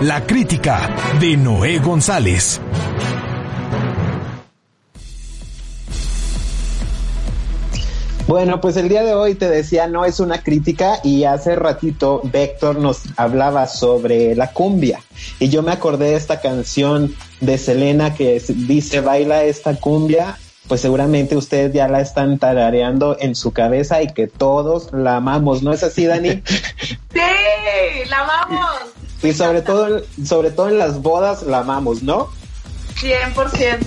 La 0.00 0.26
crítica 0.26 0.94
de 1.20 1.36
Noé 1.36 1.78
González. 1.78 2.60
Bueno, 8.26 8.60
pues 8.60 8.76
el 8.78 8.88
día 8.88 9.02
de 9.02 9.14
hoy 9.14 9.34
te 9.34 9.48
decía, 9.48 9.86
no 9.86 10.04
es 10.04 10.20
una 10.20 10.42
crítica 10.42 10.98
y 11.04 11.24
hace 11.24 11.56
ratito 11.56 12.22
Vector 12.24 12.76
nos 12.76 13.02
hablaba 13.16 13.66
sobre 13.66 14.34
la 14.34 14.52
cumbia 14.52 15.00
y 15.38 15.50
yo 15.50 15.62
me 15.62 15.72
acordé 15.72 16.10
de 16.10 16.16
esta 16.16 16.40
canción 16.40 17.14
de 17.40 17.58
Selena 17.58 18.14
que 18.14 18.42
dice 18.48 19.00
baila 19.00 19.44
esta 19.44 19.76
cumbia, 19.76 20.38
pues 20.68 20.80
seguramente 20.80 21.36
ustedes 21.36 21.74
ya 21.74 21.88
la 21.88 22.00
están 22.00 22.38
tarareando 22.38 23.18
en 23.20 23.34
su 23.34 23.52
cabeza 23.52 24.02
y 24.02 24.06
que 24.06 24.26
todos 24.26 24.92
la 24.92 25.16
amamos, 25.16 25.62
¿no 25.62 25.72
es 25.72 25.82
así, 25.82 26.06
Dani? 26.06 26.42
Sí, 27.14 28.08
la 28.10 28.20
amamos. 28.20 29.03
Y 29.24 29.32
sobre 29.32 29.62
todo, 29.62 30.02
sobre 30.26 30.50
todo 30.50 30.68
en 30.68 30.78
las 30.78 31.00
bodas 31.02 31.42
la 31.42 31.58
amamos, 31.60 32.02
¿no? 32.02 32.28
100%. 33.00 33.86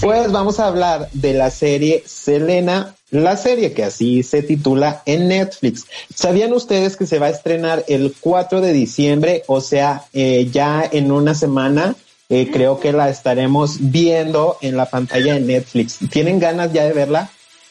Pues 0.00 0.32
vamos 0.32 0.58
a 0.60 0.66
hablar 0.66 1.08
de 1.12 1.32
la 1.34 1.50
serie 1.50 2.02
Selena, 2.06 2.94
la 3.10 3.36
serie 3.36 3.72
que 3.72 3.84
así 3.84 4.22
se 4.22 4.42
titula 4.42 5.02
en 5.06 5.28
Netflix. 5.28 5.86
¿Sabían 6.14 6.52
ustedes 6.52 6.96
que 6.96 7.06
se 7.06 7.18
va 7.18 7.26
a 7.26 7.30
estrenar 7.30 7.84
el 7.88 8.14
4 8.20 8.60
de 8.60 8.72
diciembre? 8.72 9.44
O 9.46 9.60
sea, 9.60 10.04
eh, 10.12 10.48
ya 10.50 10.88
en 10.90 11.12
una 11.12 11.34
semana. 11.34 11.94
eh, 12.28 12.50
creo 12.52 12.80
que 12.80 12.92
la 12.92 13.10
estaremos 13.10 13.76
viendo 13.78 14.56
en 14.62 14.76
la 14.76 14.86
pantalla 14.86 15.34
de 15.34 15.40
Netflix. 15.40 15.98
¿Tienen 16.10 16.40
ganas 16.40 16.72
ya 16.72 16.84
de 16.84 16.92
verla? 16.94 17.30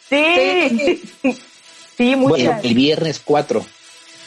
Sí. 0.09 1.01
Sí, 1.97 2.15
Bueno, 2.15 2.27
muchas. 2.27 2.63
el 2.63 2.73
viernes 2.75 3.21
4. 3.25 3.65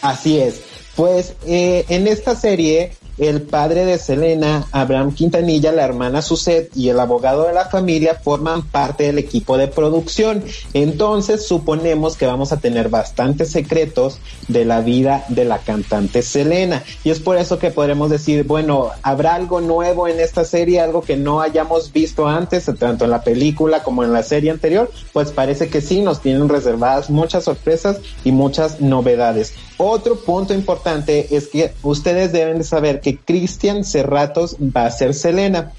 Así 0.03 0.39
es. 0.41 0.61
Pues 0.97 1.35
eh, 1.47 1.85
en 1.89 2.07
esta 2.07 2.37
serie, 2.37 2.93
el 3.19 3.43
padre 3.43 3.85
de 3.85 3.99
Selena, 3.99 4.67
Abraham 4.73 5.15
Quintanilla, 5.15 5.73
la 5.73 5.85
hermana 5.85 6.23
Suset 6.23 6.71
y 6.77 6.89
el 6.89 6.99
abogado 6.99 7.47
de 7.47 7.53
la 7.53 7.67
familia 7.67 8.21
forman 8.23 8.63
parte 8.63 9.05
del 9.05 9.19
equipo 9.19 9.57
de 9.57 9.69
producción. 9.69 10.43
Entonces 10.73 11.47
suponemos 11.47 12.17
que 12.17 12.27
vamos 12.27 12.53
a 12.53 12.59
tener 12.59 12.89
bastantes 12.89 13.51
secretos 13.51 14.19
de 14.49 14.65
la 14.65 14.81
vida 14.81 15.25
de 15.29 15.45
la 15.45 15.59
cantante 15.59 16.23
Selena. 16.23 16.83
Y 17.05 17.11
es 17.11 17.21
por 17.21 17.37
eso 17.37 17.59
que 17.59 17.71
podremos 17.71 18.11
decir, 18.11 18.45
bueno, 18.45 18.91
¿habrá 19.03 19.35
algo 19.35 19.61
nuevo 19.61 20.09
en 20.09 20.21
esta 20.21 20.45
serie, 20.45 20.81
algo 20.81 21.03
que 21.03 21.17
no 21.17 21.41
hayamos 21.41 21.93
visto 21.93 22.27
antes, 22.27 22.71
tanto 22.79 23.05
en 23.05 23.11
la 23.11 23.23
película 23.23 23.83
como 23.83 24.03
en 24.05 24.13
la 24.13 24.23
serie 24.23 24.51
anterior? 24.51 24.91
Pues 25.13 25.31
parece 25.31 25.69
que 25.69 25.81
sí, 25.81 26.01
nos 26.01 26.21
tienen 26.21 26.49
reservadas 26.49 27.11
muchas 27.11 27.45
sorpresas 27.45 27.99
y 28.25 28.33
muchas 28.33 28.81
novedades. 28.81 29.55
Otro 29.77 30.17
punto 30.17 30.55
importante 30.55 31.35
es 31.35 31.49
que 31.49 31.73
ustedes 31.83 32.33
deben 32.33 32.59
de 32.59 32.65
saber 32.65 33.01
que 33.05 33.19
Cristian 33.19 33.85
Cerratos 33.85 34.57
va 34.59 34.87
a 34.87 34.91
ser 34.91 35.15
Selena. 35.15 35.73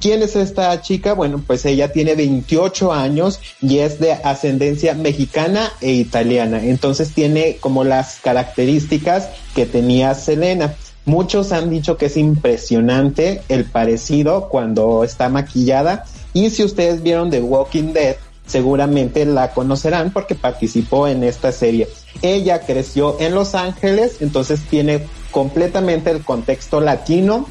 ¿Quién 0.00 0.22
es 0.22 0.36
esta 0.36 0.80
chica? 0.80 1.12
Bueno, 1.12 1.42
pues 1.44 1.64
ella 1.64 1.92
tiene 1.92 2.14
28 2.14 2.92
años 2.92 3.40
y 3.60 3.78
es 3.78 3.98
de 3.98 4.12
ascendencia 4.12 4.94
mexicana 4.94 5.72
e 5.80 5.90
italiana. 5.90 6.64
Entonces 6.64 7.12
tiene 7.12 7.56
como 7.56 7.82
las 7.82 8.20
características 8.20 9.28
que 9.56 9.66
tenía 9.66 10.14
Selena. 10.14 10.76
Muchos 11.04 11.50
han 11.50 11.68
dicho 11.68 11.96
que 11.96 12.06
es 12.06 12.16
impresionante 12.16 13.42
el 13.48 13.64
parecido 13.64 14.48
cuando 14.48 15.02
está 15.02 15.28
maquillada. 15.28 16.04
Y 16.32 16.50
si 16.50 16.62
ustedes 16.62 17.02
vieron 17.02 17.30
The 17.30 17.40
Walking 17.40 17.92
Dead, 17.92 18.16
seguramente 18.48 19.24
la 19.24 19.52
conocerán 19.52 20.10
porque 20.12 20.34
participó 20.34 21.06
en 21.06 21.22
esta 21.22 21.52
serie. 21.52 21.88
Ella 22.22 22.60
creció 22.60 23.16
en 23.20 23.34
Los 23.34 23.54
Ángeles, 23.54 24.16
entonces 24.20 24.60
tiene 24.68 25.06
completamente 25.30 26.10
el 26.10 26.24
contexto 26.24 26.80
latino 26.80 27.46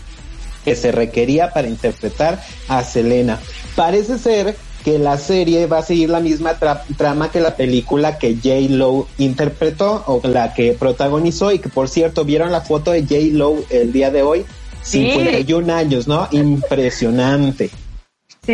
que 0.65 0.75
se 0.75 0.91
requería 0.91 1.51
para 1.53 1.69
interpretar 1.69 2.43
a 2.67 2.83
Selena. 2.83 3.39
Parece 3.77 4.17
ser 4.19 4.57
que 4.83 4.99
la 4.99 5.17
serie 5.17 5.65
va 5.67 5.79
a 5.79 5.83
seguir 5.83 6.09
la 6.09 6.19
misma 6.19 6.59
tra- 6.59 6.81
trama 6.97 7.29
que 7.31 7.39
la 7.39 7.55
película 7.55 8.17
que 8.17 8.35
J. 8.35 8.73
Lo 8.73 9.07
interpretó 9.17 10.03
o 10.07 10.21
la 10.27 10.53
que 10.53 10.73
protagonizó 10.73 11.51
y 11.51 11.59
que 11.59 11.69
por 11.69 11.87
cierto 11.89 12.25
vieron 12.25 12.51
la 12.51 12.61
foto 12.61 12.91
de 12.91 13.01
J. 13.03 13.15
Lo 13.33 13.55
el 13.69 13.91
día 13.93 14.11
de 14.11 14.23
hoy, 14.23 14.45
Sí. 14.83 15.09
51 15.11 15.69
años, 15.73 16.07
¿no? 16.07 16.27
Impresionante. 16.31 17.69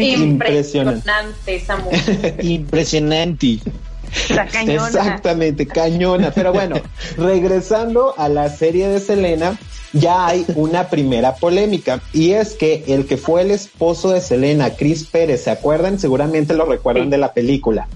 Impresionante 0.02 1.56
esa 1.56 1.78
mujer. 1.78 2.36
Impresionante. 2.44 3.60
La 4.30 4.46
cañona. 4.48 4.88
Exactamente, 4.88 5.66
cañona. 5.68 6.32
Pero 6.32 6.54
bueno, 6.54 6.76
regresando 7.18 8.14
a 8.18 8.30
la 8.30 8.50
serie 8.50 8.88
de 8.88 9.00
Selena, 9.00 9.58
ya 9.94 10.28
hay 10.28 10.46
una 10.56 10.90
primera 10.90 11.36
polémica 11.36 12.02
y 12.14 12.32
es 12.32 12.54
que 12.54 12.84
el 12.88 13.06
que 13.06 13.18
fue 13.18 13.42
el 13.42 13.52
esposo 13.52 14.12
de 14.12 14.22
Selena, 14.22 14.72
Chris 14.76 15.06
Pérez, 15.06 15.44
¿se 15.44 15.52
acuerdan? 15.52 16.00
Seguramente 16.00 16.54
lo 16.54 16.66
recuerdan 16.66 17.10
de 17.10 17.18
la 17.18 17.34
película. 17.34 17.88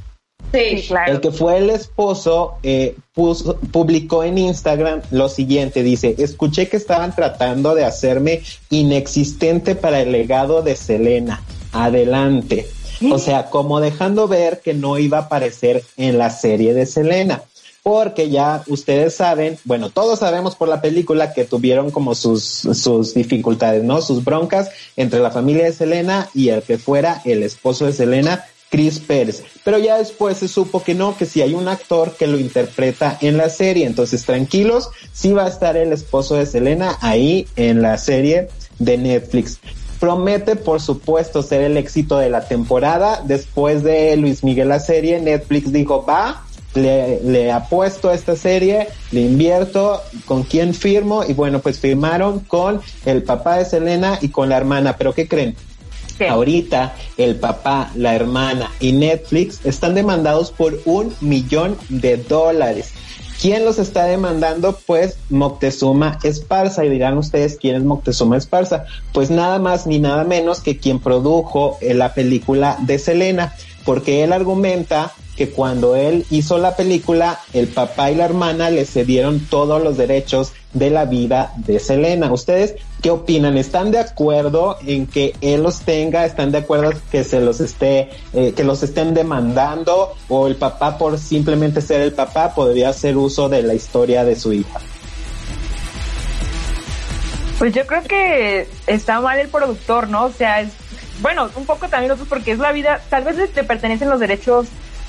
Sí, 0.54 0.88
El 1.08 1.20
que 1.20 1.32
fue 1.32 1.58
el 1.58 1.70
esposo 1.70 2.56
eh, 2.64 2.96
puso- 3.14 3.58
publicó 3.72 4.24
en 4.24 4.38
Instagram 4.38 5.02
lo 5.12 5.28
siguiente, 5.28 5.84
dice, 5.84 6.16
escuché 6.20 6.70
que 6.70 6.78
estaban 6.78 7.14
tratando 7.14 7.76
de 7.76 7.84
hacerme 7.84 8.42
inexistente 8.70 9.76
para 9.76 10.00
el 10.00 10.12
legado 10.14 10.62
de 10.62 10.76
Selena. 10.78 11.44
Adelante. 11.72 12.68
O 13.12 13.20
sea, 13.20 13.50
como 13.50 13.80
dejando 13.80 14.28
ver 14.28 14.62
que 14.62 14.74
no 14.74 14.98
iba 14.98 15.20
a 15.20 15.22
aparecer 15.22 15.84
en 15.98 16.18
la 16.18 16.30
serie 16.30 16.74
de 16.74 16.86
Selena. 16.86 17.44
Porque 17.84 18.30
ya 18.30 18.64
ustedes 18.68 19.16
saben, 19.16 19.58
bueno, 19.64 19.90
todos 19.90 20.20
sabemos 20.20 20.56
por 20.56 20.68
la 20.68 20.82
película 20.82 21.32
que 21.32 21.46
tuvieron 21.46 21.90
como 21.90 22.16
sus, 22.16 22.44
sus 22.44 23.14
dificultades, 23.14 23.84
¿no? 23.84 24.02
Sus 24.02 24.26
broncas 24.26 24.70
entre 24.98 25.22
la 25.22 25.32
familia 25.32 25.64
de 25.64 25.72
Selena 25.72 26.30
y 26.34 26.50
el 26.50 26.64
que 26.64 26.78
fuera 26.78 27.22
el 27.24 27.44
esposo 27.44 27.86
de 27.86 27.94
Selena, 27.94 28.44
Chris 28.70 29.00
Pérez. 29.00 29.44
Pero 29.64 29.78
ya 29.78 29.98
después 29.98 30.38
se 30.38 30.50
supo 30.50 30.84
que 30.84 30.96
no, 30.96 31.16
que 31.18 31.26
si 31.26 31.42
hay 31.42 31.54
un 31.54 31.70
actor 31.70 32.16
que 32.18 32.28
lo 32.28 32.38
interpreta 32.38 33.18
en 33.22 33.38
la 33.38 33.50
serie. 33.50 33.86
Entonces, 33.86 34.26
tranquilos, 34.26 34.90
sí 35.14 35.32
va 35.32 35.46
a 35.46 35.50
estar 35.50 35.78
el 35.78 35.94
esposo 35.94 36.36
de 36.36 36.46
Selena 36.46 36.98
ahí 37.00 37.48
en 37.56 37.82
la 37.82 37.98
serie 37.98 38.50
de 38.80 38.98
Netflix. 38.98 39.60
Promete, 40.00 40.56
por 40.56 40.82
supuesto, 40.82 41.42
ser 41.42 41.62
el 41.62 41.78
éxito 41.78 42.18
de 42.18 42.30
la 42.30 42.48
temporada. 42.48 43.22
Después 43.26 43.84
de 43.84 44.16
Luis 44.18 44.44
Miguel 44.44 44.70
la 44.70 44.80
serie, 44.80 45.20
Netflix 45.20 45.72
dijo, 45.72 46.06
va, 46.06 46.44
le, 46.76 47.22
le 47.24 47.52
apuesto 47.52 48.10
a 48.10 48.14
esta 48.14 48.36
serie, 48.36 48.88
le 49.12 49.22
invierto, 49.22 50.02
con 50.26 50.44
quién 50.44 50.74
firmo, 50.74 51.24
y 51.24 51.34
bueno, 51.34 51.60
pues 51.60 51.80
firmaron 51.80 52.42
con 52.42 52.82
el 53.06 53.24
papá 53.24 53.58
de 53.58 53.66
Selena 53.66 54.20
y 54.22 54.30
con 54.30 54.50
la 54.50 54.58
hermana. 54.58 54.98
Pero 54.98 55.14
¿qué 55.14 55.28
creen? 55.28 55.56
Ahorita 56.26 56.96
el 57.18 57.36
papá, 57.36 57.92
la 57.96 58.16
hermana 58.16 58.72
y 58.80 58.92
Netflix 58.92 59.66
están 59.66 59.94
demandados 59.94 60.52
por 60.52 60.80
un 60.86 61.14
millón 61.22 61.78
de 61.90 62.18
dólares. 62.18 62.94
¿Quién 63.40 63.66
los 63.66 63.78
está 63.78 64.06
demandando? 64.06 64.80
Pues 64.86 65.18
Moctezuma 65.30 66.18
Esparza. 66.24 66.84
Y 66.84 66.90
dirán 66.90 67.18
ustedes, 67.18 67.58
¿quién 67.58 67.76
es 67.76 67.84
Moctezuma 67.84 68.36
Esparza? 68.36 68.86
Pues 69.14 69.30
nada 69.30 69.60
más 69.60 69.86
ni 69.86 70.00
nada 70.00 70.24
menos 70.24 70.60
que 70.60 70.78
quien 70.78 71.00
produjo 71.00 71.78
eh, 71.82 71.94
la 71.94 72.14
película 72.16 72.78
de 72.80 72.98
Selena, 72.98 73.54
porque 73.86 74.24
él 74.24 74.34
argumenta 74.34 75.14
que 75.38 75.50
cuando 75.52 75.96
él 75.96 76.26
hizo 76.32 76.58
la 76.58 76.76
película, 76.76 77.40
el 77.54 77.68
papá 77.68 78.10
y 78.10 78.16
la 78.16 78.26
hermana 78.26 78.72
le 78.72 78.86
cedieron 78.86 79.40
todos 79.40 79.82
los 79.82 79.96
derechos 79.96 80.54
de 80.74 80.90
la 80.90 81.06
vida 81.06 81.54
de 81.58 81.80
Selena. 81.80 82.32
¿Ustedes 82.34 82.76
qué 83.02 83.12
opinan? 83.12 83.56
¿Están 83.58 83.92
de 83.92 84.00
acuerdo 84.00 84.78
en 84.86 85.06
que 85.06 85.36
él 85.42 85.62
los 85.62 85.82
tenga? 85.82 86.26
¿Están 86.26 86.52
de 86.52 86.58
acuerdo 86.58 86.92
que 87.12 87.24
se 87.24 87.40
los 87.40 87.62
esté, 87.62 88.10
eh, 88.34 88.54
que 88.56 88.64
los 88.64 88.82
estén 88.82 89.14
demandando? 89.14 90.14
¿O 90.28 90.48
el 90.48 90.56
papá 90.56 90.98
por 90.98 91.20
simplemente 91.20 91.82
ser 91.82 92.02
el 92.02 92.14
papá 92.14 92.56
podría 92.56 92.90
hacer 92.90 93.16
uso 93.16 93.48
de 93.48 93.62
la 93.62 93.76
historia 93.76 94.26
de 94.26 94.36
su 94.36 94.54
hija? 94.54 94.80
Pues 97.60 97.74
yo 97.74 97.86
creo 97.86 98.04
que 98.04 98.68
está 98.88 99.22
mal 99.22 99.40
el 99.40 99.50
productor, 99.50 100.10
¿no? 100.10 100.26
O 100.26 100.32
sea, 100.32 100.62
es, 100.62 100.70
bueno, 101.22 101.50
un 101.56 101.66
poco 101.66 101.88
también 101.90 102.10
nosotros 102.10 102.30
porque 102.30 102.52
es 102.52 102.60
la 102.60 102.72
vida, 102.72 103.02
tal 103.10 103.24
vez 103.24 103.36
le 103.38 103.64
pertenecen 103.64 104.10
los 104.10 104.20
derechos 104.20 104.68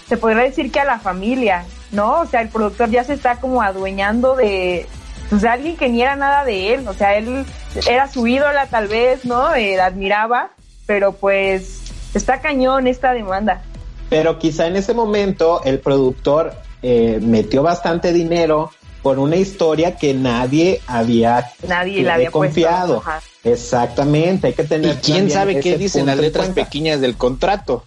se 0.09 0.17
podría 0.17 0.43
decir 0.43 0.73
que 0.73 0.81
a 0.81 0.85
la 0.85 0.99
familia, 0.99 1.65
¿no? 1.93 2.21
O 2.21 2.27
sea, 2.27 2.41
el 2.41 2.49
productor 2.49 2.91
ya 2.91 3.05
se 3.05 3.15
está 3.15 3.37
como 3.37 3.63
adueñando 3.63 4.37
de, 4.37 4.87
pues, 5.29 5.43
de 5.43 5.49
alguien 5.49 5.77
que 5.77 5.89
ni 5.89 6.03
era 6.03 6.17
nada 6.17 6.45
de 6.45 6.75
él, 6.75 6.89
o 6.89 6.95
sea, 6.95 7.17
él 7.17 7.45
era 7.89 8.09
su 8.09 8.27
ídola 8.27 8.67
tal 8.67 8.89
vez, 8.89 9.25
¿no? 9.25 9.55
Eh, 9.55 9.81
admiraba, 9.81 10.51
pero 10.87 11.13
pues 11.13 11.83
está 12.15 12.41
cañón 12.41 12.87
esta 12.87 13.13
demanda. 13.13 13.63
Pero 14.09 14.39
quizá 14.39 14.67
en 14.67 14.77
ese 14.77 14.95
momento 14.95 15.61
el 15.65 15.81
productor 15.81 16.55
eh, 16.83 17.19
metió 17.21 17.63
bastante 17.63 18.13
dinero 18.15 18.71
por 19.03 19.19
una 19.19 19.37
historia 19.37 19.97
que 19.97 20.15
nadie 20.15 20.81
había, 20.87 21.51
nadie 21.67 22.03
le 22.03 22.11
había 22.11 22.31
confiado. 22.31 23.03
Exactamente, 23.45 24.49
hay 24.49 24.53
que 24.55 24.65
tener. 24.65 24.95
¿Y 24.95 24.99
quién 24.99 25.31
sabe 25.31 25.61
qué 25.61 25.77
dicen 25.77 26.07
las 26.07 26.17
letras 26.17 26.49
pequeñas 26.49 27.01
del 27.01 27.17
contrato? 27.17 27.85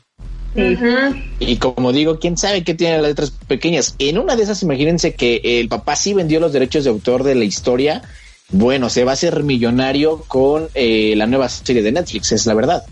Y 0.53 1.57
como 1.57 1.93
digo, 1.93 2.19
quién 2.19 2.37
sabe 2.37 2.63
qué 2.63 2.73
tiene 2.73 2.97
las 2.97 3.07
letras 3.07 3.33
pequeñas. 3.47 3.95
En 3.99 4.17
una 4.17 4.35
de 4.35 4.43
esas, 4.43 4.63
imagínense 4.63 5.13
que 5.13 5.41
el 5.43 5.69
papá 5.69 5.95
sí 5.95 6.13
vendió 6.13 6.39
los 6.39 6.53
derechos 6.53 6.83
de 6.83 6.89
autor 6.89 7.23
de 7.23 7.35
la 7.35 7.45
historia. 7.45 8.01
Bueno, 8.49 8.89
se 8.89 9.03
va 9.03 9.11
a 9.11 9.13
hacer 9.13 9.43
millonario 9.43 10.23
con 10.27 10.67
eh, 10.73 11.13
la 11.15 11.25
nueva 11.25 11.47
serie 11.47 11.81
de 11.81 11.91
Netflix, 11.91 12.33
es 12.33 12.45
la 12.45 12.53
verdad. 12.53 12.85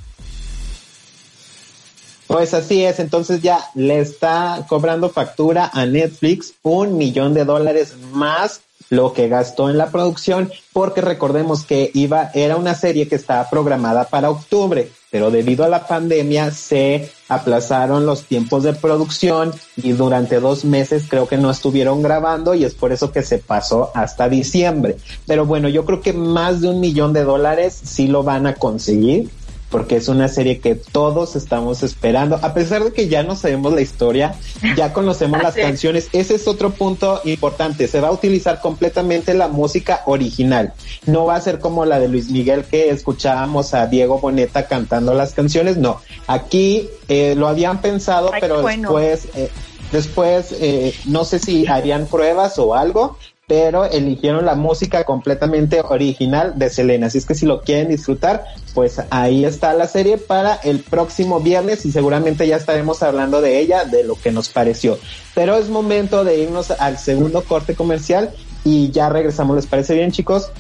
Pues 2.28 2.54
así 2.54 2.86
es, 2.86 3.00
entonces 3.00 3.42
ya 3.42 3.60
le 3.74 4.00
está 4.00 4.66
cobrando 4.70 5.10
factura 5.10 5.70
a 5.74 5.88
Netflix 5.88 6.54
un 6.62 6.96
millón 6.96 7.34
de 7.34 7.44
dólares 7.44 7.96
más 8.14 8.62
lo 8.90 9.14
que 9.14 9.28
gastó 9.28 9.70
en 9.70 9.78
la 9.78 9.92
producción, 9.92 10.52
porque 10.74 11.02
recordemos 11.02 11.64
que 11.64 11.92
iba, 11.94 12.32
era 12.34 12.56
una 12.56 12.76
serie 12.76 13.08
que 13.08 13.16
estaba 13.16 13.50
programada 13.50 14.06
para 14.06 14.30
octubre, 14.30 14.90
pero 15.12 15.32
debido 15.32 15.64
a 15.64 15.70
la 15.70 15.88
pandemia 15.88 16.52
se 16.52 17.12
aplazaron 17.30 18.06
los 18.06 18.24
tiempos 18.24 18.64
de 18.64 18.74
producción 18.74 19.54
y 19.78 19.94
durante 19.94 20.40
dos 20.40 20.66
meses 20.66 21.06
creo 21.08 21.28
que 21.28 21.38
no 21.38 21.50
estuvieron 21.50 22.02
grabando 22.02 22.56
y 22.56 22.66
es 22.66 22.74
por 22.74 22.92
eso 22.92 23.12
que 23.12 23.22
se 23.22 23.38
pasó 23.38 23.92
hasta 23.94 24.28
diciembre. 24.28 24.98
Pero 25.26 25.46
bueno, 25.46 25.70
yo 25.70 25.86
creo 25.86 26.02
que 26.02 26.12
más 26.12 26.62
de 26.62 26.70
un 26.70 26.80
millón 26.80 27.14
de 27.14 27.24
dólares 27.24 27.80
sí 27.84 28.08
lo 28.08 28.24
van 28.24 28.48
a 28.48 28.56
conseguir 28.56 29.30
porque 29.70 29.98
es 29.98 30.08
una 30.08 30.28
serie 30.28 30.60
que 30.60 30.76
todos 30.76 31.36
estamos 31.36 31.84
esperando, 31.84 32.40
a 32.42 32.54
pesar 32.54 32.84
de 32.84 32.94
que 32.94 33.08
ya 33.08 33.24
no 33.24 33.36
sabemos 33.36 33.74
la 33.74 33.82
historia, 33.82 34.36
ya 34.76 34.94
conocemos 34.94 35.42
las 35.44 35.56
canciones, 35.56 36.10
ese 36.14 36.36
es 36.36 36.48
otro 36.48 36.72
punto 36.72 37.22
importante, 37.26 37.88
se 37.88 38.02
va 38.02 38.10
a 38.10 38.12
utilizar 38.12 38.62
completamente 38.62 39.34
la 39.34 39.48
música 39.48 40.02
original, 40.06 40.74
no 41.06 41.26
va 41.26 41.36
a 41.36 41.42
ser 41.42 41.60
como 41.60 41.86
la 41.86 42.00
de 42.00 42.08
Luis 42.08 42.30
Miguel 42.30 42.66
que 42.66 42.90
escuchábamos 42.90 43.74
a 43.74 43.88
Diego 43.88 44.20
Boneta 44.20 44.68
cantando 44.68 45.14
las 45.14 45.34
canciones, 45.34 45.78
no, 45.78 46.02
aquí 46.28 46.90
eh, 47.08 47.36
lo 47.36 47.48
habían 47.48 47.82
pensado, 47.82 48.32
pero 48.40 48.62
después... 48.62 49.28
Eh, 49.36 49.50
después, 49.92 50.52
eh, 50.60 50.94
no 51.06 51.26
sé 51.26 51.40
si 51.40 51.68
harían 51.68 52.06
pruebas 52.06 52.60
o 52.60 52.76
algo, 52.76 53.18
pero 53.50 53.84
eligieron 53.84 54.46
la 54.46 54.54
música 54.54 55.04
completamente 55.06 55.82
original 55.82 56.54
de 56.60 56.70
Selena. 56.70 57.08
Así 57.08 57.18
es 57.18 57.26
que 57.26 57.34
si 57.34 57.48
lo 57.48 57.62
quieren 57.62 57.88
disfrutar, 57.88 58.46
pues 58.76 59.02
ahí 59.10 59.44
está 59.44 59.74
la 59.74 59.88
serie 59.88 60.20
para 60.20 60.54
el 60.54 60.82
próximo 60.82 61.40
viernes 61.40 61.84
y 61.84 61.92
seguramente 61.92 62.48
ya 62.48 62.58
estaremos 62.58 63.02
hablando 63.02 63.42
de 63.42 63.58
ella, 63.58 63.86
de 63.86 64.04
lo 64.04 64.14
que 64.14 64.32
nos 64.32 64.50
pareció. 64.50 65.00
Pero 65.34 65.58
es 65.58 65.68
momento 65.68 66.24
de 66.24 66.38
irnos 66.44 66.70
al 66.70 67.00
segundo 67.00 67.44
corte 67.44 67.74
comercial 67.74 68.30
y 68.64 68.92
ya 68.92 69.10
regresamos. 69.10 69.56
¿Les 69.56 69.66
parece 69.66 69.96
bien, 69.96 70.12
chicos? 70.12 70.52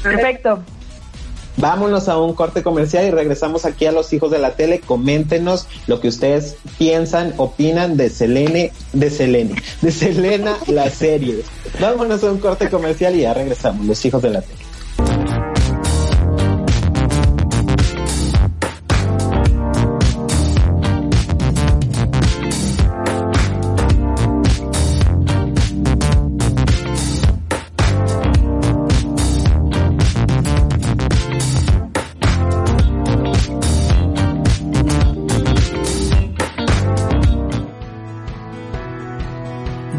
Perfecto. 0.00 0.62
Vámonos 1.56 2.08
a 2.08 2.18
un 2.18 2.34
corte 2.34 2.62
comercial 2.62 3.06
y 3.06 3.10
regresamos 3.10 3.64
aquí 3.64 3.86
a 3.86 3.92
los 3.92 4.12
hijos 4.12 4.30
de 4.30 4.38
la 4.38 4.54
tele. 4.54 4.80
Coméntenos 4.80 5.66
lo 5.86 6.00
que 6.00 6.08
ustedes 6.08 6.56
piensan, 6.78 7.34
opinan 7.36 7.96
de 7.96 8.10
Selene, 8.10 8.72
de 8.92 9.10
Selene, 9.10 9.54
de 9.80 9.92
Selena 9.92 10.56
la 10.66 10.90
serie. 10.90 11.42
Vámonos 11.80 12.24
a 12.24 12.30
un 12.30 12.38
corte 12.38 12.68
comercial 12.68 13.14
y 13.16 13.22
ya 13.22 13.34
regresamos, 13.34 13.86
los 13.86 14.04
hijos 14.04 14.22
de 14.22 14.30
la 14.30 14.42
tele. 14.42 14.61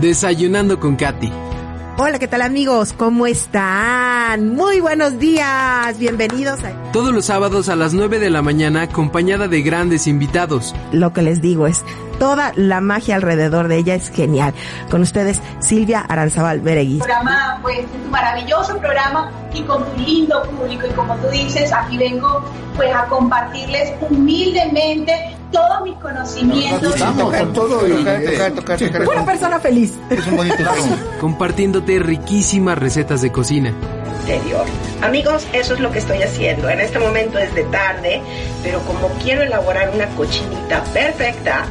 Desayunando 0.04 0.82
con 0.82 0.98
Katy. 0.98 1.32
Hola, 1.98 2.20
¿qué 2.20 2.28
tal 2.28 2.42
amigos? 2.42 2.92
¿Cómo 2.92 3.26
están? 3.26 4.54
Muy 4.54 4.82
buenos 4.82 5.18
días, 5.18 5.98
bienvenidos 5.98 6.62
a... 6.66 6.74
Todos 6.92 7.14
los 7.14 7.28
sábados 7.28 7.70
a 7.70 7.78
las 7.78 7.94
9 7.94 8.20
de 8.20 8.30
la 8.30 8.42
mañana 8.42 8.82
acompañada 8.82 9.48
de 9.48 9.62
grandes 9.62 10.06
invitados. 10.06 10.76
Lo 10.92 11.14
que 11.14 11.22
les 11.22 11.42
digo 11.42 11.68
es, 11.68 11.86
toda 12.20 12.52
la 12.58 12.82
magia 12.82 13.16
alrededor 13.16 13.70
de 13.70 13.78
ella 13.78 13.96
es 13.96 14.10
genial. 14.10 14.54
Con 14.92 15.04
ustedes, 15.04 15.40
Silvia 15.62 16.02
Aranzabal 16.02 16.60
Bereguis. 16.60 17.00
Programa, 17.00 17.60
pues, 17.62 17.90
tu 17.90 18.10
maravilloso 18.10 18.78
programa 18.80 19.32
y 19.54 19.62
con 19.62 19.86
tu 19.86 20.02
lindo 20.02 20.44
público. 20.50 20.86
Y 20.86 20.94
como 20.96 21.16
tú 21.16 21.30
dices, 21.30 21.72
aquí 21.72 21.98
vengo 21.98 22.44
pues 22.76 22.94
a 22.94 23.06
compartirles 23.06 23.94
humildemente 24.02 25.38
todos 25.54 25.82
mis 25.84 25.96
conocimientos. 25.96 27.00
Vamos, 27.00 27.54
todo 27.54 27.80
Una 27.86 29.26
persona 29.26 29.60
feliz. 29.60 29.94
Es 30.10 30.28
un 30.28 30.36
bonito 30.36 30.58
Compartiéndote 31.22 32.00
riquísimas 32.00 32.78
recetas 32.78 33.22
de 33.22 33.32
cocina. 33.32 33.74
Interior. 34.22 34.66
Amigos, 35.02 35.46
eso 35.54 35.74
es 35.76 35.80
lo 35.80 35.92
que 35.92 36.00
estoy 36.00 36.22
haciendo. 36.22 36.70
En 36.70 36.80
este 36.80 37.00
momento 37.00 37.38
es 37.38 37.54
de 37.56 37.64
tarde, 37.66 38.22
pero 38.64 38.80
como 38.82 39.10
quiero 39.22 39.44
elaborar 39.44 39.92
una 39.94 40.08
cochinita 40.16 40.84
perfecta, 40.94 41.66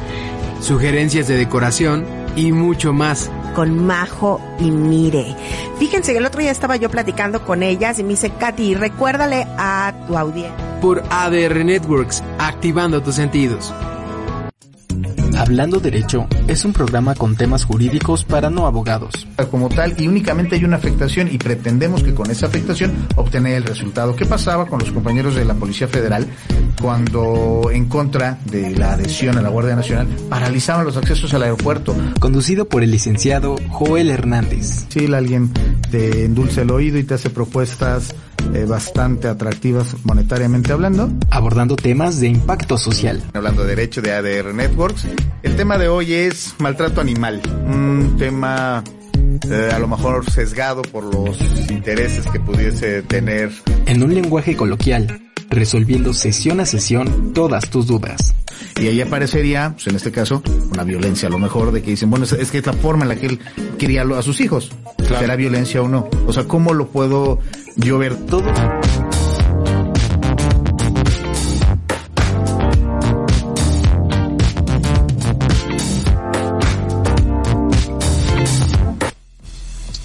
sugerencias 0.61 1.27
de 1.27 1.37
decoración 1.37 2.05
y 2.35 2.51
mucho 2.51 2.93
más. 2.93 3.29
Con 3.53 3.85
Majo 3.85 4.41
y 4.59 4.71
Mire. 4.71 5.35
Fíjense 5.77 6.11
que 6.11 6.17
el 6.17 6.25
otro 6.25 6.41
día 6.41 6.51
estaba 6.51 6.75
yo 6.75 6.89
platicando 6.89 7.43
con 7.45 7.63
ellas 7.63 7.99
y 7.99 8.03
me 8.03 8.09
dice, 8.09 8.31
Katy, 8.31 8.75
recuérdale 8.75 9.47
a 9.57 9.93
tu 10.07 10.17
audiencia. 10.17 10.79
Por 10.81 11.03
ADR 11.09 11.63
Networks, 11.63 12.23
activando 12.39 13.01
tus 13.01 13.15
sentidos. 13.15 13.73
Hablando 15.37 15.79
Derecho 15.79 16.27
es 16.47 16.63
un 16.63 16.73
programa 16.73 17.15
con 17.15 17.35
temas 17.35 17.65
jurídicos 17.65 18.23
para 18.23 18.49
no 18.49 18.67
abogados. 18.67 19.27
Como 19.49 19.69
tal, 19.69 19.95
y 19.99 20.07
únicamente 20.07 20.55
hay 20.55 20.63
una 20.63 20.77
afectación 20.77 21.29
y 21.31 21.37
pretendemos 21.37 22.03
que 22.03 22.13
con 22.13 22.29
esa 22.29 22.47
afectación 22.47 23.07
obtener 23.15 23.55
el 23.55 23.63
resultado. 23.63 24.15
¿Qué 24.15 24.25
pasaba 24.25 24.67
con 24.67 24.79
los 24.79 24.91
compañeros 24.91 25.35
de 25.35 25.45
la 25.45 25.55
Policía 25.55 25.87
Federal 25.87 26.27
cuando 26.81 27.69
en 27.71 27.85
contra 27.85 28.37
de 28.45 28.71
la 28.71 28.93
adhesión 28.93 29.37
a 29.37 29.41
la 29.41 29.49
Guardia 29.49 29.75
Nacional 29.75 30.07
paralizaban 30.29 30.85
los 30.85 30.97
accesos 30.97 31.33
al 31.33 31.43
aeropuerto? 31.43 31.95
Conducido 32.19 32.69
por 32.69 32.83
el 32.83 32.91
licenciado 32.91 33.55
Joel 33.69 34.09
Hernández. 34.09 34.85
Sí, 34.89 35.11
alguien 35.13 35.51
te 35.91 36.25
endulce 36.25 36.61
el 36.61 36.71
oído 36.71 36.97
y 36.97 37.03
te 37.03 37.15
hace 37.15 37.29
propuestas 37.29 38.13
eh, 38.53 38.65
bastante 38.65 39.27
atractivas 39.27 39.95
monetariamente 40.03 40.71
hablando. 40.71 41.09
Abordando 41.29 41.75
temas 41.75 42.19
de 42.19 42.27
impacto 42.27 42.77
social. 42.77 43.23
Hablando 43.33 43.63
de 43.63 43.69
derecho 43.69 44.01
de 44.01 44.13
ADR 44.13 44.53
Networks. 44.53 45.07
El 45.41 45.55
tema 45.55 45.77
de 45.77 45.87
hoy 45.87 46.13
es 46.13 46.55
maltrato 46.59 47.01
animal. 47.01 47.41
Un 47.65 48.15
tema 48.17 48.83
eh, 49.49 49.71
a 49.73 49.79
lo 49.79 49.87
mejor 49.87 50.29
sesgado 50.29 50.81
por 50.83 51.03
los 51.03 51.39
intereses 51.69 52.25
que 52.27 52.39
pudiese 52.39 53.01
tener. 53.03 53.51
En 53.85 54.03
un 54.03 54.13
lenguaje 54.13 54.55
coloquial, 54.55 55.32
resolviendo 55.53 56.13
sesión 56.13 56.59
a 56.59 56.65
sesión 56.65 57.33
todas 57.33 57.69
tus 57.69 57.87
dudas. 57.87 58.33
Y 58.79 58.87
ahí 58.87 59.01
aparecería, 59.01 59.71
pues 59.73 59.87
en 59.87 59.95
este 59.95 60.11
caso, 60.11 60.41
una 60.71 60.83
violencia 60.83 61.27
a 61.27 61.31
lo 61.31 61.39
mejor 61.39 61.71
de 61.71 61.81
que 61.81 61.91
dicen, 61.91 62.09
bueno, 62.09 62.25
es, 62.25 62.51
que 62.51 62.57
es 62.57 62.65
la 62.65 62.73
forma 62.73 63.03
en 63.03 63.09
la 63.09 63.15
que 63.15 63.27
él 63.27 63.39
quería 63.77 64.01
a 64.03 64.21
sus 64.21 64.41
hijos. 64.41 64.71
¿Será 65.07 65.35
violencia 65.35 65.81
o 65.81 65.87
no? 65.87 66.09
O 66.25 66.33
sea, 66.33 66.45
¿cómo 66.45 66.73
lo 66.73 66.87
puedo 66.87 67.39
yo 67.75 67.97
ver 67.97 68.15
todo? 68.15 68.51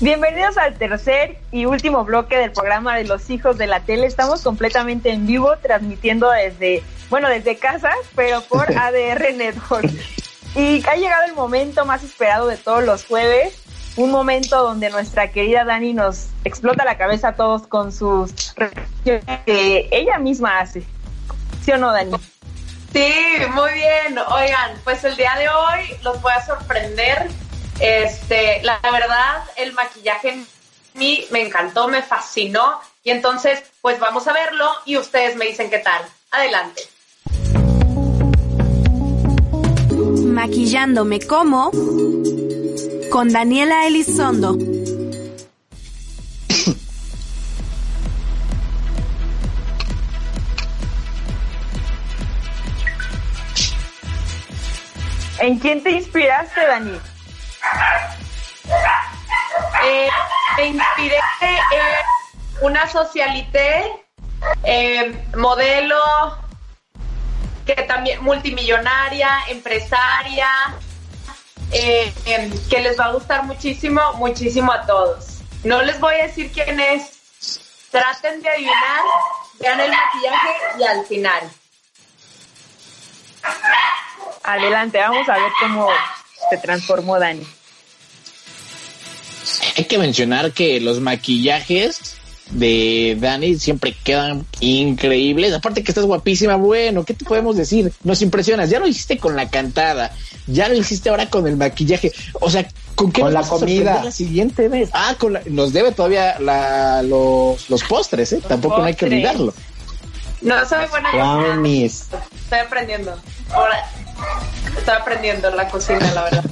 Bienvenidos 0.08 0.56
al 0.56 0.72
tercer 0.72 1.36
y 1.52 1.66
último 1.66 2.02
bloque 2.02 2.38
del 2.38 2.50
programa 2.50 2.96
de 2.96 3.04
los 3.04 3.28
hijos 3.28 3.58
de 3.58 3.66
la 3.66 3.80
tele. 3.80 4.06
Estamos 4.06 4.40
completamente 4.40 5.10
en 5.10 5.26
vivo, 5.26 5.58
transmitiendo 5.58 6.30
desde, 6.30 6.82
bueno, 7.10 7.28
desde 7.28 7.58
casa, 7.58 7.90
pero 8.16 8.40
por 8.40 8.72
ADR 8.78 9.34
Network. 9.34 9.90
Y 10.54 10.82
ha 10.88 10.96
llegado 10.96 11.26
el 11.26 11.34
momento 11.34 11.84
más 11.84 12.04
esperado 12.04 12.46
de 12.46 12.56
todos 12.56 12.82
los 12.84 13.04
jueves, 13.04 13.62
un 13.98 14.10
momento 14.10 14.62
donde 14.62 14.88
nuestra 14.88 15.30
querida 15.30 15.64
Dani 15.64 15.92
nos 15.92 16.28
explota 16.42 16.86
la 16.86 16.96
cabeza 16.96 17.28
a 17.28 17.36
todos 17.36 17.66
con 17.66 17.92
sus 17.92 18.54
reflexiones 18.56 19.40
que 19.44 19.90
ella 19.90 20.18
misma 20.18 20.60
hace. 20.60 20.84
¿Sí 21.62 21.72
o 21.72 21.76
no, 21.76 21.92
Dani? 21.92 22.16
Sí, 22.94 23.12
muy 23.52 23.74
bien. 23.74 24.18
Oigan, 24.30 24.70
pues 24.84 25.04
el 25.04 25.14
día 25.18 25.34
de 25.38 25.50
hoy 25.50 25.98
los 26.02 26.18
voy 26.22 26.32
a 26.32 26.46
sorprender. 26.46 27.28
Este, 27.80 28.60
la 28.62 28.80
verdad, 28.82 29.44
el 29.56 29.72
maquillaje 29.72 30.30
en 30.30 30.46
mí 30.94 31.24
me 31.30 31.42
encantó, 31.42 31.88
me 31.88 32.02
fascinó. 32.02 32.80
Y 33.04 33.10
entonces, 33.10 33.62
pues 33.80 33.98
vamos 34.00 34.26
a 34.26 34.32
verlo 34.32 34.68
y 34.84 34.96
ustedes 34.96 35.36
me 35.36 35.46
dicen 35.46 35.70
qué 35.70 35.78
tal. 35.78 36.02
Adelante. 36.30 36.82
Maquillándome 40.24 41.20
como 41.20 41.70
con 43.10 43.32
Daniela 43.32 43.86
Elizondo. 43.86 44.56
¿En 55.40 55.58
quién 55.60 55.82
te 55.82 55.92
inspiraste, 55.92 56.66
Dani? 56.66 56.98
Eh, 59.84 60.08
me 60.56 60.66
inspiré 60.66 61.16
en 61.70 62.66
una 62.66 62.88
socialité, 62.88 64.04
eh, 64.64 65.24
modelo, 65.36 66.38
que 67.64 67.74
también 67.82 68.22
multimillonaria, 68.22 69.28
empresaria, 69.48 70.48
eh, 71.70 72.12
em, 72.24 72.68
que 72.68 72.80
les 72.80 72.98
va 72.98 73.06
a 73.06 73.12
gustar 73.12 73.44
muchísimo, 73.44 74.00
muchísimo 74.14 74.72
a 74.72 74.86
todos. 74.86 75.40
No 75.64 75.82
les 75.82 76.00
voy 76.00 76.14
a 76.14 76.26
decir 76.26 76.50
quién 76.52 76.80
es. 76.80 77.18
Traten 77.90 78.42
de 78.42 78.50
adivinar, 78.50 79.02
vean 79.60 79.80
el 79.80 79.90
maquillaje 79.90 80.56
y 80.78 80.84
al 80.84 81.06
final. 81.06 81.50
Adelante, 84.44 84.98
vamos 84.98 85.28
a 85.28 85.38
ver 85.38 85.52
cómo 85.60 85.88
se 86.50 86.56
transformó 86.58 87.18
Dani. 87.18 87.42
Hay 89.76 89.84
que 89.84 89.98
mencionar 89.98 90.52
que 90.52 90.80
los 90.80 91.00
maquillajes 91.00 92.14
de 92.50 93.16
Dani 93.20 93.56
siempre 93.58 93.94
quedan 94.04 94.46
increíbles. 94.60 95.52
Aparte 95.52 95.82
que 95.84 95.90
estás 95.90 96.04
guapísima, 96.04 96.56
bueno, 96.56 97.04
¿qué 97.04 97.14
te 97.14 97.24
podemos 97.24 97.56
decir? 97.56 97.92
Nos 98.04 98.22
impresionas. 98.22 98.70
Ya 98.70 98.80
lo 98.80 98.86
hiciste 98.88 99.18
con 99.18 99.36
la 99.36 99.48
cantada, 99.50 100.14
ya 100.46 100.68
lo 100.68 100.74
hiciste 100.74 101.10
ahora 101.10 101.28
con 101.30 101.46
el 101.46 101.56
maquillaje. 101.56 102.12
O 102.40 102.50
sea, 102.50 102.66
¿con 102.94 103.12
qué 103.12 103.20
Con 103.20 103.32
nos 103.32 103.34
la 103.34 103.40
vas 103.40 103.46
a 103.46 103.50
sorprender 103.50 103.84
comida. 103.86 104.04
La 104.04 104.10
siguiente 104.10 104.68
vez. 104.68 104.90
Ah, 104.92 105.14
con 105.18 105.34
la- 105.34 105.42
nos 105.46 105.72
debe 105.72 105.92
todavía 105.92 106.38
la, 106.40 107.02
los, 107.02 107.68
los 107.70 107.84
postres, 107.84 108.32
¿eh? 108.32 108.40
Tampoco 108.46 108.78
no 108.78 108.84
hay 108.84 108.94
que 108.94 109.04
olvidarlo. 109.06 109.54
No 110.40 110.68
soy 110.68 110.86
buena. 110.88 111.10
Brownies. 111.12 112.06
Estoy 112.44 112.58
aprendiendo. 112.60 113.14
Ahora, 113.50 113.90
estoy 114.78 114.94
aprendiendo 114.94 115.50
la 115.50 115.68
cocina, 115.68 116.12
la 116.14 116.24
verdad. 116.24 116.44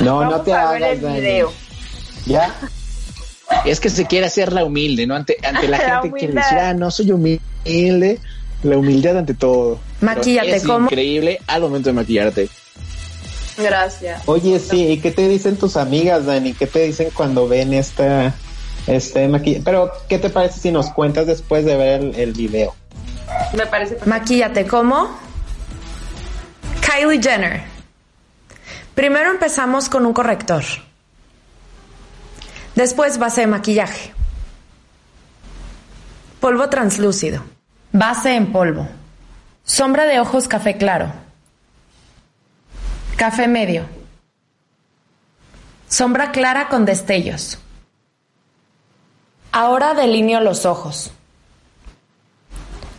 No, 0.00 0.22
no 0.24 0.30
Vamos 0.30 0.44
te 0.44 0.52
a 0.52 0.70
ver 0.72 0.84
hagas, 0.84 0.96
el 0.96 1.00
Dani. 1.02 1.20
video. 1.20 1.52
¿Ya? 2.26 2.54
Es 3.64 3.80
que 3.80 3.90
se 3.90 4.06
quiere 4.06 4.26
hacer 4.26 4.52
la 4.52 4.64
humilde, 4.64 5.06
¿no? 5.06 5.14
Ante, 5.14 5.36
ante 5.42 5.66
la 5.68 5.78
La 5.78 5.84
gente 6.02 6.12
quiere 6.12 6.26
humildad. 6.32 6.42
decir, 6.42 6.58
ah, 6.58 6.74
no, 6.74 6.90
soy 6.90 7.10
humilde. 7.12 8.20
La 8.62 8.76
humildad 8.76 9.16
ante 9.18 9.34
todo. 9.34 9.80
Maquíllate, 10.00 10.46
Pero 10.46 10.56
es 10.56 10.64
¿cómo? 10.64 10.84
increíble 10.86 11.40
al 11.46 11.62
momento 11.62 11.88
de 11.88 11.92
maquillarte. 11.94 12.48
Gracias. 13.56 14.22
Oye, 14.26 14.60
sí, 14.60 14.86
¿y 14.86 15.00
qué 15.00 15.10
te 15.10 15.26
dicen 15.28 15.56
tus 15.56 15.76
amigas, 15.76 16.26
Dani? 16.26 16.52
¿Qué 16.54 16.66
te 16.68 16.80
dicen 16.84 17.08
cuando 17.12 17.48
ven 17.48 17.72
esta, 17.74 18.34
este 18.86 19.26
maquillaje? 19.26 19.62
Pero, 19.64 19.90
¿qué 20.08 20.18
te 20.18 20.30
parece 20.30 20.60
si 20.60 20.70
nos 20.70 20.90
cuentas 20.90 21.26
después 21.26 21.64
de 21.64 21.76
ver 21.76 22.00
el, 22.00 22.14
el 22.14 22.32
video? 22.34 22.74
Me 23.56 23.66
parece 23.66 23.94
perfecto. 23.94 24.08
Maquíllate 24.10 24.66
como 24.66 25.08
Kylie 26.88 27.20
Jenner. 27.22 27.64
Primero 28.94 29.30
empezamos 29.30 29.90
con 29.90 30.06
un 30.06 30.14
corrector. 30.14 30.64
Después 32.74 33.18
base 33.18 33.42
de 33.42 33.46
maquillaje. 33.46 34.14
Polvo 36.40 36.70
translúcido. 36.70 37.42
Base 37.92 38.34
en 38.34 38.52
polvo. 38.52 38.88
Sombra 39.64 40.06
de 40.06 40.18
ojos 40.18 40.48
café 40.48 40.78
claro. 40.78 41.12
Café 43.16 43.48
medio. 43.48 43.84
Sombra 45.88 46.32
clara 46.32 46.68
con 46.68 46.86
destellos. 46.86 47.58
Ahora 49.52 49.92
delineo 49.92 50.40
los 50.40 50.64
ojos. 50.64 51.12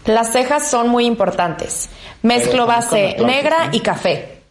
Las 0.09 0.31
cejas 0.31 0.67
son 0.67 0.89
muy 0.89 1.05
importantes. 1.05 1.87
Mezclo 2.23 2.65
base 2.65 3.15
negra 3.23 3.69
y 3.71 3.81
café. 3.81 4.41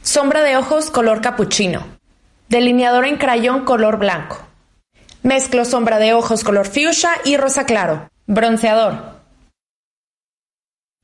Sombra 0.00 0.44
de 0.44 0.56
ojos 0.56 0.92
color 0.92 1.20
capuchino. 1.20 1.84
Delineador 2.48 3.04
en 3.04 3.16
crayón 3.16 3.64
color 3.64 3.98
blanco. 3.98 4.38
Mezclo 5.24 5.64
sombra 5.64 5.98
de 5.98 6.14
ojos 6.14 6.44
color 6.44 6.66
fuchsia 6.66 7.10
y 7.24 7.36
rosa 7.36 7.66
claro. 7.66 8.08
Bronceador. 8.28 9.22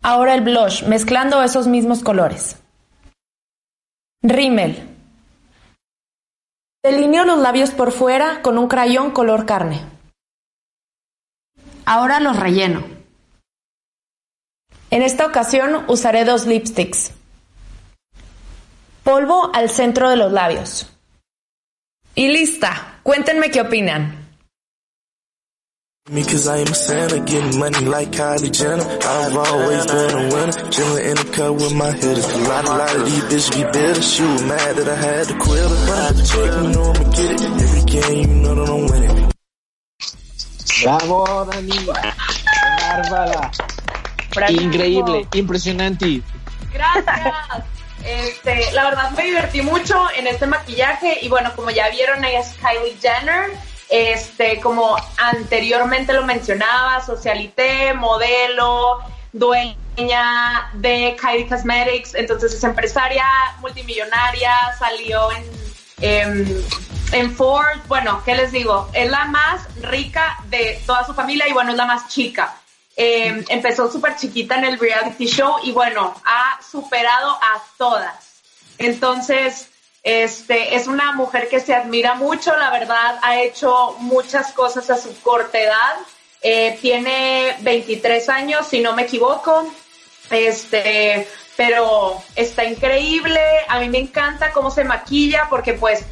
Ahora 0.05 0.37
el 0.37 0.43
blush, 0.43 0.85
mezclando 0.85 1.43
esos 1.43 1.67
mismos 1.67 2.05
colores. 2.05 2.57
Rímel. 4.23 4.97
Delineo 6.85 7.25
los 7.25 7.41
labios 7.41 7.73
por 7.73 7.91
fuera 7.91 8.43
con 8.43 8.59
un 8.59 8.69
crayón 8.69 9.11
color 9.11 9.45
carne. 9.45 9.96
Ahora 11.87 12.19
los 12.19 12.37
relleno. 12.37 12.85
En 14.91 15.03
esta 15.03 15.25
ocasión 15.25 15.85
usaré 15.87 16.25
dos 16.25 16.45
lipsticks. 16.45 17.13
Polvo 19.05 19.55
al 19.55 19.71
centro 19.71 20.11
de 20.11 20.17
los 20.17 20.33
labios. 20.33 20.91
Y 22.17 22.29
lista. 22.29 22.99
Cuéntenme 23.05 23.53
qué 23.53 23.61
opinan. 23.61 24.27
Me 26.11 26.23
cause 26.23 26.49
I 26.49 26.59
am 26.59 26.69
a 26.69 26.75
sinner, 26.75 27.19
getting 27.25 27.59
money 27.59 27.85
like 27.85 28.11
Kylie 28.13 28.51
Jenner. 28.53 28.85
I've 28.85 29.37
always 29.37 29.87
been 29.87 30.11
a 30.11 30.35
winner, 30.35 30.53
chillin' 30.71 31.05
in 31.05 31.17
the 31.17 31.33
cut 31.33 31.55
with 31.55 31.75
my 31.75 31.91
hitters. 31.91 32.33
A 32.33 32.39
lot, 32.49 32.65
a 32.65 32.69
lot 32.69 32.97
of 32.97 33.05
these 33.05 33.25
bitches 33.25 33.51
be 33.57 33.65
bitter. 33.73 34.03
She 34.03 34.23
was 34.23 34.43
mad 34.45 34.77
that 34.77 34.89
I 34.89 34.95
had 34.95 35.27
to 35.29 35.39
quit 35.39 35.59
her. 35.59 35.87
But 35.87 35.99
I 35.99 36.23
check, 36.23 36.63
you 36.63 36.69
know 36.71 36.93
I'ma 36.93 37.11
get 37.11 37.31
it. 37.31 37.63
Every 37.63 37.85
game, 37.91 38.29
you 38.29 38.43
know 38.43 38.55
that 38.55 38.71
I'm 38.71 38.87
winning. 38.87 39.36
¡Bravo, 40.83 41.45
Dani! 41.51 41.87
¡Bárbara! 42.81 43.51
Increíble, 44.49 45.27
impresionante. 45.35 46.23
Gracias. 46.73 47.65
Este, 48.05 48.71
la 48.73 48.85
verdad 48.85 49.11
me 49.13 49.25
divertí 49.25 49.63
mucho 49.63 50.07
en 50.17 50.29
este 50.29 50.47
maquillaje 50.47 51.19
y 51.23 51.29
bueno, 51.29 51.53
como 51.57 51.71
ya 51.71 51.89
vieron, 51.91 52.25
ella 52.25 52.41
es 52.41 52.55
Kylie 52.55 52.97
Jenner. 53.01 53.51
Este, 53.89 54.61
como 54.61 54.97
anteriormente 55.17 56.13
lo 56.13 56.25
mencionaba, 56.25 57.01
socialité, 57.05 57.95
modelo, 57.95 58.99
dueña 59.33 60.71
de 60.75 61.17
Kylie 61.21 61.49
Cosmetics, 61.49 62.15
entonces 62.15 62.53
es 62.55 62.65
empresaria 62.65 63.25
multimillonaria, 63.61 64.53
salió 64.79 65.29
en, 65.33 65.45
em, 66.01 66.63
en 67.13 67.35
Ford, 67.35 67.79
bueno, 67.89 68.23
¿qué 68.25 68.35
les 68.35 68.53
digo? 68.53 68.89
Es 68.93 69.11
la 69.11 69.25
más 69.27 69.63
rica 69.81 70.39
de 70.49 70.81
toda 70.87 71.05
su 71.05 71.15
familia 71.15 71.49
y 71.49 71.53
bueno, 71.53 71.71
es 71.71 71.77
la 71.77 71.87
más 71.87 72.09
chica. 72.09 72.55
Eh, 72.97 73.45
empezó 73.49 73.91
súper 73.91 74.17
chiquita 74.17 74.57
en 74.57 74.65
el 74.65 74.79
reality 74.79 75.27
show 75.27 75.57
y 75.63 75.73
bueno, 75.73 76.15
ha 76.25 76.59
superado 76.63 77.31
a 77.31 77.63
todas. 77.77 78.43
Entonces, 78.79 79.69
Este, 80.07 80.77
es 80.77 80.87
una 80.87 81.11
mujer 81.15 81.49
que 81.49 81.59
se 81.59 81.75
admira 81.75 82.15
mucho, 82.15 82.57
la 82.57 82.71
verdad, 82.71 83.19
ha 83.23 83.41
hecho 83.41 83.97
muchas 83.99 84.53
cosas 84.53 84.89
a 84.89 84.97
su 84.97 85.21
corta 85.21 85.59
edad. 85.59 85.97
Eh, 86.43 86.79
tiene 86.81 87.57
23 87.63 88.29
años, 88.29 88.69
si 88.69 88.79
no 88.79 88.93
me 88.93 89.03
equivoco. 89.03 89.69
Este, 90.31 91.27
pero 91.57 92.23
está 92.37 92.65
increíble. 92.65 93.41
A 93.67 93.81
mí 93.81 93.89
me 93.89 93.99
encanta 93.99 94.53
cómo 94.53 94.71
se 94.71 94.85
maquilla 94.85 95.49
porque 95.51 95.73
pues 95.73 96.05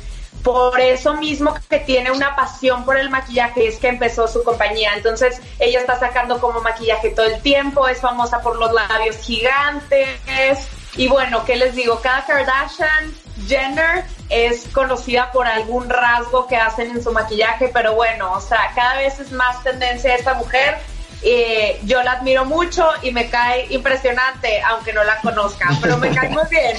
por 0.45 0.79
eso 0.79 1.15
mismo 1.15 1.55
que 1.71 1.79
tiene 1.79 2.13
una 2.13 2.37
pasión 2.37 2.85
por 2.85 2.99
el 2.99 3.09
maquillaje 3.09 3.67
es 3.67 3.79
que 3.79 3.89
empezó 3.89 4.29
su 4.29 4.45
compañía. 4.45 4.93
Entonces 4.95 5.41
ella 5.59 5.81
está 5.81 5.99
sacando 5.99 6.39
como 6.39 6.61
maquillaje 6.61 7.11
todo 7.11 7.25
el 7.27 7.41
tiempo, 7.41 7.89
es 7.89 7.99
famosa 7.99 8.43
por 8.43 8.59
los 8.59 8.71
labios 8.71 9.17
gigantes. 9.17 10.69
Y 10.97 11.09
bueno, 11.09 11.47
¿qué 11.47 11.57
les 11.57 11.75
digo? 11.75 11.99
Cada 12.03 12.27
Kardashian, 12.27 13.15
Jenner 13.49 14.05
es 14.29 14.69
conocida 14.69 15.33
por 15.33 15.47
algún 15.47 15.89
rasgo 15.89 16.47
que 16.47 16.57
hacen 16.57 16.91
en 16.91 17.03
su 17.03 17.11
maquillaje, 17.11 17.71
pero 17.73 17.95
bueno, 17.95 18.31
o 18.35 18.41
sea, 18.41 18.71
cada 18.75 18.97
vez 18.97 19.19
es 19.19 19.33
más 19.33 19.65
tendencia 19.65 20.15
esta 20.15 20.35
mujer. 20.35 20.77
Eh, 21.23 21.81
yo 21.85 22.03
la 22.03 22.13
admiro 22.13 22.45
mucho 22.45 22.87
y 23.01 23.13
me 23.13 23.31
cae 23.31 23.67
impresionante, 23.71 24.61
aunque 24.61 24.93
no 24.93 25.03
la 25.05 25.19
conozca, 25.23 25.71
pero 25.81 25.97
me 25.97 26.15
cae 26.15 26.29
muy 26.29 26.45
bien. 26.51 26.77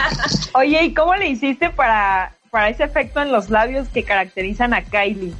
Oye, 0.54 0.82
¿y 0.84 0.94
cómo 0.94 1.14
le 1.14 1.26
hiciste 1.26 1.68
para, 1.68 2.34
para 2.52 2.68
ese 2.68 2.84
efecto 2.84 3.22
en 3.22 3.32
los 3.32 3.48
labios 3.48 3.88
que 3.88 4.04
caracterizan 4.04 4.74
a 4.74 4.84
Kylie? 4.84 5.32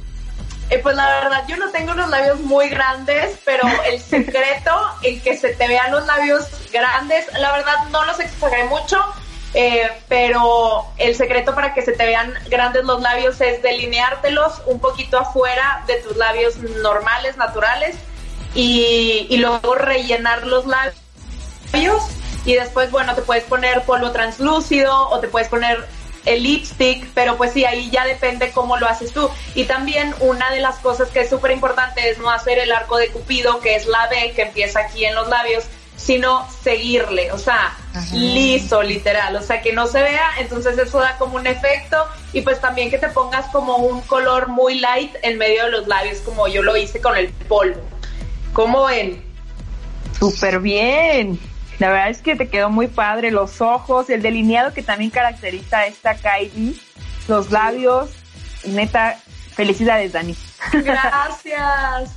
Eh, 0.71 0.79
pues 0.79 0.95
la 0.95 1.05
verdad, 1.05 1.43
yo 1.47 1.57
no 1.57 1.69
tengo 1.69 1.91
unos 1.91 2.09
labios 2.09 2.39
muy 2.39 2.69
grandes, 2.69 3.37
pero 3.45 3.61
el 3.85 3.99
secreto 3.99 4.71
en 5.03 5.21
que 5.21 5.37
se 5.37 5.49
te 5.49 5.67
vean 5.67 5.91
los 5.91 6.07
labios 6.07 6.47
grandes, 6.71 7.27
la 7.37 7.51
verdad 7.51 7.75
no 7.91 8.03
los 8.05 8.19
exageré 8.19 8.63
mucho, 8.63 8.97
eh, 9.53 9.91
pero 10.09 10.87
el 10.97 11.13
secreto 11.13 11.53
para 11.53 11.75
que 11.75 11.83
se 11.83 11.91
te 11.91 12.03
vean 12.03 12.33
grandes 12.49 12.83
los 12.83 12.99
labios 12.99 13.39
es 13.41 13.61
delineártelos 13.61 14.63
un 14.65 14.79
poquito 14.79 15.19
afuera 15.19 15.83
de 15.85 15.97
tus 15.97 16.17
labios 16.17 16.57
normales, 16.57 17.37
naturales, 17.37 17.95
y, 18.55 19.27
y 19.29 19.37
luego 19.37 19.75
rellenar 19.75 20.47
los 20.47 20.65
labios. 20.65 22.03
Y 22.45 22.55
después, 22.55 22.89
bueno, 22.89 23.13
te 23.13 23.21
puedes 23.21 23.43
poner 23.43 23.83
polvo 23.83 24.11
translúcido 24.11 25.09
o 25.09 25.19
te 25.19 25.27
puedes 25.27 25.47
poner 25.47 25.87
el 26.25 26.43
lipstick, 26.43 27.07
pero 27.13 27.37
pues 27.37 27.53
sí, 27.53 27.65
ahí 27.65 27.89
ya 27.89 28.05
depende 28.05 28.51
cómo 28.51 28.77
lo 28.77 28.87
haces 28.87 29.11
tú. 29.13 29.29
Y 29.55 29.65
también 29.65 30.13
una 30.19 30.51
de 30.51 30.59
las 30.59 30.77
cosas 30.77 31.09
que 31.09 31.21
es 31.21 31.29
súper 31.29 31.51
importante 31.51 32.09
es 32.09 32.17
no 32.17 32.29
hacer 32.29 32.59
el 32.59 32.71
arco 32.71 32.97
de 32.97 33.09
Cupido, 33.09 33.59
que 33.59 33.75
es 33.75 33.87
la 33.87 34.07
B 34.07 34.33
que 34.35 34.43
empieza 34.43 34.79
aquí 34.79 35.05
en 35.05 35.15
los 35.15 35.27
labios, 35.27 35.65
sino 35.95 36.47
seguirle, 36.63 37.31
o 37.31 37.37
sea, 37.37 37.77
liso, 38.13 38.81
literal, 38.81 39.35
o 39.35 39.41
sea, 39.41 39.61
que 39.61 39.73
no 39.73 39.87
se 39.87 40.01
vea, 40.01 40.31
entonces 40.39 40.77
eso 40.77 40.99
da 40.99 41.17
como 41.17 41.35
un 41.35 41.47
efecto 41.47 41.97
y 42.33 42.41
pues 42.41 42.59
también 42.59 42.89
que 42.89 42.97
te 42.97 43.09
pongas 43.09 43.45
como 43.51 43.77
un 43.77 44.01
color 44.01 44.47
muy 44.47 44.79
light 44.79 45.15
en 45.21 45.37
medio 45.37 45.65
de 45.65 45.71
los 45.71 45.87
labios, 45.87 46.17
como 46.19 46.47
yo 46.47 46.63
lo 46.63 46.75
hice 46.75 46.99
con 46.99 47.15
el 47.15 47.29
polvo. 47.29 47.81
¿Cómo 48.53 48.85
ven? 48.85 49.23
Súper 50.19 50.59
bien. 50.59 51.39
La 51.83 51.89
verdad 51.89 52.09
es 52.11 52.21
que 52.21 52.37
te 52.37 52.47
quedó 52.47 52.69
muy 52.69 52.87
padre 52.87 53.29
los 53.29 53.59
ojos, 53.59 54.09
el 54.09 54.21
delineado 54.21 54.73
que 54.73 54.81
también 54.81 55.11
caracteriza 55.11 55.79
a 55.79 55.85
esta 55.87 56.15
Kylie, 56.15 56.79
los 57.27 57.51
labios. 57.51 58.09
Neta, 58.63 59.17
felicidades, 59.53 60.13
Dani. 60.13 60.33
Gracias. 60.71 62.11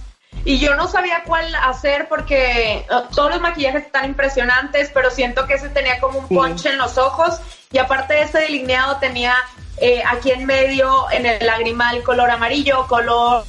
Y 0.45 0.61
yo 0.61 0.77
no 0.77 0.87
sabía 0.87 1.25
cuál 1.27 1.53
hacer 1.57 2.07
porque 2.09 2.75
eh, 2.75 2.87
todos 3.13 3.33
los 3.33 3.41
maquillajes 3.41 3.87
están 3.87 4.05
impresionantes, 4.05 4.93
pero 4.95 5.11
siento 5.11 5.49
que 5.49 5.55
ese 5.55 5.69
tenía 5.71 5.99
como 5.99 6.21
un 6.21 6.29
ponche 6.29 6.69
en 6.69 6.79
los 6.79 6.97
ojos 6.97 7.41
y 7.73 7.79
aparte 7.79 8.15
de 8.15 8.23
ese 8.23 8.39
delineado 8.39 8.99
tenía 8.99 9.35
eh, 9.79 10.01
aquí 10.07 10.31
en 10.31 10.47
medio 10.47 11.11
en 11.11 11.27
el 11.27 11.45
lagrimal 11.45 12.05
color 12.05 12.31
amarillo, 12.31 12.87
color 12.87 13.45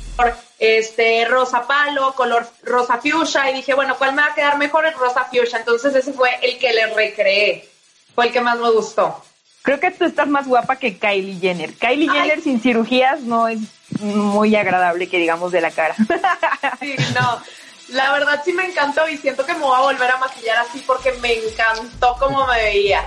este 0.59 1.25
rosa 1.25 1.67
palo, 1.67 2.13
color 2.15 2.47
rosa 2.63 2.97
fuchsia 2.97 3.49
y 3.51 3.55
dije, 3.55 3.73
bueno, 3.73 3.95
¿cuál 3.97 4.13
me 4.13 4.21
va 4.21 4.29
a 4.29 4.35
quedar 4.35 4.57
mejor? 4.57 4.85
El 4.85 4.93
rosa 4.93 5.25
fuchsia. 5.25 5.59
Entonces 5.59 5.95
ese 5.95 6.13
fue 6.13 6.29
el 6.41 6.57
que 6.57 6.73
le 6.73 6.87
recreé. 6.87 7.69
Fue 8.15 8.27
el 8.27 8.33
que 8.33 8.41
más 8.41 8.57
me 8.57 8.71
gustó. 8.71 9.23
Creo 9.61 9.79
que 9.79 9.91
tú 9.91 10.05
estás 10.05 10.27
más 10.27 10.47
guapa 10.47 10.77
que 10.77 10.97
Kylie 10.97 11.39
Jenner. 11.39 11.73
Kylie 11.73 12.09
Jenner 12.09 12.41
sin 12.41 12.61
cirugías 12.61 13.21
no 13.21 13.47
es 13.47 13.59
muy 13.99 14.55
agradable 14.55 15.07
que 15.07 15.17
digamos 15.17 15.51
de 15.51 15.61
la 15.61 15.71
cara. 15.71 15.95
Sí, 16.79 16.95
no. 17.13 17.41
La 17.89 18.11
verdad 18.11 18.41
sí 18.43 18.51
me 18.53 18.65
encantó 18.65 19.07
y 19.07 19.17
siento 19.17 19.45
que 19.45 19.53
me 19.53 19.61
voy 19.61 19.75
a 19.77 19.81
volver 19.81 20.11
a 20.11 20.17
maquillar 20.17 20.57
así 20.57 20.83
porque 20.85 21.11
me 21.21 21.33
encantó 21.33 22.15
cómo 22.19 22.45
me 22.47 22.55
veía. 22.55 23.03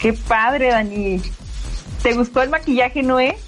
Qué 0.00 0.12
padre, 0.12 0.70
Dani. 0.70 1.20
¿Te 2.02 2.14
gustó 2.14 2.42
el 2.42 2.48
maquillaje, 2.48 3.02
Noé? 3.02 3.38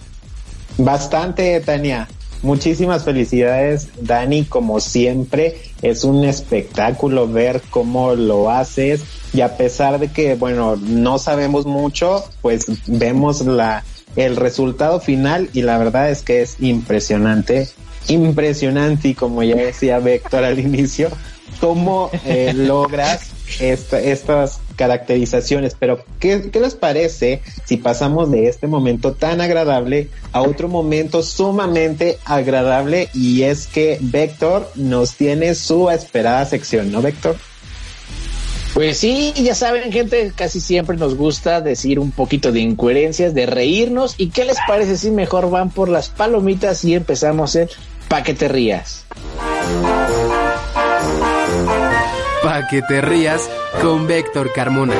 Bastante, 0.76 1.60
Tania. 1.60 2.06
Muchísimas 2.42 3.04
felicidades, 3.04 3.88
Dani, 4.00 4.44
como 4.44 4.80
siempre. 4.80 5.58
Es 5.80 6.02
un 6.04 6.24
espectáculo 6.24 7.28
ver 7.28 7.62
cómo 7.70 8.14
lo 8.14 8.50
haces 8.50 9.02
y 9.32 9.40
a 9.40 9.56
pesar 9.56 9.98
de 9.98 10.08
que, 10.08 10.34
bueno, 10.34 10.76
no 10.76 11.18
sabemos 11.18 11.66
mucho, 11.66 12.24
pues 12.40 12.66
vemos 12.86 13.42
la, 13.42 13.84
el 14.16 14.36
resultado 14.36 15.00
final 15.00 15.48
y 15.52 15.62
la 15.62 15.78
verdad 15.78 16.10
es 16.10 16.22
que 16.22 16.42
es 16.42 16.56
impresionante, 16.60 17.68
impresionante 18.08 19.08
y 19.08 19.14
como 19.14 19.42
ya 19.42 19.56
decía 19.56 20.00
Víctor 20.00 20.44
al 20.44 20.58
inicio, 20.58 21.10
cómo 21.60 22.10
eh, 22.24 22.52
logras 22.54 23.30
esta, 23.60 24.00
estas 24.00 24.60
caracterizaciones, 24.72 25.76
pero 25.78 26.04
¿qué, 26.18 26.50
¿qué, 26.50 26.60
les 26.60 26.74
parece 26.74 27.42
si 27.64 27.76
pasamos 27.76 28.30
de 28.30 28.48
este 28.48 28.66
momento 28.66 29.12
tan 29.12 29.40
agradable 29.40 30.08
a 30.32 30.42
otro 30.42 30.68
momento 30.68 31.22
sumamente 31.22 32.18
agradable 32.24 33.08
y 33.14 33.42
es 33.42 33.66
que 33.66 33.98
Vector 34.00 34.70
nos 34.74 35.14
tiene 35.14 35.54
su 35.54 35.90
esperada 35.90 36.44
sección, 36.44 36.90
¿no, 36.90 37.02
Vector? 37.02 37.36
Pues 38.74 38.96
sí, 38.96 39.34
ya 39.36 39.54
saben, 39.54 39.92
gente, 39.92 40.32
casi 40.34 40.58
siempre 40.58 40.96
nos 40.96 41.14
gusta 41.14 41.60
decir 41.60 41.98
un 41.98 42.10
poquito 42.10 42.52
de 42.52 42.60
incoherencias, 42.60 43.34
de 43.34 43.44
reírnos. 43.44 44.14
¿Y 44.16 44.30
qué 44.30 44.46
les 44.46 44.56
parece 44.66 44.96
si 44.96 45.10
mejor 45.10 45.50
van 45.50 45.70
por 45.70 45.90
las 45.90 46.08
palomitas 46.08 46.82
y 46.84 46.94
empezamos 46.94 47.54
el 47.54 47.68
Pa' 48.08 48.22
que? 48.22 48.34
Pa' 52.42 52.66
que 52.68 52.82
te 52.82 53.00
rías 53.00 53.48
con 53.80 54.06
Víctor 54.06 54.52
Carmona. 54.52 54.94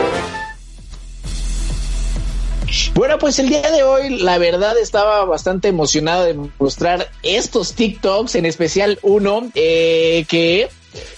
Bueno, 2.95 3.19
pues 3.19 3.39
el 3.39 3.49
día 3.49 3.71
de 3.71 3.83
hoy, 3.83 4.21
la 4.21 4.39
verdad, 4.39 4.79
estaba 4.79 5.25
bastante 5.25 5.69
emocionado 5.69 6.25
de 6.25 6.35
mostrar 6.59 7.11
estos 7.23 7.75
TikToks, 7.75 8.37
en 8.37 8.47
especial 8.47 8.99
uno 9.03 9.51
eh, 9.55 10.25
que 10.29 10.69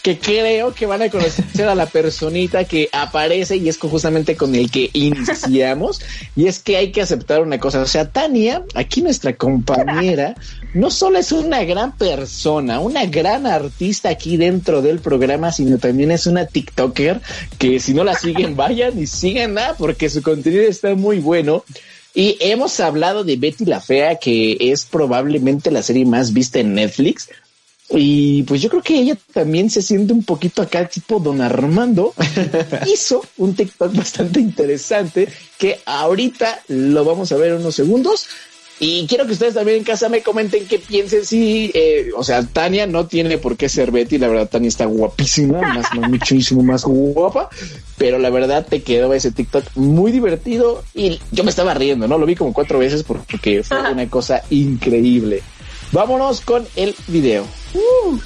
que 0.02 0.18
creo 0.18 0.72
que 0.72 0.86
van 0.86 1.02
a 1.02 1.10
conocer 1.10 1.68
a 1.68 1.74
la 1.74 1.86
personita 1.86 2.64
que 2.64 2.88
aparece 2.92 3.56
y 3.56 3.68
es 3.68 3.78
justamente 3.78 4.36
con 4.36 4.54
el 4.54 4.70
que 4.70 4.90
iniciamos. 4.92 6.00
Y 6.36 6.46
es 6.46 6.60
que 6.60 6.76
hay 6.76 6.92
que 6.92 7.02
aceptar 7.02 7.42
una 7.42 7.58
cosa. 7.58 7.80
O 7.80 7.86
sea, 7.86 8.08
Tania, 8.10 8.62
aquí 8.74 9.02
nuestra 9.02 9.34
compañera, 9.34 10.34
no 10.74 10.90
solo 10.90 11.18
es 11.18 11.32
una 11.32 11.64
gran 11.64 11.96
persona, 11.96 12.80
una 12.80 13.06
gran 13.06 13.46
artista 13.46 14.08
aquí 14.08 14.36
dentro 14.36 14.82
del 14.82 14.98
programa, 14.98 15.52
sino 15.52 15.78
también 15.78 16.10
es 16.10 16.26
una 16.26 16.46
TikToker 16.46 17.20
que 17.58 17.78
si 17.78 17.94
no 17.94 18.04
la 18.04 18.14
siguen, 18.14 18.56
vayan 18.56 18.98
y 19.00 19.06
síganla 19.06 19.76
porque 19.78 20.10
su 20.10 20.20
contenido 20.22 20.64
está 20.64 20.94
muy 20.94 21.20
bueno. 21.20 21.64
Y 22.12 22.36
hemos 22.40 22.78
hablado 22.78 23.24
de 23.24 23.36
Betty 23.36 23.64
la 23.64 23.80
Fea, 23.80 24.16
que 24.16 24.56
es 24.60 24.84
probablemente 24.84 25.70
la 25.70 25.82
serie 25.82 26.04
más 26.04 26.32
vista 26.32 26.60
en 26.60 26.74
Netflix. 26.74 27.28
Y 27.90 28.44
pues 28.44 28.62
yo 28.62 28.70
creo 28.70 28.82
que 28.82 28.98
ella 28.98 29.16
también 29.32 29.68
se 29.68 29.82
siente 29.82 30.12
un 30.12 30.24
poquito 30.24 30.62
acá, 30.62 30.88
tipo 30.88 31.20
Don 31.20 31.40
Armando. 31.40 32.14
Hizo 32.86 33.24
un 33.36 33.54
TikTok 33.54 33.94
bastante 33.94 34.40
interesante 34.40 35.28
que 35.58 35.80
ahorita 35.84 36.62
lo 36.68 37.04
vamos 37.04 37.30
a 37.32 37.36
ver 37.36 37.52
en 37.52 37.58
unos 37.58 37.74
segundos. 37.74 38.26
Y 38.80 39.06
quiero 39.06 39.26
que 39.26 39.32
ustedes 39.32 39.54
también 39.54 39.78
en 39.78 39.84
casa 39.84 40.08
me 40.08 40.22
comenten 40.22 40.66
qué 40.66 40.80
piensen 40.80 41.24
si, 41.24 41.70
eh, 41.74 42.10
o 42.16 42.24
sea, 42.24 42.42
Tania 42.44 42.86
no 42.86 43.06
tiene 43.06 43.38
por 43.38 43.56
qué 43.56 43.68
ser 43.68 43.92
Betty, 43.92 44.18
la 44.18 44.28
verdad 44.28 44.48
Tania 44.48 44.68
está 44.68 44.84
guapísima, 44.84 45.60
más, 45.60 45.86
más 45.94 46.10
muchísimo 46.10 46.62
más 46.62 46.84
guapa, 46.84 47.48
pero 47.96 48.18
la 48.18 48.30
verdad 48.30 48.66
te 48.68 48.82
quedó 48.82 49.14
ese 49.14 49.30
TikTok 49.30 49.64
muy 49.76 50.10
divertido 50.10 50.82
y 50.92 51.20
yo 51.30 51.44
me 51.44 51.50
estaba 51.50 51.74
riendo, 51.74 52.08
¿no? 52.08 52.18
Lo 52.18 52.26
vi 52.26 52.34
como 52.34 52.52
cuatro 52.52 52.80
veces 52.80 53.04
porque 53.04 53.62
fue 53.62 53.80
una 53.92 54.10
cosa 54.10 54.42
increíble. 54.50 55.42
Vámonos 55.92 56.40
con 56.40 56.66
el 56.74 56.94
video. 57.06 57.44
Uh. 57.74 58.18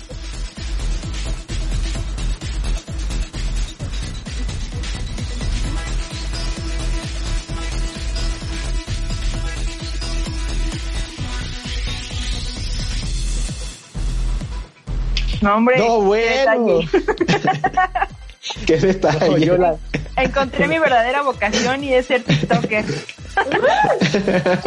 No, 15.49 15.57
hombre. 15.57 15.78
No, 15.78 16.01
bueno. 16.03 16.80
¿Qué 18.66 18.76
detalle? 18.76 19.28
No, 19.30 19.38
yo 19.38 19.57
la- 19.57 19.76
Encontré 20.16 20.66
mi 20.68 20.78
verdadera 20.78 21.22
vocación 21.22 21.84
y 21.84 21.94
es 21.94 22.07
ser 22.07 22.22
TikToker. 22.24 22.84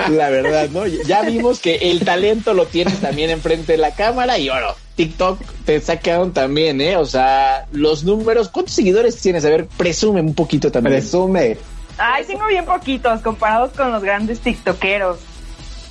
La 0.09 0.29
verdad, 0.29 0.69
¿no? 0.69 0.88
Ya 0.88 1.21
vimos 1.23 1.59
que 1.59 1.75
el 1.75 2.03
talento 2.05 2.53
lo 2.53 2.65
tienes 2.67 2.99
también 2.99 3.29
enfrente 3.29 3.73
de 3.73 3.77
la 3.77 3.91
cámara 3.93 4.38
y 4.38 4.49
bueno, 4.49 4.67
TikTok 4.95 5.39
te 5.65 5.79
sacaron 5.82 6.32
también, 6.32 6.79
¿eh? 6.79 6.95
O 6.95 7.05
sea, 7.05 7.65
los 7.73 8.03
números, 8.03 8.49
¿cuántos 8.49 8.73
seguidores 8.75 9.17
tienes? 9.21 9.43
A 9.45 9.49
ver, 9.49 9.67
presume 9.67 10.21
un 10.21 10.34
poquito 10.36 10.71
también. 10.71 10.95
Presume. 10.99 11.57
Ay, 11.97 12.23
tengo 12.25 12.47
bien 12.47 12.65
poquitos 12.65 13.21
comparados 13.21 13.71
con 13.75 13.91
los 13.91 14.01
grandes 14.01 14.39
TikTokeros. 14.39 15.17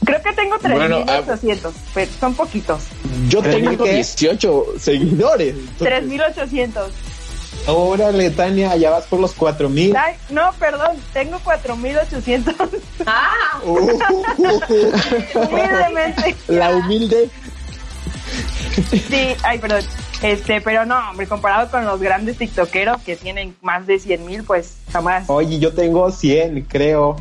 Creo 0.05 0.23
que 0.23 0.33
tengo 0.33 0.57
Bueno, 0.59 1.05
ah, 1.07 1.23
3.800, 1.27 1.73
pero 1.95 2.11
son 2.19 2.35
poquitos. 2.35 2.83
Yo 3.29 3.43
¿Tres 3.43 3.57
mil 3.57 3.71
tengo 3.71 3.85
qué? 3.85 3.95
18 3.95 4.65
seguidores. 4.79 5.55
3.800. 5.79 6.91
Órale, 7.67 8.31
Tania, 8.31 8.75
ya 8.77 8.91
vas 8.91 9.05
por 9.05 9.21
los 9.21 9.33
cuatro 9.33 9.69
mil. 9.69 9.95
Ay, 9.95 10.15
no, 10.31 10.51
perdón, 10.59 10.97
tengo 11.13 11.39
4.800. 11.45 12.55
Ah, 13.07 13.61
Humildemente. 15.35 16.37
La 16.49 16.71
humilde. 16.71 17.29
Sí, 18.91 19.37
ay, 19.43 19.59
perdón. 19.59 19.85
Este, 20.23 20.61
pero 20.61 20.85
no, 20.85 21.11
hombre, 21.11 21.27
comparado 21.27 21.71
con 21.71 21.85
los 21.85 22.01
grandes 22.01 22.37
TikTokeros 22.37 23.01
que 23.03 23.17
tienen 23.17 23.57
más 23.63 23.87
de 23.87 23.97
100.000, 23.97 24.45
pues 24.47 24.77
jamás. 24.93 25.25
Oye, 25.29 25.59
yo 25.59 25.73
tengo 25.73 26.11
100, 26.11 26.63
creo. 26.63 27.17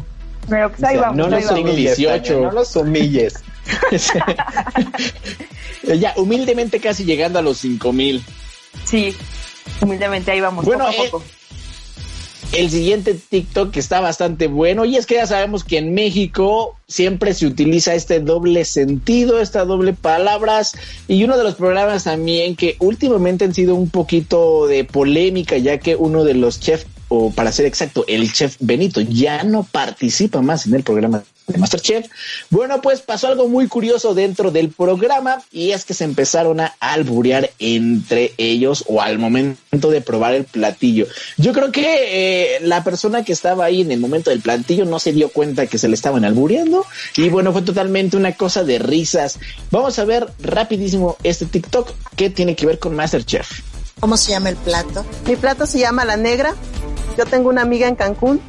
Pero 0.50 0.70
pues 0.70 0.84
ahí 0.84 0.98
O 0.98 1.00
sea, 1.00 1.10
vamos. 1.10 1.18
no 1.30 1.36
ahí 1.36 1.42
los 1.44 1.52
vamos. 1.52 1.70
humilles, 1.70 1.98
18. 1.98 2.34
Tania, 2.34 2.48
no 2.48 2.52
los 2.54 2.76
humilles. 2.76 3.34
Ya, 6.00 6.14
humildemente 6.18 6.80
casi 6.80 7.06
llegando 7.06 7.40
a 7.40 7.42
los 7.42 7.58
5 7.60 7.94
mil. 7.94 8.22
Sí, 8.84 9.16
humildemente 9.82 10.32
ahí 10.32 10.42
vamos, 10.42 10.66
Bueno, 10.66 10.86
poco 10.86 11.02
a 11.02 11.06
eh, 11.06 11.10
poco. 11.10 11.24
El 12.52 12.72
siguiente 12.72 13.14
TikTok 13.14 13.72
que 13.72 13.80
está 13.80 14.00
bastante 14.00 14.48
bueno 14.48 14.84
y 14.84 14.98
es 14.98 15.06
que 15.06 15.16
ya 15.16 15.28
sabemos 15.28 15.64
que 15.64 15.78
en 15.78 15.94
México 15.94 16.78
siempre 16.88 17.36
se 17.36 17.46
utiliza 17.46 17.94
este 17.94 18.20
doble 18.20 18.66
sentido, 18.66 19.40
esta 19.40 19.66
doble 19.66 19.94
palabras 19.94 20.76
y 21.08 21.24
uno 21.24 21.38
de 21.38 21.44
los 21.44 21.56
programas 21.56 22.06
también 22.06 22.56
que 22.56 22.76
últimamente 22.80 23.46
han 23.46 23.54
sido 23.54 23.76
un 23.76 23.92
poquito 23.92 24.66
de 24.66 24.84
polémica 24.84 25.58
ya 25.58 25.78
que 25.78 25.96
uno 25.96 26.24
de 26.24 26.34
los 26.34 26.60
chefs 26.60 26.88
o 27.10 27.32
para 27.32 27.52
ser 27.52 27.66
exacto 27.66 28.06
el 28.08 28.32
chef 28.32 28.56
Benito 28.60 29.02
ya 29.02 29.44
no 29.44 29.64
participa 29.64 30.42
más 30.42 30.66
en 30.66 30.76
el 30.76 30.84
programa 30.84 31.24
de 31.48 31.58
Masterchef. 31.58 32.08
Bueno, 32.50 32.80
pues 32.82 33.02
pasó 33.02 33.28
algo 33.28 33.48
muy 33.48 33.68
curioso 33.68 34.14
dentro 34.14 34.52
del 34.52 34.70
programa 34.70 35.42
y 35.52 35.72
es 35.72 35.84
que 35.84 35.94
se 35.94 36.04
empezaron 36.04 36.60
a 36.60 36.76
alburear 36.80 37.50
entre 37.60 38.34
ellos 38.38 38.86
o 38.88 39.02
al 39.02 39.18
momento 39.18 39.90
de 39.90 40.02
probar 40.02 40.36
el 40.36 40.46
platillo. 40.46 41.08
Yo 41.38 41.52
creo 41.52 41.72
que 41.72 42.56
eh, 42.56 42.60
la 42.62 42.84
persona 42.84 43.24
que 43.24 43.34
estaba 43.34 43.66
ahí 43.66 43.82
en 43.82 43.92
el 43.92 44.00
momento 44.00 44.30
del 44.30 44.42
platillo 44.42 44.86
no 44.86 45.00
se 45.00 45.12
dio 45.12 45.30
cuenta 45.30 45.68
que 45.68 45.78
se 45.78 45.88
le 45.88 45.96
estaban 45.96 46.24
albureando 46.24 46.86
y 47.18 47.30
bueno, 47.30 47.52
fue 47.52 47.64
totalmente 47.64 48.18
una 48.18 48.34
cosa 48.34 48.64
de 48.64 48.80
risas. 48.80 49.40
Vamos 49.72 49.98
a 49.98 50.06
ver 50.06 50.28
rapidísimo 50.40 51.18
este 51.24 51.46
TikTok 51.46 51.92
que 52.16 52.30
tiene 52.30 52.56
que 52.56 52.68
ver 52.68 52.80
con 52.80 52.96
Masterchef. 52.96 53.62
¿Cómo 54.00 54.16
se 54.16 54.32
llama 54.32 54.50
el 54.50 54.56
plato? 54.56 55.06
Mi 55.28 55.36
plato 55.36 55.66
se 55.66 55.80
llama 55.80 56.06
La 56.06 56.16
Negra. 56.16 56.54
Yo 57.18 57.26
tengo 57.26 57.50
una 57.50 57.62
amiga 57.62 57.88
en 57.88 57.96
Cancún 57.96 58.40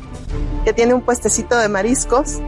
que 0.64 0.72
tiene 0.72 0.94
un 0.94 1.02
puestecito 1.02 1.56
de 1.56 1.68
mariscos 1.68 2.38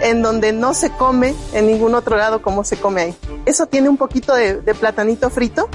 en 0.00 0.22
donde 0.22 0.52
no 0.52 0.74
se 0.74 0.90
come 0.90 1.34
en 1.52 1.66
ningún 1.66 1.94
otro 1.94 2.16
lado 2.16 2.42
como 2.42 2.62
se 2.62 2.76
come 2.76 3.00
ahí. 3.02 3.16
Eso 3.46 3.66
tiene 3.66 3.88
un 3.88 3.96
poquito 3.96 4.34
de, 4.34 4.60
de 4.60 4.74
platanito 4.74 5.28
frito. 5.30 5.68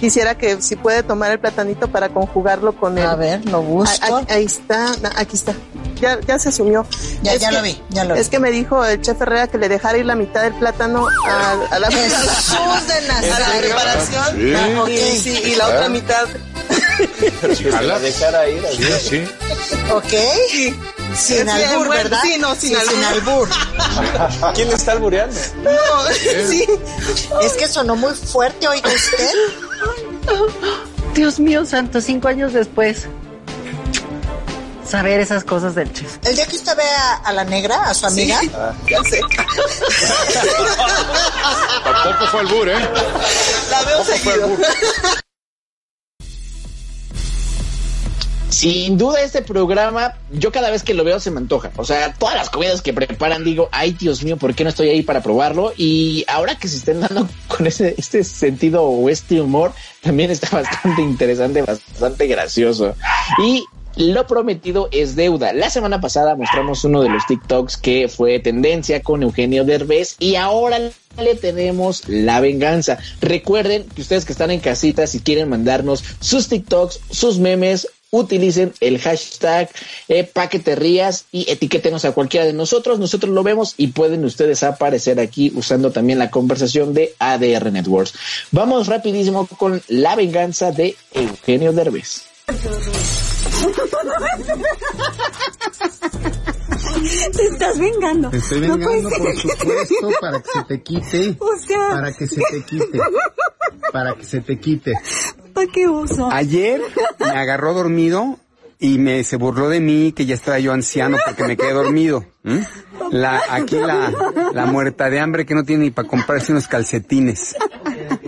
Quisiera 0.00 0.34
que 0.38 0.62
si 0.62 0.76
puede 0.76 1.02
tomar 1.02 1.30
el 1.30 1.38
platanito 1.38 1.88
para 1.88 2.08
conjugarlo 2.08 2.72
con 2.74 2.96
el... 2.96 3.06
A 3.06 3.14
ver, 3.16 3.44
lo 3.44 3.60
busco. 3.60 4.16
Ahí, 4.16 4.24
ahí 4.30 4.44
está, 4.46 4.92
aquí 5.16 5.36
está. 5.36 5.52
Ya, 6.00 6.18
ya 6.26 6.38
se 6.38 6.48
asumió. 6.48 6.86
Ya, 7.22 7.34
Es 7.34 7.42
ya 7.42 7.50
que- 7.50 7.54
lo 7.56 7.62
vi, 7.62 7.82
ya 7.90 8.04
lo 8.04 8.14
vi. 8.14 8.20
Es 8.20 8.30
que 8.30 8.38
me 8.40 8.50
dijo 8.50 8.82
el 8.84 9.02
chef 9.02 9.20
Herrera 9.20 9.48
que 9.48 9.58
le 9.58 9.68
dejara 9.68 9.98
ir 9.98 10.06
la 10.06 10.14
mitad 10.14 10.40
del 10.42 10.54
plátano 10.54 11.06
a, 11.26 11.50
a 11.70 11.78
la, 11.78 11.88
Jesús 11.90 12.86
de 12.88 13.06
Nazaret. 13.08 13.32
a 13.32 13.38
la 13.40 13.58
preparación 13.60 14.36
Sí. 14.36 14.54
Ah, 14.56 14.84
sí, 15.20 15.42
y 15.52 15.54
la 15.56 15.66
otra 15.68 15.88
mitad 15.90 16.24
Ojalá. 17.68 17.98
dejara 17.98 18.48
ir 18.48 18.62
Sí, 18.76 19.08
sí. 19.08 19.24
Ok. 19.92 20.12
Sin 21.16 21.44
Sí, 21.44 21.48
albur, 21.48 21.88
¿verdad? 21.88 22.20
sí, 22.22 22.36
no, 22.38 22.54
sin 22.54 22.76
albur. 22.76 23.48
albur. 23.48 23.48
¿Quién 24.54 24.68
le 24.68 24.74
está 24.74 24.92
albureando? 24.92 25.36
No, 25.62 26.12
sí. 26.48 26.64
Es 27.42 27.52
que 27.54 27.66
sonó 27.68 27.96
muy 27.96 28.14
fuerte, 28.14 28.68
oiga 28.68 28.88
usted. 28.88 29.34
Dios 31.14 31.40
mío 31.40 31.64
santo, 31.66 32.00
cinco 32.00 32.28
años 32.28 32.52
después. 32.52 33.06
Saber 34.88 35.20
esas 35.20 35.44
cosas 35.44 35.74
del 35.76 35.92
chef. 35.92 36.16
El 36.24 36.34
día 36.34 36.46
que 36.46 36.56
usted 36.56 36.76
ve 36.76 36.82
a, 36.82 37.14
a 37.16 37.32
la 37.32 37.44
negra, 37.44 37.84
a 37.88 37.94
su 37.94 38.06
amiga, 38.06 38.40
Sí, 38.40 38.50
ya 38.88 39.02
sé. 39.04 39.20
Tampoco 41.84 42.26
fue 42.30 42.40
albur, 42.40 42.68
¿eh? 42.68 42.74
La 43.70 43.82
veo 43.82 43.98
Tampoco 43.98 44.04
fue 44.04 44.18
seguido. 44.18 44.48
Sin 48.50 48.98
duda 48.98 49.22
este 49.22 49.42
programa, 49.42 50.16
yo 50.32 50.50
cada 50.50 50.70
vez 50.70 50.82
que 50.82 50.94
lo 50.94 51.04
veo 51.04 51.20
se 51.20 51.30
me 51.30 51.38
antoja. 51.38 51.70
O 51.76 51.84
sea, 51.84 52.12
todas 52.14 52.34
las 52.34 52.50
comidas 52.50 52.82
que 52.82 52.92
preparan 52.92 53.44
digo, 53.44 53.68
ay 53.72 53.92
Dios 53.92 54.24
mío, 54.24 54.36
¿por 54.36 54.54
qué 54.54 54.64
no 54.64 54.70
estoy 54.70 54.88
ahí 54.88 55.02
para 55.02 55.22
probarlo? 55.22 55.72
Y 55.76 56.24
ahora 56.28 56.56
que 56.56 56.68
se 56.68 56.78
estén 56.78 57.00
dando 57.00 57.28
con 57.48 57.66
ese 57.66 57.94
este 57.96 58.24
sentido 58.24 58.82
o 58.82 59.08
este 59.08 59.40
humor, 59.40 59.72
también 60.02 60.30
está 60.30 60.48
bastante 60.50 61.00
interesante, 61.02 61.62
bastante 61.62 62.26
gracioso. 62.26 62.94
Y 63.42 63.64
lo 63.96 64.26
prometido 64.26 64.88
es 64.92 65.16
deuda. 65.16 65.52
La 65.52 65.70
semana 65.70 66.00
pasada 66.00 66.36
mostramos 66.36 66.84
uno 66.84 67.02
de 67.02 67.08
los 67.08 67.26
TikToks 67.26 67.76
que 67.76 68.08
fue 68.08 68.38
tendencia 68.38 69.02
con 69.02 69.22
Eugenio 69.22 69.64
Derbez 69.64 70.16
y 70.18 70.36
ahora 70.36 70.78
le 71.18 71.34
tenemos 71.34 72.08
la 72.08 72.40
venganza. 72.40 72.98
Recuerden 73.20 73.84
que 73.84 74.02
ustedes 74.02 74.24
que 74.24 74.32
están 74.32 74.50
en 74.50 74.60
casita, 74.60 75.06
si 75.06 75.20
quieren 75.20 75.48
mandarnos 75.48 76.04
sus 76.20 76.48
TikToks, 76.48 77.00
sus 77.10 77.38
memes, 77.38 77.88
utilicen 78.10 78.72
el 78.80 78.98
hashtag 78.98 79.70
eh, 80.08 80.24
pa' 80.24 80.48
que 80.48 80.58
te 80.58 80.74
rías 80.74 81.26
y 81.32 81.50
etiquétenos 81.50 82.04
a 82.04 82.12
cualquiera 82.12 82.46
de 82.46 82.52
nosotros. 82.52 82.98
Nosotros 82.98 83.32
lo 83.32 83.42
vemos 83.42 83.74
y 83.76 83.88
pueden 83.88 84.24
ustedes 84.24 84.62
aparecer 84.62 85.20
aquí 85.20 85.52
usando 85.54 85.92
también 85.92 86.18
la 86.18 86.30
conversación 86.30 86.94
de 86.94 87.14
ADR 87.18 87.72
Networks. 87.72 88.14
Vamos 88.50 88.88
rapidísimo 88.88 89.46
con 89.46 89.82
la 89.88 90.16
venganza 90.16 90.72
de 90.72 90.96
Eugenio 91.12 91.72
Derbez. 91.72 92.22
Te 97.36 97.44
estás 97.46 97.78
vengando. 97.78 98.30
Te 98.30 98.38
estoy 98.38 98.60
No 98.60 98.76
vengando, 98.76 99.08
puede 99.08 99.18
por 99.18 99.36
supuesto, 99.36 100.10
para 100.20 100.40
que 100.40 100.50
se 100.52 100.64
te 100.64 100.82
quite. 100.82 101.36
O 101.40 101.56
sea. 101.58 101.88
Para 101.90 102.12
que 102.12 102.26
se 102.26 102.40
te 102.50 102.62
quite. 102.62 103.00
Para 103.92 104.14
que 104.14 104.24
se 104.24 104.40
te 104.40 104.58
quite. 104.58 104.92
¿Para 105.54 105.66
qué 105.66 105.88
uso? 105.88 106.28
Ayer 106.30 106.80
me 107.18 107.30
agarró 107.30 107.74
dormido 107.74 108.38
y 108.78 108.98
me 108.98 109.24
se 109.24 109.36
burló 109.36 109.68
de 109.68 109.80
mí 109.80 110.12
que 110.12 110.26
ya 110.26 110.34
estaba 110.34 110.58
yo 110.58 110.72
anciano 110.72 111.18
porque 111.24 111.44
me 111.44 111.56
quedé 111.56 111.72
dormido. 111.72 112.24
La, 113.10 113.40
aquí 113.50 113.76
la, 113.76 114.12
la 114.54 114.66
muerta 114.66 115.10
de 115.10 115.20
hambre 115.20 115.44
que 115.44 115.54
no 115.54 115.64
tiene 115.64 115.84
ni 115.84 115.90
para 115.90 116.08
comprarse 116.08 116.52
unos 116.52 116.68
calcetines. 116.68 117.56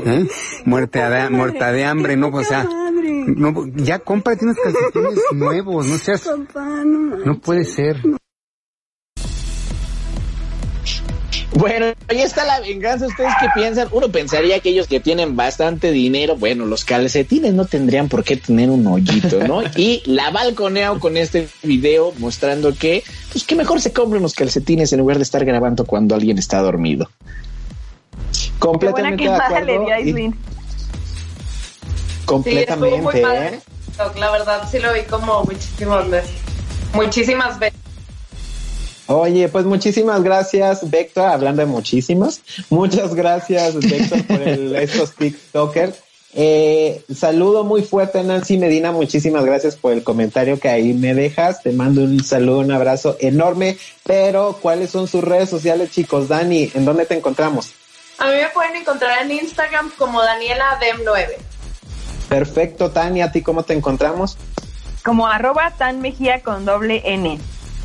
¿Eh? 0.04 0.26
Muerta 0.64 1.08
de, 1.08 1.30
muerta 1.30 1.72
de 1.72 1.84
hambre, 1.84 2.16
¿no? 2.16 2.28
O 2.28 2.44
sea, 2.44 2.64
no, 2.64 3.66
ya 3.76 4.00
cómprate 4.00 4.44
unos 4.44 4.56
calcetines 4.62 5.18
nuevos, 5.32 5.86
no 5.86 5.96
seas, 5.98 6.22
Papá, 6.22 6.82
no. 6.84 7.16
no 7.18 7.38
puede 7.40 7.64
ser. 7.64 7.96
Bueno, 11.54 11.86
ahí 12.08 12.22
está 12.22 12.44
la 12.46 12.60
venganza. 12.60 13.06
¿Ustedes 13.06 13.32
qué 13.40 13.46
piensan? 13.54 13.88
Uno 13.92 14.08
pensaría 14.10 14.60
que 14.60 14.70
ellos 14.70 14.86
que 14.86 15.00
tienen 15.00 15.36
bastante 15.36 15.90
dinero, 15.92 16.36
bueno, 16.36 16.64
los 16.64 16.84
calcetines 16.84 17.52
no 17.52 17.66
tendrían 17.66 18.08
por 18.08 18.24
qué 18.24 18.36
tener 18.36 18.70
un 18.70 18.86
hoyito, 18.86 19.46
¿no? 19.46 19.62
Y 19.76 20.02
la 20.06 20.30
balconeo 20.30 20.98
con 20.98 21.16
este 21.18 21.48
video 21.62 22.12
mostrando 22.18 22.74
que, 22.74 23.04
pues 23.32 23.44
que 23.44 23.54
mejor 23.54 23.80
se 23.82 23.92
compren 23.92 24.22
los 24.22 24.34
calcetines 24.34 24.92
en 24.94 25.00
lugar 25.00 25.18
de 25.18 25.24
estar 25.24 25.44
grabando 25.44 25.84
cuando 25.84 26.14
alguien 26.14 26.38
está 26.38 26.58
dormido. 26.60 27.10
Qué 28.32 28.48
buena 28.48 28.58
Completamente 28.58 29.10
de 29.24 29.28
quemada 29.30 29.48
le 29.50 29.56
acuerdo. 29.74 29.84
dio 29.84 29.94
a 29.94 30.00
y- 30.00 30.02
Aislinn. 30.04 30.32
Sí, 32.44 32.50
estuvo 32.58 32.78
muy 32.78 33.00
completamente. 33.02 33.60
La 34.18 34.30
verdad, 34.30 34.62
sí 34.70 34.78
lo 34.78 34.94
vi 34.94 35.02
como 35.02 35.44
muchísimas 35.44 36.08
veces. 36.08 36.30
Muchísimas 36.94 37.58
veces. 37.58 37.78
Oye, 39.12 39.48
pues 39.48 39.66
muchísimas 39.66 40.22
gracias, 40.22 40.88
Vector, 40.90 41.26
hablando 41.26 41.60
de 41.60 41.66
muchísimas. 41.66 42.40
Muchas 42.70 43.14
gracias, 43.14 43.74
Vector, 43.74 44.24
por 44.26 44.40
el- 44.42 44.74
estos 44.76 45.14
TikTokers. 45.14 45.96
Eh, 46.34 47.04
saludo 47.14 47.62
muy 47.62 47.82
fuerte 47.82 48.20
a 48.20 48.22
Nancy 48.22 48.56
Medina, 48.56 48.90
muchísimas 48.90 49.44
gracias 49.44 49.76
por 49.76 49.92
el 49.92 50.02
comentario 50.02 50.58
que 50.58 50.70
ahí 50.70 50.94
me 50.94 51.12
dejas. 51.12 51.62
Te 51.62 51.72
mando 51.72 52.00
un 52.00 52.24
saludo, 52.24 52.60
un 52.60 52.72
abrazo 52.72 53.18
enorme. 53.20 53.76
Pero, 54.04 54.58
¿cuáles 54.62 54.88
son 54.90 55.06
sus 55.06 55.22
redes 55.22 55.50
sociales, 55.50 55.90
chicos? 55.90 56.28
Dani, 56.28 56.70
¿en 56.72 56.86
dónde 56.86 57.04
te 57.04 57.14
encontramos? 57.14 57.72
A 58.18 58.28
mí 58.28 58.36
me 58.36 58.48
pueden 58.48 58.76
encontrar 58.76 59.22
en 59.26 59.32
Instagram 59.32 59.90
como 59.98 60.22
Daniela 60.22 60.80
Dem9. 60.80 61.34
Perfecto, 62.30 62.90
Tania, 62.90 63.26
¿a 63.26 63.32
ti 63.32 63.42
cómo 63.42 63.62
te 63.62 63.74
encontramos? 63.74 64.38
Como 65.04 65.26
arroba 65.26 65.72
tan 65.76 66.00
mejía 66.00 66.40
con 66.40 66.64
doble 66.64 67.02
N. 67.04 67.38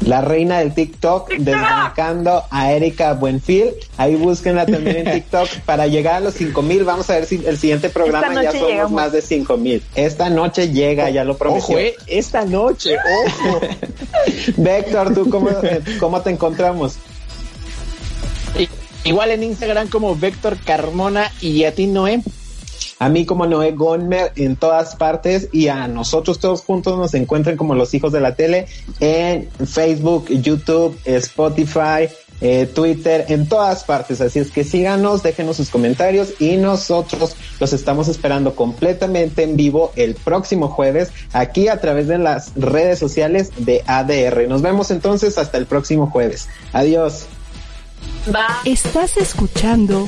La 0.05 0.21
reina 0.21 0.59
del 0.59 0.73
TikTok, 0.73 1.31
desbancando 1.33 2.43
a 2.49 2.71
Erika 2.71 3.13
Buenfil. 3.13 3.73
Ahí 3.97 4.15
búsquenla 4.15 4.65
también 4.65 5.07
en 5.07 5.11
TikTok 5.13 5.49
para 5.65 5.87
llegar 5.87 6.15
a 6.15 6.19
los 6.19 6.35
5000. 6.35 6.83
Vamos 6.83 7.09
a 7.09 7.15
ver 7.15 7.25
si 7.25 7.43
el 7.45 7.57
siguiente 7.57 7.89
programa 7.89 8.41
ya 8.41 8.51
somos 8.51 8.69
llegamos. 8.69 8.91
más 8.91 9.11
de 9.11 9.21
5000. 9.21 9.83
Esta 9.95 10.29
noche 10.29 10.69
llega, 10.71 11.09
ya 11.09 11.23
lo 11.23 11.37
prometió. 11.37 11.75
Ojo, 11.75 11.77
eh, 11.79 11.95
esta 12.07 12.45
noche, 12.45 12.95
ojo. 13.25 13.59
Véctor, 14.57 15.13
¿tú 15.13 15.29
cómo, 15.29 15.49
cómo 15.99 16.21
te 16.21 16.29
encontramos? 16.29 16.97
Igual 19.03 19.31
en 19.31 19.43
Instagram 19.43 19.87
como 19.89 20.15
Vector 20.15 20.57
Carmona 20.57 21.31
y 21.41 21.63
a 21.63 21.73
ti, 21.73 21.87
Noé. 21.87 22.21
A 22.99 23.09
mí 23.09 23.25
como 23.25 23.45
Noé 23.45 23.73
Gonmer 23.73 24.31
en 24.35 24.55
todas 24.55 24.95
partes 24.95 25.49
y 25.51 25.67
a 25.67 25.87
nosotros 25.87 26.39
todos 26.39 26.61
juntos 26.61 26.97
nos 26.97 27.13
encuentran 27.13 27.55
como 27.55 27.75
los 27.75 27.93
hijos 27.93 28.11
de 28.11 28.21
la 28.21 28.35
tele 28.35 28.67
en 28.99 29.49
Facebook, 29.65 30.29
YouTube, 30.29 30.97
Spotify, 31.05 32.09
eh, 32.41 32.65
Twitter, 32.67 33.25
en 33.29 33.47
todas 33.47 33.83
partes. 33.83 34.21
Así 34.21 34.39
es 34.39 34.51
que 34.51 34.63
síganos, 34.63 35.23
déjenos 35.23 35.57
sus 35.57 35.69
comentarios 35.69 36.33
y 36.39 36.57
nosotros 36.57 37.35
los 37.59 37.73
estamos 37.73 38.07
esperando 38.07 38.55
completamente 38.55 39.43
en 39.43 39.55
vivo 39.55 39.91
el 39.95 40.15
próximo 40.15 40.67
jueves 40.67 41.11
aquí 41.33 41.67
a 41.67 41.79
través 41.79 42.07
de 42.07 42.17
las 42.17 42.53
redes 42.55 42.99
sociales 42.99 43.51
de 43.57 43.83
ADR. 43.85 44.47
Nos 44.47 44.61
vemos 44.61 44.91
entonces 44.91 45.37
hasta 45.37 45.57
el 45.57 45.65
próximo 45.65 46.07
jueves. 46.09 46.47
Adiós. 46.73 47.25
Estás 48.65 49.17
escuchando 49.17 50.07